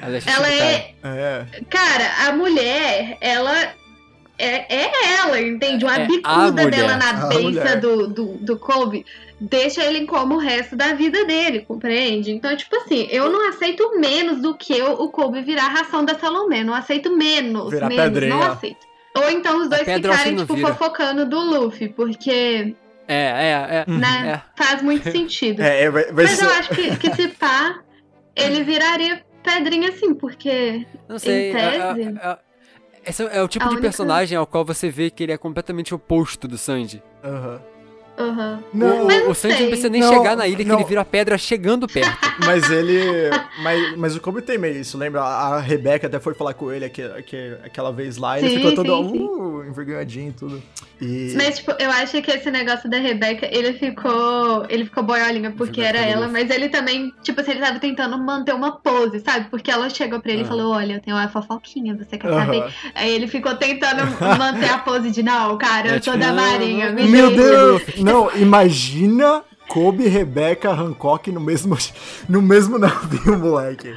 Ela 0.00 0.16
é, 0.16 0.22
ela 0.26 0.52
é. 0.52 0.94
É. 1.04 1.46
Cara, 1.68 2.28
a 2.28 2.32
mulher, 2.32 3.18
ela. 3.20 3.54
É, 4.40 4.72
é 4.72 5.14
ela, 5.16 5.40
entende? 5.40 5.84
Uma 5.84 5.96
É 5.96 6.04
a 6.04 6.06
bicuda 6.06 6.70
dela 6.70 6.96
na 6.96 7.12
mulher. 7.26 7.80
do, 7.80 8.06
do, 8.06 8.24
do 8.38 8.56
Kobe 8.56 9.04
deixa 9.40 9.84
ele 9.84 10.04
como 10.06 10.34
o 10.34 10.38
resto 10.38 10.74
da 10.76 10.94
vida 10.94 11.24
dele, 11.24 11.60
compreende? 11.60 12.30
Então, 12.32 12.56
tipo 12.56 12.74
assim, 12.76 13.06
eu 13.10 13.30
não 13.30 13.48
aceito 13.48 13.98
menos 13.98 14.40
do 14.42 14.56
que 14.56 14.80
o, 14.82 14.92
o 15.04 15.08
Kobe 15.10 15.42
virar 15.42 15.66
a 15.66 15.68
ração 15.68 16.04
da 16.04 16.18
Salomé. 16.18 16.62
Não 16.64 16.74
aceito 16.74 17.14
menos. 17.16 17.70
Virar 17.70 17.88
menos, 17.88 18.04
pedrinha. 18.04 18.34
não 18.34 18.42
aceito. 18.42 18.86
Ou 19.16 19.30
então 19.30 19.60
os 19.62 19.68
dois 19.68 19.86
eu 19.86 19.94
acho 19.94 20.02
ficarem, 20.02 20.36
tipo, 20.36 20.54
vira. 20.54 20.68
fofocando 20.68 21.26
do 21.26 21.38
Luffy, 21.40 21.88
porque, 21.88 22.74
É, 23.08 23.14
é, 23.16 23.84
é. 23.86 23.90
né, 23.90 24.42
faz 24.56 24.80
muito 24.82 25.08
sentido. 25.10 25.60
É, 25.62 25.84
é, 25.84 25.90
Mas 26.12 26.30
ser. 26.30 26.44
eu 26.44 26.50
acho 26.50 26.68
que, 26.70 26.96
que 26.96 27.14
se 27.14 27.28
pá, 27.28 27.80
ele 28.36 28.62
viraria 28.62 29.24
pedrinha 29.42 29.88
assim, 29.88 30.14
porque. 30.14 30.86
Não 31.08 31.18
sei. 31.18 31.50
Em 31.52 31.56
é- 31.56 31.70
tese? 31.94 32.02
é- 32.02 32.28
é- 32.28 32.38
esse 33.06 33.22
é 33.24 33.42
o 33.42 33.48
tipo 33.48 33.64
A 33.64 33.68
de 33.68 33.74
única- 33.74 33.88
personagem 33.88 34.36
ao 34.36 34.46
qual 34.46 34.64
você 34.64 34.90
vê 34.90 35.08
que 35.10 35.22
ele 35.22 35.32
é 35.32 35.38
completamente 35.38 35.94
oposto 35.94 36.46
do 36.46 36.58
Sanji. 36.58 37.02
Aham. 37.24 37.60
Aham. 38.18 38.62
Não, 38.74 39.30
o, 39.30 39.34
Sanji 39.34 39.60
não 39.62 39.68
precisa 39.68 39.88
nem 39.88 40.00
Não, 40.00 40.08
chegar 40.08 40.36
na 40.36 40.46
ilha 40.48 40.58
que 40.58 40.64
não. 40.64 40.76
ele 40.80 40.84
vira 40.88 41.04
pedra 41.04 41.38
chegando 41.38 41.86
perto. 41.86 42.18
Mas 42.44 42.70
ele. 42.70 42.98
Mas, 43.58 43.96
mas 43.96 44.16
o 44.16 44.20
Kobe 44.20 44.40
tem 44.40 44.56
meio 44.56 44.76
isso, 44.80 44.96
lembra? 44.96 45.20
A 45.20 45.58
Rebeca 45.60 46.06
até 46.06 46.20
foi 46.20 46.32
falar 46.34 46.54
com 46.54 46.70
ele 46.70 46.84
aqu- 46.84 47.02
aqu- 47.18 47.64
aquela 47.64 47.90
vez 47.90 48.16
lá 48.16 48.38
e 48.38 48.42
ele 48.44 48.50
Sim, 48.50 48.56
ficou 48.56 48.72
todo 48.72 49.02
sim, 49.02 49.08
sim. 49.10 49.24
uh, 49.24 49.64
envergonhadinho 49.64 50.28
e 50.30 50.32
tudo. 50.32 50.62
E. 51.02 51.34
Mas, 51.36 51.58
tipo, 51.58 51.72
eu 51.78 51.90
acho 51.90 52.22
que 52.22 52.30
esse 52.30 52.50
negócio 52.52 52.88
da 52.88 52.98
Rebeca, 52.98 53.48
ele 53.50 53.72
ficou. 53.72 54.64
Ele 54.68 54.84
ficou 54.84 55.02
boiolinha 55.02 55.50
porque 55.56 55.80
Rebeca 55.80 55.98
era 55.98 56.08
ela, 56.08 56.28
mas 56.28 56.48
ele 56.50 56.68
também, 56.68 57.12
tipo 57.22 57.40
assim, 57.40 57.50
ele 57.52 57.60
tava 57.60 57.78
tentando 57.80 58.16
manter 58.18 58.54
uma 58.54 58.78
pose, 58.78 59.20
sabe? 59.20 59.48
Porque 59.50 59.70
ela 59.70 59.90
chegou 59.90 60.20
pra 60.20 60.30
ele 60.32 60.42
e 60.42 60.44
Aham. 60.44 60.48
falou: 60.56 60.72
Olha, 60.74 60.94
eu 60.94 61.00
tenho 61.00 61.16
uma 61.16 61.28
fofoquinha, 61.28 61.96
você 61.96 62.16
quer 62.16 62.28
saber? 62.32 62.62
Aí 62.94 63.12
ele 63.12 63.26
ficou 63.26 63.54
tentando 63.56 64.02
manter 64.38 64.68
a 64.70 64.78
pose 64.78 65.10
de 65.10 65.22
não, 65.22 65.58
cara, 65.58 65.88
eu 65.88 65.94
É, 65.96 66.00
sou 66.00 66.14
tipo, 66.14 66.24
da 66.24 66.32
Marinha, 66.32 66.92
me 66.92 67.08
Meu 67.08 67.30
deixa." 67.30 67.42
Deus! 67.42 67.82
Não, 68.12 68.36
imagina 68.36 69.44
Kobe, 69.68 70.08
Rebeca, 70.08 70.70
Hancock 70.70 71.30
no 71.30 71.40
mesmo, 71.40 71.76
no 72.28 72.40
mesmo 72.40 72.78
navio, 72.78 73.38
moleque. 73.38 73.94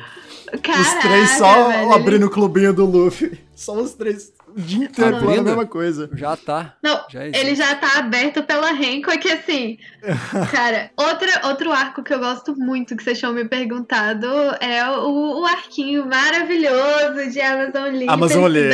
Caraca, 0.61 0.81
os 0.81 0.93
três 1.01 1.29
só 1.37 1.67
velho, 1.69 1.93
abrindo 1.93 2.25
o 2.25 2.29
clubinho 2.29 2.73
do 2.73 2.85
Luffy. 2.85 3.39
Só 3.55 3.73
os 3.73 3.93
três 3.93 4.33
o 4.55 4.61
dia 4.61 4.85
inteiro 4.85 5.19
falando 5.19 5.39
a 5.39 5.43
mesma 5.43 5.65
coisa. 5.65 6.09
Já 6.13 6.35
tá. 6.35 6.75
Não, 6.83 7.01
Já 7.09 7.25
ele 7.25 7.55
já 7.55 7.75
tá 7.75 7.99
aberto 7.99 8.43
pela 8.43 8.71
Hancock, 8.71 9.31
assim. 9.31 9.77
Cara, 10.51 10.91
outra, 10.97 11.47
outro 11.47 11.71
arco 11.71 12.03
que 12.03 12.13
eu 12.13 12.19
gosto 12.19 12.55
muito, 12.57 12.95
que 12.95 13.03
vocês 13.03 13.17
tinham 13.19 13.33
me 13.33 13.45
perguntado, 13.45 14.25
é 14.59 14.83
o, 14.89 15.41
o 15.41 15.45
arquinho 15.45 16.05
maravilhoso 16.07 17.29
de 17.31 17.39
Amazon 17.41 17.89
Lee. 17.95 18.07
Amazon 18.09 18.45
Lee, 18.51 18.71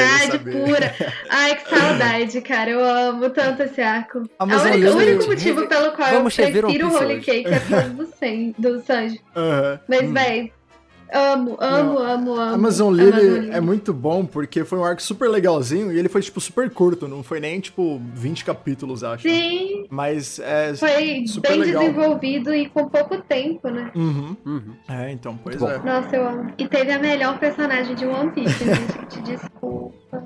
pura. 0.51 0.95
Ai, 1.29 1.55
que 1.55 1.69
saudade, 1.69 2.41
cara. 2.41 2.69
Eu 2.69 2.83
amo 2.83 3.29
tanto 3.29 3.63
esse 3.63 3.81
arco. 3.81 4.29
Amazon 4.39 4.71
única- 4.71 4.91
o 4.91 4.97
Lee, 4.97 5.11
único 5.13 5.27
motivo 5.29 5.67
pelo 5.67 5.91
qual 5.91 6.09
Vamos 6.11 6.37
eu 6.37 6.51
prefiro 6.51 6.87
o 6.87 6.95
Holy 6.95 7.15
hoje. 7.15 7.25
Cake 7.25 7.47
é 7.47 7.59
por 7.59 7.69
causa 7.69 7.89
do, 7.89 8.05
Sen, 8.17 8.55
do 8.57 8.79
Sanji. 8.81 9.21
Mas, 9.87 10.01
Hum. 10.03 10.13
véi, 10.13 10.51
amo, 11.11 11.57
amo, 11.59 11.99
amo, 11.99 12.31
amo. 12.33 12.41
Amazon 12.41 12.87
Amazon 12.93 12.99
ele 12.99 13.49
é 13.51 13.61
muito 13.61 13.93
bom 13.93 14.25
porque 14.25 14.63
foi 14.63 14.77
um 14.79 14.83
arco 14.83 15.01
super 15.01 15.29
legalzinho 15.29 15.91
e 15.91 15.97
ele 15.97 16.09
foi, 16.09 16.21
tipo, 16.21 16.39
super 16.39 16.69
curto. 16.69 17.07
Não 17.07 17.23
foi 17.23 17.39
nem, 17.39 17.59
tipo, 17.59 18.01
20 18.13 18.45
capítulos, 18.45 19.03
acho. 19.03 19.27
Sim, 19.27 19.85
Mas 19.89 20.39
é 20.39 20.73
foi 20.75 21.25
super 21.27 21.51
bem 21.51 21.59
legal. 21.59 21.81
desenvolvido 21.81 22.53
e 22.53 22.69
com 22.69 22.87
pouco 22.89 23.17
tempo, 23.21 23.69
né? 23.69 23.91
Uhum. 23.95 24.35
Uhum. 24.45 24.73
É, 24.87 25.11
então, 25.11 25.37
pois 25.43 25.55
Muito 25.59 25.73
é. 25.73 25.79
Nossa, 25.79 26.15
eu 26.15 26.27
amo. 26.27 26.53
E 26.57 26.67
teve 26.67 26.91
a 26.91 26.99
melhor 26.99 27.39
personagem 27.39 27.95
de 27.95 28.05
One 28.05 28.31
Piece, 28.31 28.63
né, 28.65 28.75
gente. 28.75 29.21
Desculpa. 29.21 30.25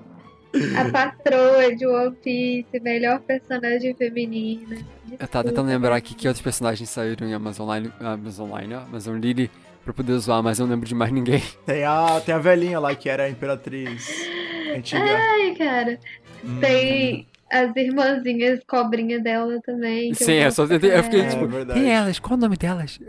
A 0.78 0.92
patroa 0.92 1.74
de 1.76 1.88
One 1.88 2.16
Piece, 2.22 2.80
melhor 2.82 3.20
personagem 3.22 3.94
feminina. 3.96 4.78
Eu 5.18 5.28
tava 5.28 5.48
tentando 5.48 5.68
lembrar 5.68 5.96
aqui 5.96 6.14
que 6.14 6.28
outros 6.28 6.44
personagens 6.44 6.90
saíram 6.90 7.28
em 7.28 7.34
Amazon 7.34 7.70
Line, 7.74 7.92
Amazon 8.00 8.50
Line, 8.60 8.74
Amazon 8.74 9.18
Lily, 9.18 9.50
pra 9.84 9.94
poder 9.94 10.18
zoar, 10.20 10.42
mas 10.44 10.60
eu 10.60 10.66
não 10.66 10.74
lembro 10.74 10.88
de 10.88 10.96
mais 10.96 11.12
ninguém. 11.12 11.42
Tem 11.66 11.84
a, 11.84 12.22
tem 12.26 12.34
a 12.36 12.40
velhinha 12.40 12.80
lá 12.80 12.94
que 12.96 13.10
era 13.10 13.24
a 13.24 13.30
imperatriz 13.30 14.08
antiga. 14.76 15.04
Ai, 15.04 15.56
cara. 15.58 16.00
Hum. 16.44 16.60
Tem 16.60 17.28
as 17.52 17.76
irmãzinhas 17.76 18.62
cobrinha 18.66 19.20
dela 19.20 19.60
também. 19.62 20.12
que 20.12 20.24
Sim, 20.24 20.34
eu 20.34 20.44
gosto 20.46 20.56
só 20.56 20.68
tentei, 20.68 20.96
eu 20.96 21.04
fiquei 21.04 21.24
caralho. 21.24 21.48
tipo, 21.50 21.72
É 21.72 21.74
quem 21.74 21.90
é 21.92 21.94
elas? 21.96 22.20
Qual 22.20 22.38
o 22.38 22.42
nome 22.42 22.56
delas? 22.58 23.00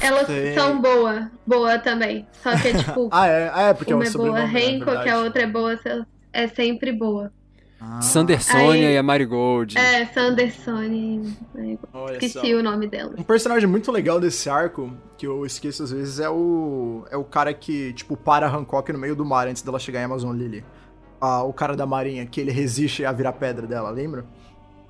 Elas 0.00 0.26
Tem. 0.26 0.54
são 0.54 0.80
boa, 0.80 1.30
boa 1.46 1.78
também. 1.78 2.26
Só 2.42 2.56
que 2.56 2.68
é 2.68 2.72
tipo, 2.78 3.08
Ah, 3.12 3.26
é? 3.26 3.50
Ah, 3.52 3.62
é, 3.68 3.74
porque 3.74 3.92
é 3.92 3.96
uma 3.96 4.04
o 4.04 4.08
é 4.08 4.10
boa 4.10 4.32
né, 4.32 4.44
Hancock, 4.46 4.84
verdade. 4.86 5.08
a 5.10 5.18
outra 5.18 5.42
é 5.42 5.46
boa, 5.46 5.78
é 6.32 6.48
sempre 6.48 6.92
boa. 6.92 7.30
Ah, 7.80 8.00
Sandersonia 8.00 8.90
e 8.92 8.96
a 8.96 9.02
Marigold. 9.02 9.76
É, 9.76 10.06
Sanderson. 10.06 11.26
olha 11.92 12.12
Esqueci 12.14 12.50
só. 12.52 12.58
o 12.58 12.62
nome 12.62 12.86
dela. 12.88 13.14
Um 13.18 13.22
personagem 13.22 13.68
muito 13.68 13.92
legal 13.92 14.18
desse 14.18 14.48
arco, 14.48 14.92
que 15.18 15.26
eu 15.26 15.44
esqueço 15.44 15.82
às 15.82 15.90
vezes, 15.90 16.18
é 16.20 16.28
o. 16.30 17.04
É 17.10 17.16
o 17.16 17.24
cara 17.24 17.52
que, 17.52 17.92
tipo, 17.92 18.16
para 18.16 18.48
Hancock 18.48 18.92
no 18.92 18.98
meio 18.98 19.14
do 19.14 19.24
mar 19.24 19.48
antes 19.48 19.62
dela 19.62 19.78
chegar 19.78 20.00
em 20.00 20.04
Amazon 20.04 20.34
Lily. 20.34 20.64
Ah, 21.20 21.42
o 21.42 21.52
cara 21.52 21.76
da 21.76 21.86
marinha, 21.86 22.24
que 22.26 22.40
ele 22.40 22.50
resiste 22.50 23.04
a 23.04 23.12
virar 23.12 23.32
pedra 23.34 23.66
dela, 23.66 23.90
lembra? 23.90 24.24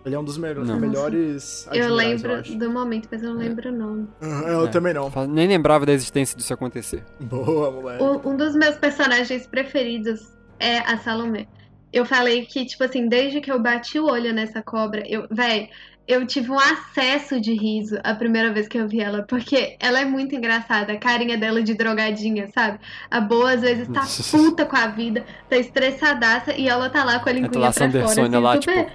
Ele 0.05 0.15
é 0.15 0.19
um 0.19 0.25
dos 0.25 0.37
me- 0.37 0.53
Não. 0.53 0.79
melhores. 0.79 1.67
Eu 1.73 1.95
lembro 1.95 2.35
acho. 2.35 2.59
do 2.59 2.71
momento, 2.71 3.09
mas 3.11 3.23
eu 3.23 3.31
não 3.31 3.39
lembro 3.39 3.71
o 3.71 3.73
nome. 3.73 4.09
Eu 4.21 4.67
É. 4.67 4.69
também 4.69 4.93
não. 4.93 5.11
Nem 5.29 5.49
lembrava 5.49 5.87
da 5.87 5.93
existência 5.93 6.37
disso 6.37 6.53
acontecer. 6.53 7.03
Boa, 7.21 7.71
moleque. 7.71 8.03
Um, 8.05 8.33
um 8.33 8.37
dos 8.37 8.55
meus 8.55 8.77
personagens 8.77 9.47
preferidos 9.47 10.21
é 10.61 10.79
a 10.81 10.99
Salomé. 10.99 11.47
Eu 11.95 12.05
falei 12.05 12.45
que, 12.47 12.65
tipo 12.67 12.83
assim, 12.85 13.09
desde 13.09 13.41
que 13.41 13.51
eu 13.53 13.61
bati 13.61 13.99
o 13.99 14.07
olho 14.07 14.33
nessa 14.33 14.63
cobra, 14.63 15.03
eu, 15.09 15.27
véi, 15.31 15.69
eu 16.09 16.27
tive 16.27 16.51
um 16.51 16.59
acesso 16.59 17.41
de 17.41 17.53
riso 17.55 17.97
a 18.05 18.15
primeira 18.15 18.53
vez 18.53 18.69
que 18.69 18.77
eu 18.79 18.89
vi 18.89 19.01
ela, 19.01 19.23
porque 19.27 19.77
ela 19.81 20.01
é 20.01 20.05
muito 20.05 20.35
engraçada, 20.35 20.93
a 20.93 20.99
carinha 20.99 21.39
dela 21.39 21.63
de 21.63 21.75
drogadinha, 21.75 22.49
sabe? 22.49 22.79
A 23.11 23.21
boa 23.21 23.53
às 23.53 23.61
vezes 23.63 23.89
tá 23.89 24.03
puta 24.31 24.67
com 24.67 24.77
a 24.77 24.89
vida, 24.89 25.25
tá 25.49 25.57
estressadaça 25.57 26.53
e 26.57 26.69
ela 26.69 26.91
tá 26.91 27.05
lá 27.05 27.21
com 27.21 27.29
a 27.29 27.33
tá 27.33 27.39
linguinha 27.41 27.61
lá 27.61 27.73
pra 27.73 27.91
fora, 27.91 27.93
Sandersonia 27.93 28.25
assim, 28.25 28.43
lá, 28.45 28.53
super 28.55 28.85
tipo. 28.85 28.93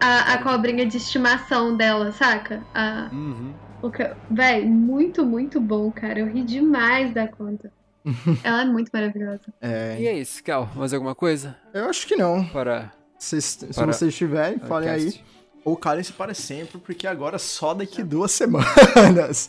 a, 0.00 0.34
a 0.34 0.42
cobrinha 0.42 0.86
de 0.86 0.96
estimação 0.96 1.76
dela, 1.76 2.12
saca? 2.12 2.62
A, 2.74 3.08
Uhum. 3.12 3.52
o 3.82 3.90
que- 3.90 4.16
Véi, 4.30 4.64
muito, 4.64 5.24
muito 5.26 5.60
bom, 5.60 5.90
cara. 5.92 6.20
Eu 6.20 6.26
ri 6.26 6.44
demais 6.44 7.12
da 7.14 7.26
conta. 7.28 7.72
Ela 8.44 8.62
é 8.62 8.64
muito 8.64 8.90
maravilhosa. 8.92 9.40
É, 9.60 9.96
E 10.00 10.06
é 10.06 10.18
isso, 10.18 10.42
Cal. 10.44 10.70
Mais 10.76 10.92
alguma 10.94 11.14
coisa 11.14 11.56
eu 11.74 11.86
acho 11.86 12.06
que 12.06 12.16
não. 12.16 12.44
para. 12.46 12.92
Se, 13.18 13.40
se 13.40 13.66
Para- 13.74 13.92
vocês 13.92 14.14
tiverem, 14.14 14.58
falem 14.58 14.88
aí. 14.88 15.20
Ou 15.64 15.76
calem-se 15.76 16.12
para 16.12 16.32
sempre, 16.34 16.78
porque 16.78 17.06
agora 17.06 17.38
só 17.38 17.74
daqui 17.74 18.02
duas 18.02 18.30
semanas. 18.32 19.48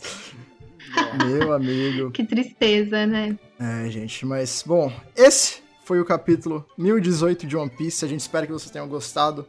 Meu 1.26 1.52
amigo. 1.52 2.10
Que 2.10 2.24
tristeza, 2.24 3.06
né? 3.06 3.38
É, 3.60 3.88
gente, 3.90 4.24
mas 4.26 4.64
bom, 4.66 4.92
esse 5.14 5.60
foi 5.84 6.00
o 6.00 6.04
capítulo 6.04 6.66
1018 6.76 7.46
de 7.46 7.56
One 7.56 7.70
Piece. 7.70 8.04
A 8.04 8.08
gente 8.08 8.20
espera 8.20 8.46
que 8.46 8.52
vocês 8.52 8.70
tenham 8.70 8.88
gostado. 8.88 9.46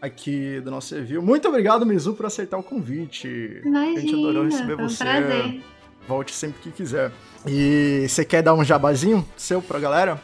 aqui 0.00 0.60
do 0.60 0.70
nosso 0.70 0.94
review. 0.94 1.22
Muito 1.22 1.48
obrigado, 1.48 1.86
Mizu, 1.86 2.12
por 2.14 2.26
aceitar 2.26 2.58
o 2.58 2.62
convite. 2.62 3.26
Imagina, 3.64 3.96
A 3.98 4.00
gente 4.00 4.14
adorou 4.14 4.44
receber 4.44 4.76
foi 4.76 4.84
um 4.84 4.88
você. 4.88 5.04
prazer. 5.04 5.62
Volte 6.06 6.32
sempre 6.32 6.60
que 6.60 6.70
quiser. 6.70 7.10
E 7.46 8.06
você 8.08 8.24
quer 8.24 8.42
dar 8.42 8.54
um 8.54 8.64
jabazinho 8.64 9.26
seu 9.36 9.60
pra 9.60 9.78
galera? 9.78 10.20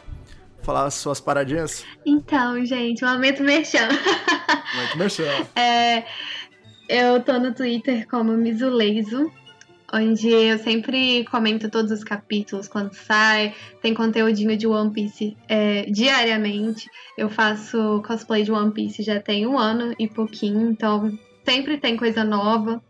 Falar 0.63 0.85
as 0.85 0.93
suas 0.93 1.19
paradinhas? 1.19 1.83
Então, 2.05 2.63
gente, 2.65 3.03
momento 3.03 3.43
merchan. 3.43 3.87
Vai 4.75 4.91
começar. 4.91 5.23
É, 5.55 6.03
eu 6.89 7.23
tô 7.23 7.39
no 7.39 7.53
Twitter 7.53 8.07
como 8.07 8.33
Mizuleizo, 8.33 9.31
onde 9.93 10.29
eu 10.29 10.57
sempre 10.59 11.23
comento 11.25 11.69
todos 11.69 11.91
os 11.91 12.03
capítulos 12.03 12.67
quando 12.67 12.93
sai. 12.93 13.55
Tem 13.81 13.93
conteúdinho 13.93 14.55
de 14.57 14.67
One 14.67 14.91
Piece 14.91 15.37
é, 15.47 15.83
diariamente. 15.83 16.89
Eu 17.17 17.29
faço 17.29 18.01
cosplay 18.05 18.43
de 18.43 18.51
One 18.51 18.71
Piece 18.71 19.03
já 19.03 19.19
tem 19.19 19.47
um 19.47 19.57
ano 19.57 19.95
e 19.97 20.07
pouquinho, 20.07 20.69
então 20.69 21.17
sempre 21.45 21.77
tem 21.77 21.97
coisa 21.97 22.23
nova. 22.23 22.81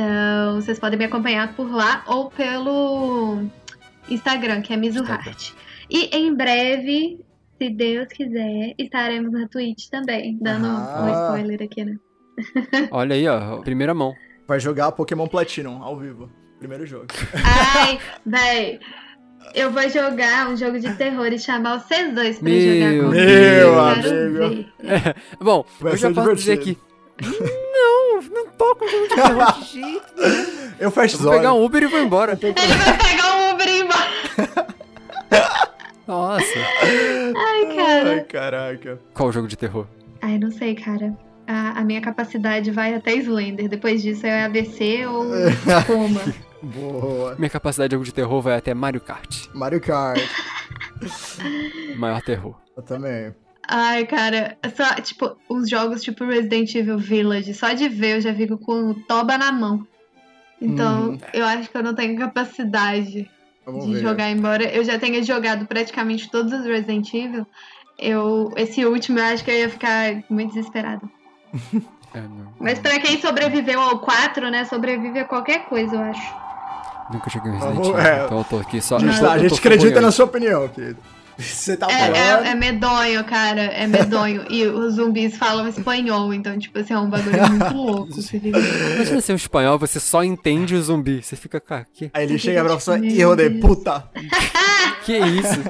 Então, 0.00 0.54
vocês 0.54 0.78
podem 0.78 0.98
me 0.98 1.04
acompanhar 1.04 1.54
por 1.54 1.70
lá 1.70 2.02
ou 2.06 2.30
pelo 2.30 3.44
Instagram, 4.08 4.62
que 4.62 4.72
é 4.72 4.76
Mizuhart. 4.78 5.52
E 5.90 6.16
em 6.16 6.34
breve, 6.34 7.20
se 7.58 7.68
Deus 7.68 8.08
quiser, 8.08 8.74
estaremos 8.78 9.30
na 9.30 9.46
Twitch 9.46 9.88
também, 9.90 10.38
dando 10.40 10.68
Ah. 10.68 11.02
um 11.04 11.34
spoiler 11.34 11.62
aqui, 11.62 11.84
né? 11.84 11.96
Olha 12.90 13.14
aí, 13.14 13.28
ó, 13.28 13.58
primeira 13.58 13.92
mão. 13.92 14.14
Vai 14.48 14.58
jogar 14.58 14.90
Pokémon 14.92 15.26
Platinum 15.26 15.82
ao 15.82 15.98
vivo. 15.98 16.30
Primeiro 16.58 16.86
jogo. 16.86 17.06
Ai, 17.44 17.98
véi. 18.24 18.80
Eu 19.54 19.70
vou 19.70 19.86
jogar 19.90 20.48
um 20.48 20.56
jogo 20.56 20.78
de 20.80 20.94
terror 20.94 21.26
e 21.26 21.38
chamar 21.38 21.78
vocês 21.80 22.14
dois 22.14 22.38
pra 22.38 22.48
Meu 22.48 22.60
jogar 22.60 22.88
comigo. 22.90 23.10
Meu 23.10 23.74
Quero 23.74 23.80
amigo. 23.80 24.48
ver. 24.78 25.16
Bom, 25.40 25.64
Vai 25.78 25.92
eu 25.92 25.96
já 25.98 26.10
posso 26.10 26.34
dizer 26.36 26.56
que. 26.58 26.78
não 28.60 28.74
toco 28.74 28.88
jogo 28.88 29.52
de 29.60 29.64
jeito 29.64 30.14
nenhum. 30.16 30.72
Eu 30.78 30.90
fecho 30.90 31.16
os 31.16 31.22
vou 31.22 31.32
pegar 31.32 31.52
olhos. 31.52 31.62
um 31.62 31.66
Uber 31.66 31.82
e 31.82 31.86
vou 31.86 32.00
embora. 32.00 32.38
Ele 32.40 32.52
vai 32.52 32.98
pegar 32.98 33.36
um 33.36 33.50
Uber 33.54 33.68
e 33.68 33.78
ir 33.78 33.82
embora. 33.84 34.66
Nossa. 36.06 36.44
Ai, 37.36 37.76
cara. 37.76 38.10
Ai, 38.10 38.20
caraca. 38.24 39.00
Qual 39.14 39.32
jogo 39.32 39.46
de 39.48 39.56
terror? 39.56 39.86
Ai, 40.22 40.38
não 40.38 40.50
sei, 40.50 40.74
cara. 40.74 41.16
A, 41.46 41.80
a 41.80 41.84
minha 41.84 42.00
capacidade 42.00 42.70
vai 42.70 42.94
até 42.94 43.14
Slender. 43.14 43.68
Depois 43.68 44.02
disso 44.02 44.26
é 44.26 44.44
AVC 44.44 45.06
ou 45.06 45.24
coma. 45.86 46.20
Boa. 46.62 47.34
Minha 47.38 47.48
capacidade 47.50 47.88
de 47.90 47.94
jogo 47.94 48.04
de 48.04 48.12
terror 48.12 48.40
vai 48.42 48.54
até 48.56 48.74
Mario 48.74 49.00
Kart. 49.00 49.46
Mario 49.54 49.80
Kart. 49.80 50.20
Maior 51.96 52.20
terror. 52.22 52.54
Eu 52.76 52.82
também. 52.82 53.34
Ai, 53.72 54.04
cara, 54.04 54.56
só, 54.76 54.94
tipo, 54.96 55.36
uns 55.48 55.70
jogos 55.70 56.02
tipo 56.02 56.24
Resident 56.24 56.74
Evil 56.74 56.98
Village, 56.98 57.54
só 57.54 57.72
de 57.72 57.88
ver 57.88 58.16
eu 58.16 58.20
já 58.20 58.34
fico 58.34 58.58
com 58.58 58.90
o 58.90 58.94
toba 58.94 59.38
na 59.38 59.52
mão. 59.52 59.86
Então, 60.60 61.10
Hum. 61.12 61.18
eu 61.32 61.46
acho 61.46 61.70
que 61.70 61.76
eu 61.76 61.82
não 61.82 61.94
tenho 61.94 62.18
capacidade 62.18 63.30
Vamos 63.64 63.86
de 63.86 63.94
ver. 63.94 64.00
jogar, 64.00 64.28
embora 64.30 64.64
eu 64.64 64.82
já 64.84 64.98
tenha 64.98 65.22
jogado 65.22 65.66
praticamente 65.66 66.28
todos 66.30 66.52
os 66.52 66.64
Resident 66.66 67.14
Evil. 67.14 67.46
Eu, 67.96 68.52
esse 68.56 68.84
último 68.84 69.18
eu 69.20 69.24
acho 69.24 69.44
que 69.44 69.50
eu 69.50 69.54
ia 69.58 69.68
ficar 69.68 70.22
muito 70.28 70.52
desesperada. 70.54 71.02
É, 72.12 72.18
não. 72.22 72.52
Mas 72.58 72.80
pra 72.80 72.98
quem 72.98 73.20
sobreviveu 73.20 73.80
ao 73.80 74.00
4, 74.00 74.50
né, 74.50 74.64
sobrevive 74.64 75.20
a 75.20 75.24
qualquer 75.24 75.66
coisa, 75.66 75.94
eu 75.94 76.00
acho. 76.00 76.34
Nunca 77.12 77.30
joguei 77.30 77.52
um 77.52 77.54
Resident 77.54 77.74
Vamos- 77.76 77.88
Evil, 77.90 78.00
é. 78.00 78.24
então 78.24 78.38
eu 78.38 78.44
tô 78.44 78.58
aqui 78.58 78.80
só. 78.82 78.96
A 78.96 78.98
gente, 78.98 79.10
eu 79.14 79.20
tô- 79.20 79.26
tá- 79.26 79.32
a 79.32 79.38
gente 79.38 79.50
tô 79.50 79.54
acredita 79.54 80.00
na 80.00 80.10
sua 80.10 80.24
opinião, 80.24 80.66
querido. 80.66 80.98
Você 81.44 81.76
tá 81.76 81.86
É, 81.90 82.12
falando. 82.12 82.46
é, 82.46 82.50
é 82.50 82.54
medonho, 82.54 83.24
cara, 83.24 83.62
é 83.62 83.86
medonho. 83.86 84.44
e 84.50 84.64
os 84.66 84.94
zumbis 84.94 85.36
falam 85.36 85.66
espanhol, 85.68 86.32
então, 86.34 86.58
tipo 86.58 86.78
assim, 86.78 86.92
é 86.94 86.98
um 86.98 87.08
bagulho 87.08 87.48
muito 87.50 87.74
louco. 87.74 88.12
Você 88.20 88.38
fica- 88.38 88.58
Imagina 88.58 89.20
ser 89.20 89.32
um 89.32 89.36
espanhol, 89.36 89.78
você 89.78 89.98
só 90.00 90.22
entende 90.22 90.74
o 90.74 90.82
zumbi. 90.82 91.22
Você 91.22 91.36
fica, 91.36 91.60
cara, 91.60 91.86
que, 91.92 92.10
Aí 92.12 92.24
ele 92.24 92.38
chega 92.38 92.62
pra 92.64 92.74
você, 92.74 92.96
Meu 92.98 93.08
hijo 93.10 93.36
de 93.36 93.50
puta. 93.60 94.04
que 95.04 95.16
isso? 95.16 95.60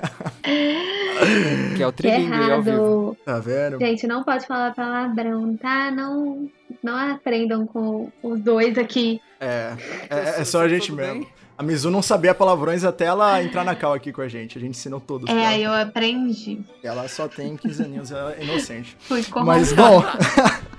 que 1.76 1.82
é 1.82 1.86
o 1.86 1.92
trilingue 1.92 2.50
ao 2.52 2.62
vivo. 2.62 3.16
Tá 3.24 3.38
vendo? 3.38 3.78
Gente, 3.78 4.06
não 4.06 4.22
pode 4.24 4.46
falar 4.46 4.74
palavrão, 4.74 5.56
tá? 5.56 5.90
Não, 5.90 6.48
não 6.82 6.96
aprendam 7.14 7.66
com 7.66 8.10
os 8.22 8.40
dois 8.40 8.76
aqui. 8.78 9.20
É, 9.40 9.72
é, 10.10 10.40
é 10.40 10.44
só 10.44 10.62
a 10.62 10.68
gente 10.68 10.92
mesmo. 10.92 11.12
bem? 11.20 11.28
A 11.60 11.62
Mizu 11.62 11.90
não 11.90 12.00
sabia 12.00 12.34
palavrões 12.34 12.84
até 12.84 13.04
ela 13.04 13.42
entrar 13.44 13.62
na 13.64 13.74
cal 13.74 13.92
aqui 13.92 14.14
com 14.14 14.22
a 14.22 14.28
gente. 14.28 14.56
A 14.56 14.60
gente 14.62 14.70
ensinou 14.70 14.98
todos. 14.98 15.28
É, 15.28 15.32
ela. 15.32 15.48
aí 15.48 15.62
eu 15.62 15.74
aprendi. 15.74 16.58
Ela 16.82 17.06
só 17.06 17.28
tem 17.28 17.54
15 17.54 17.82
aninhos, 17.82 18.10
ela 18.10 18.32
é 18.32 18.42
inocente. 18.42 18.96
Fui. 19.06 19.22
Mas 19.44 19.70
bom. 19.70 20.02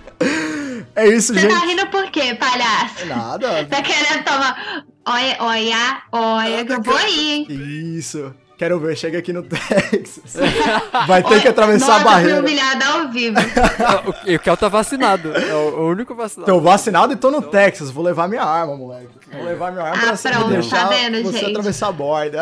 é 0.95 1.07
isso, 1.07 1.35
Você 1.35 1.41
gente. 1.41 1.53
tá 1.53 1.67
rindo 1.67 1.85
por 1.85 2.09
quê, 2.09 2.33
palhaço? 2.33 3.05
Nada. 3.05 3.63
Tá 3.65 3.83
querendo 3.83 4.23
tomar. 4.23 4.83
Olha, 5.05 5.37
olha, 5.39 6.01
olha, 6.11 6.65
que 6.65 6.73
eu 6.73 6.81
vou 6.81 6.97
aí, 6.97 7.29
hein? 7.31 7.47
Isso. 7.95 8.33
Quero 8.61 8.79
ver, 8.79 8.95
chega 8.95 9.17
aqui 9.17 9.33
no 9.33 9.41
Texas. 9.89 10.35
Vai 11.07 11.23
ter 11.23 11.41
que 11.41 11.47
atravessar 11.47 11.87
Nossa, 11.87 12.01
a 12.01 12.03
barreira. 12.03 12.35
fui 12.35 12.39
humilhada 12.45 12.85
ao 12.85 13.07
vivo. 13.09 13.37
O- 14.35 14.39
Kel 14.39 14.55
tá 14.55 14.69
vacinado. 14.69 15.35
É 15.35 15.51
o, 15.55 15.79
o 15.79 15.87
único 15.89 16.13
vacinado. 16.13 16.51
Tô 16.51 16.59
vacinado 16.61 17.11
e 17.11 17.15
tô 17.15 17.31
no 17.31 17.41
Texas. 17.41 17.89
Vou 17.89 18.03
levar 18.03 18.27
minha 18.29 18.43
arma, 18.43 18.77
moleque. 18.77 19.07
Vou 19.33 19.43
levar 19.45 19.71
minha 19.71 19.83
arma 19.83 19.97
Ah, 19.97 20.05
pra 20.05 20.15
você 20.15 20.29
pronto, 20.29 20.49
deixar 20.49 20.83
tá 20.83 20.89
vendo, 20.89 21.23
você 21.23 21.39
gente? 21.39 21.49
atravessar 21.49 21.87
a 21.87 21.91
borda. 21.91 22.41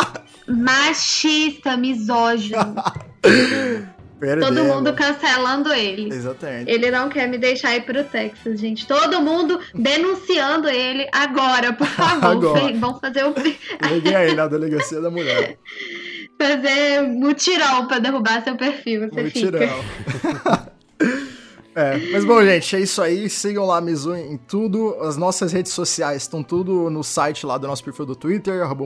Machista, 0.48 1.76
misógino. 1.76 2.74
Perdemos. 4.18 4.48
Todo 4.48 4.64
mundo 4.64 4.92
cancelando 4.94 5.72
ele. 5.72 6.12
Exatamente. 6.12 6.70
Ele 6.70 6.90
não 6.90 7.08
quer 7.08 7.28
me 7.28 7.38
deixar 7.38 7.76
ir 7.76 7.82
pro 7.82 8.02
Texas, 8.04 8.58
gente. 8.58 8.86
Todo 8.86 9.20
mundo 9.20 9.60
denunciando 9.74 10.68
ele 10.68 11.08
agora, 11.12 11.72
por 11.72 11.86
favor. 11.88 12.26
Agora. 12.26 12.72
Vamos 12.74 13.00
fazer 13.00 13.24
o 13.26 13.34
Liguei 13.88 14.14
aí 14.14 14.34
na 14.34 14.46
delegacia 14.48 15.00
da 15.00 15.10
mulher. 15.10 15.58
fazer 16.40 17.02
mutirão 17.02 17.86
pra 17.86 17.98
derrubar 17.98 18.42
seu 18.42 18.56
perfil. 18.56 19.08
Você 19.08 19.22
Mutirão. 19.22 19.84
É, 21.74 21.96
mas 22.10 22.24
bom, 22.24 22.42
gente, 22.44 22.74
é 22.74 22.80
isso 22.80 23.00
aí. 23.00 23.30
Sigam 23.30 23.64
lá 23.64 23.78
a 23.78 23.80
Mizu 23.80 24.14
em 24.16 24.36
tudo. 24.36 24.96
As 25.00 25.16
nossas 25.16 25.52
redes 25.52 25.72
sociais 25.72 26.22
estão 26.22 26.42
tudo 26.42 26.90
no 26.90 27.04
site 27.04 27.46
lá 27.46 27.56
do 27.56 27.68
nosso 27.68 27.84
perfil 27.84 28.04
do 28.06 28.16
Twitter, 28.16 28.62
arroba. 28.62 28.84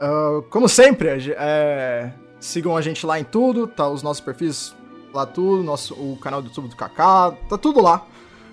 Ah, 0.00 0.42
como 0.50 0.68
sempre, 0.68 1.08
é, 1.08 2.12
sigam 2.40 2.76
a 2.76 2.80
gente 2.80 3.04
lá 3.06 3.20
em 3.20 3.24
tudo, 3.24 3.66
tá 3.66 3.88
os 3.88 4.02
nossos 4.02 4.20
perfis 4.20 4.74
lá 5.12 5.26
tudo, 5.26 5.62
nosso, 5.62 5.94
o 5.94 6.16
canal 6.20 6.40
do 6.40 6.48
YouTube 6.48 6.68
do 6.68 6.76
Kaká, 6.76 7.32
tá 7.48 7.58
tudo 7.58 7.80
lá. 7.80 8.04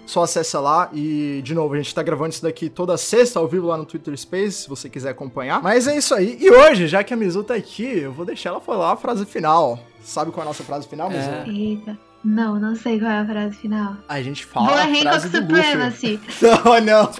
Só 0.06 0.24
acessa 0.24 0.62
lá 0.62 0.90
e, 0.94 1.42
de 1.44 1.54
novo, 1.54 1.74
a 1.74 1.78
gente 1.78 1.94
tá 1.94 2.02
gravando 2.02 2.30
isso 2.30 2.42
daqui 2.42 2.70
toda 2.70 2.98
sexta 2.98 3.40
ao 3.40 3.48
vivo 3.48 3.68
lá 3.68 3.76
no 3.76 3.86
Twitter 3.86 4.18
Space, 4.18 4.64
se 4.64 4.70
você 4.70 4.90
quiser 4.90 5.10
acompanhar. 5.10 5.62
Mas 5.62 5.86
é 5.86 5.98
isso 5.98 6.16
aí. 6.16 6.38
E 6.40 6.50
hoje, 6.50 6.88
já 6.88 7.04
que 7.04 7.14
a 7.14 7.18
Mizu 7.18 7.44
tá 7.44 7.56
aqui, 7.56 8.00
eu 8.00 8.14
vou 8.14 8.26
deixar 8.26 8.52
ela 8.52 8.62
falar 8.62 8.94
a 8.94 8.96
frase 8.96 9.26
final. 9.26 9.78
Sabe 10.02 10.32
qual 10.32 10.44
é 10.44 10.46
a 10.46 10.50
nossa 10.50 10.64
frase 10.64 10.88
final, 10.88 11.10
Mizu? 11.10 11.30
É. 11.30 11.50
Eita. 11.50 12.00
Não, 12.24 12.58
não 12.58 12.74
sei 12.74 13.00
qual 13.00 13.12
é 13.12 13.20
a 13.20 13.26
frase 13.26 13.58
final. 13.58 13.98
A 14.08 14.22
gente 14.22 14.46
fala 14.46 14.68
Boa 14.68 14.80
a 14.80 14.86
Hancock 14.86 15.02
frase 15.02 15.30
do 15.30 15.40
Luffy. 15.42 15.58
Supremacy. 15.58 16.20
Não, 16.42 16.82
não. 16.82 17.12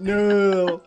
Não. 0.00 0.80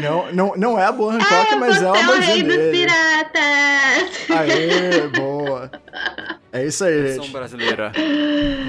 Não, 0.00 0.32
não, 0.32 0.54
não 0.56 0.78
é 0.78 0.84
a 0.86 0.92
boa 0.92 1.14
Hancock, 1.14 1.52
Ah, 1.52 1.56
mas 1.56 1.82
é 1.82 1.86
uma 1.88 1.98
é 1.98 2.08
o 2.08 2.20
rei 2.20 2.42
dos 2.42 2.56
piratas. 2.70 4.30
Aê, 4.30 5.08
boa. 5.08 5.70
É 6.52 6.66
isso 6.66 6.84
aí, 6.84 7.02
Versão 7.02 7.24
gente. 7.24 7.32
brasileira. 7.32 7.92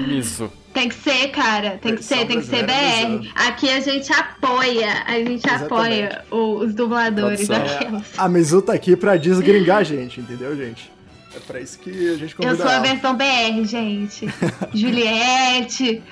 Miso. 0.06 0.50
Tem 0.72 0.88
que 0.88 0.94
ser, 0.94 1.28
cara. 1.28 1.70
Tem 1.80 1.94
que 1.94 2.02
Versão 2.02 2.18
ser, 2.18 2.26
tem 2.26 2.40
que 2.40 2.46
ser 2.46 2.64
BR. 2.64 3.28
Aqui 3.34 3.70
a 3.70 3.80
gente 3.80 4.12
apoia. 4.12 5.04
A 5.06 5.12
gente 5.12 5.46
Exatamente. 5.46 5.64
apoia 5.64 6.24
os 6.30 6.74
dubladores 6.74 7.46
daquelas. 7.48 8.04
A 8.18 8.28
Mizu 8.28 8.60
tá 8.62 8.72
aqui 8.72 8.96
pra 8.96 9.16
desgringar 9.16 9.78
a 9.78 9.82
gente, 9.84 10.20
entendeu, 10.20 10.56
gente? 10.56 10.90
É 11.36 11.40
pra 11.40 11.60
isso 11.60 11.78
que 11.80 11.90
a 11.90 12.16
gente 12.16 12.32
Eu 12.32 12.36
convida 12.36 12.56
sou 12.56 12.66
a 12.68 12.74
ela. 12.74 12.82
versão 12.82 13.16
BR, 13.16 13.64
gente. 13.64 14.28
Juliette, 14.72 16.02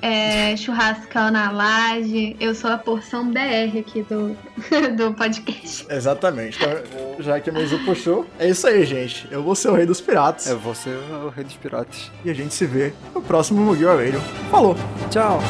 é, 0.00 0.56
churrascão 0.56 1.30
na 1.30 1.50
laje. 1.50 2.36
Eu 2.40 2.54
sou 2.54 2.70
a 2.70 2.76
porção 2.78 3.30
BR 3.30 3.78
aqui 3.78 4.02
do, 4.02 4.36
do 4.96 5.14
podcast. 5.14 5.86
Exatamente. 5.88 6.58
Então, 6.60 7.22
já 7.22 7.38
que 7.40 7.50
a 7.50 7.52
Mizu 7.52 7.78
puxou, 7.84 8.26
é 8.38 8.48
isso 8.48 8.66
aí, 8.66 8.84
gente. 8.84 9.28
Eu 9.30 9.42
vou 9.42 9.54
ser 9.54 9.68
o 9.68 9.74
rei 9.74 9.86
dos 9.86 10.00
piratas. 10.00 10.46
Eu 10.46 10.58
vou 10.58 10.74
ser 10.74 10.96
o 11.24 11.28
rei 11.28 11.44
dos 11.44 11.54
piratas. 11.54 12.10
E 12.24 12.30
a 12.30 12.34
gente 12.34 12.52
se 12.52 12.66
vê 12.66 12.92
no 13.14 13.22
próximo 13.22 13.60
Mugiwara 13.62 14.04
Radio. 14.04 14.20
Falou! 14.50 14.76
Tchau. 15.10 15.40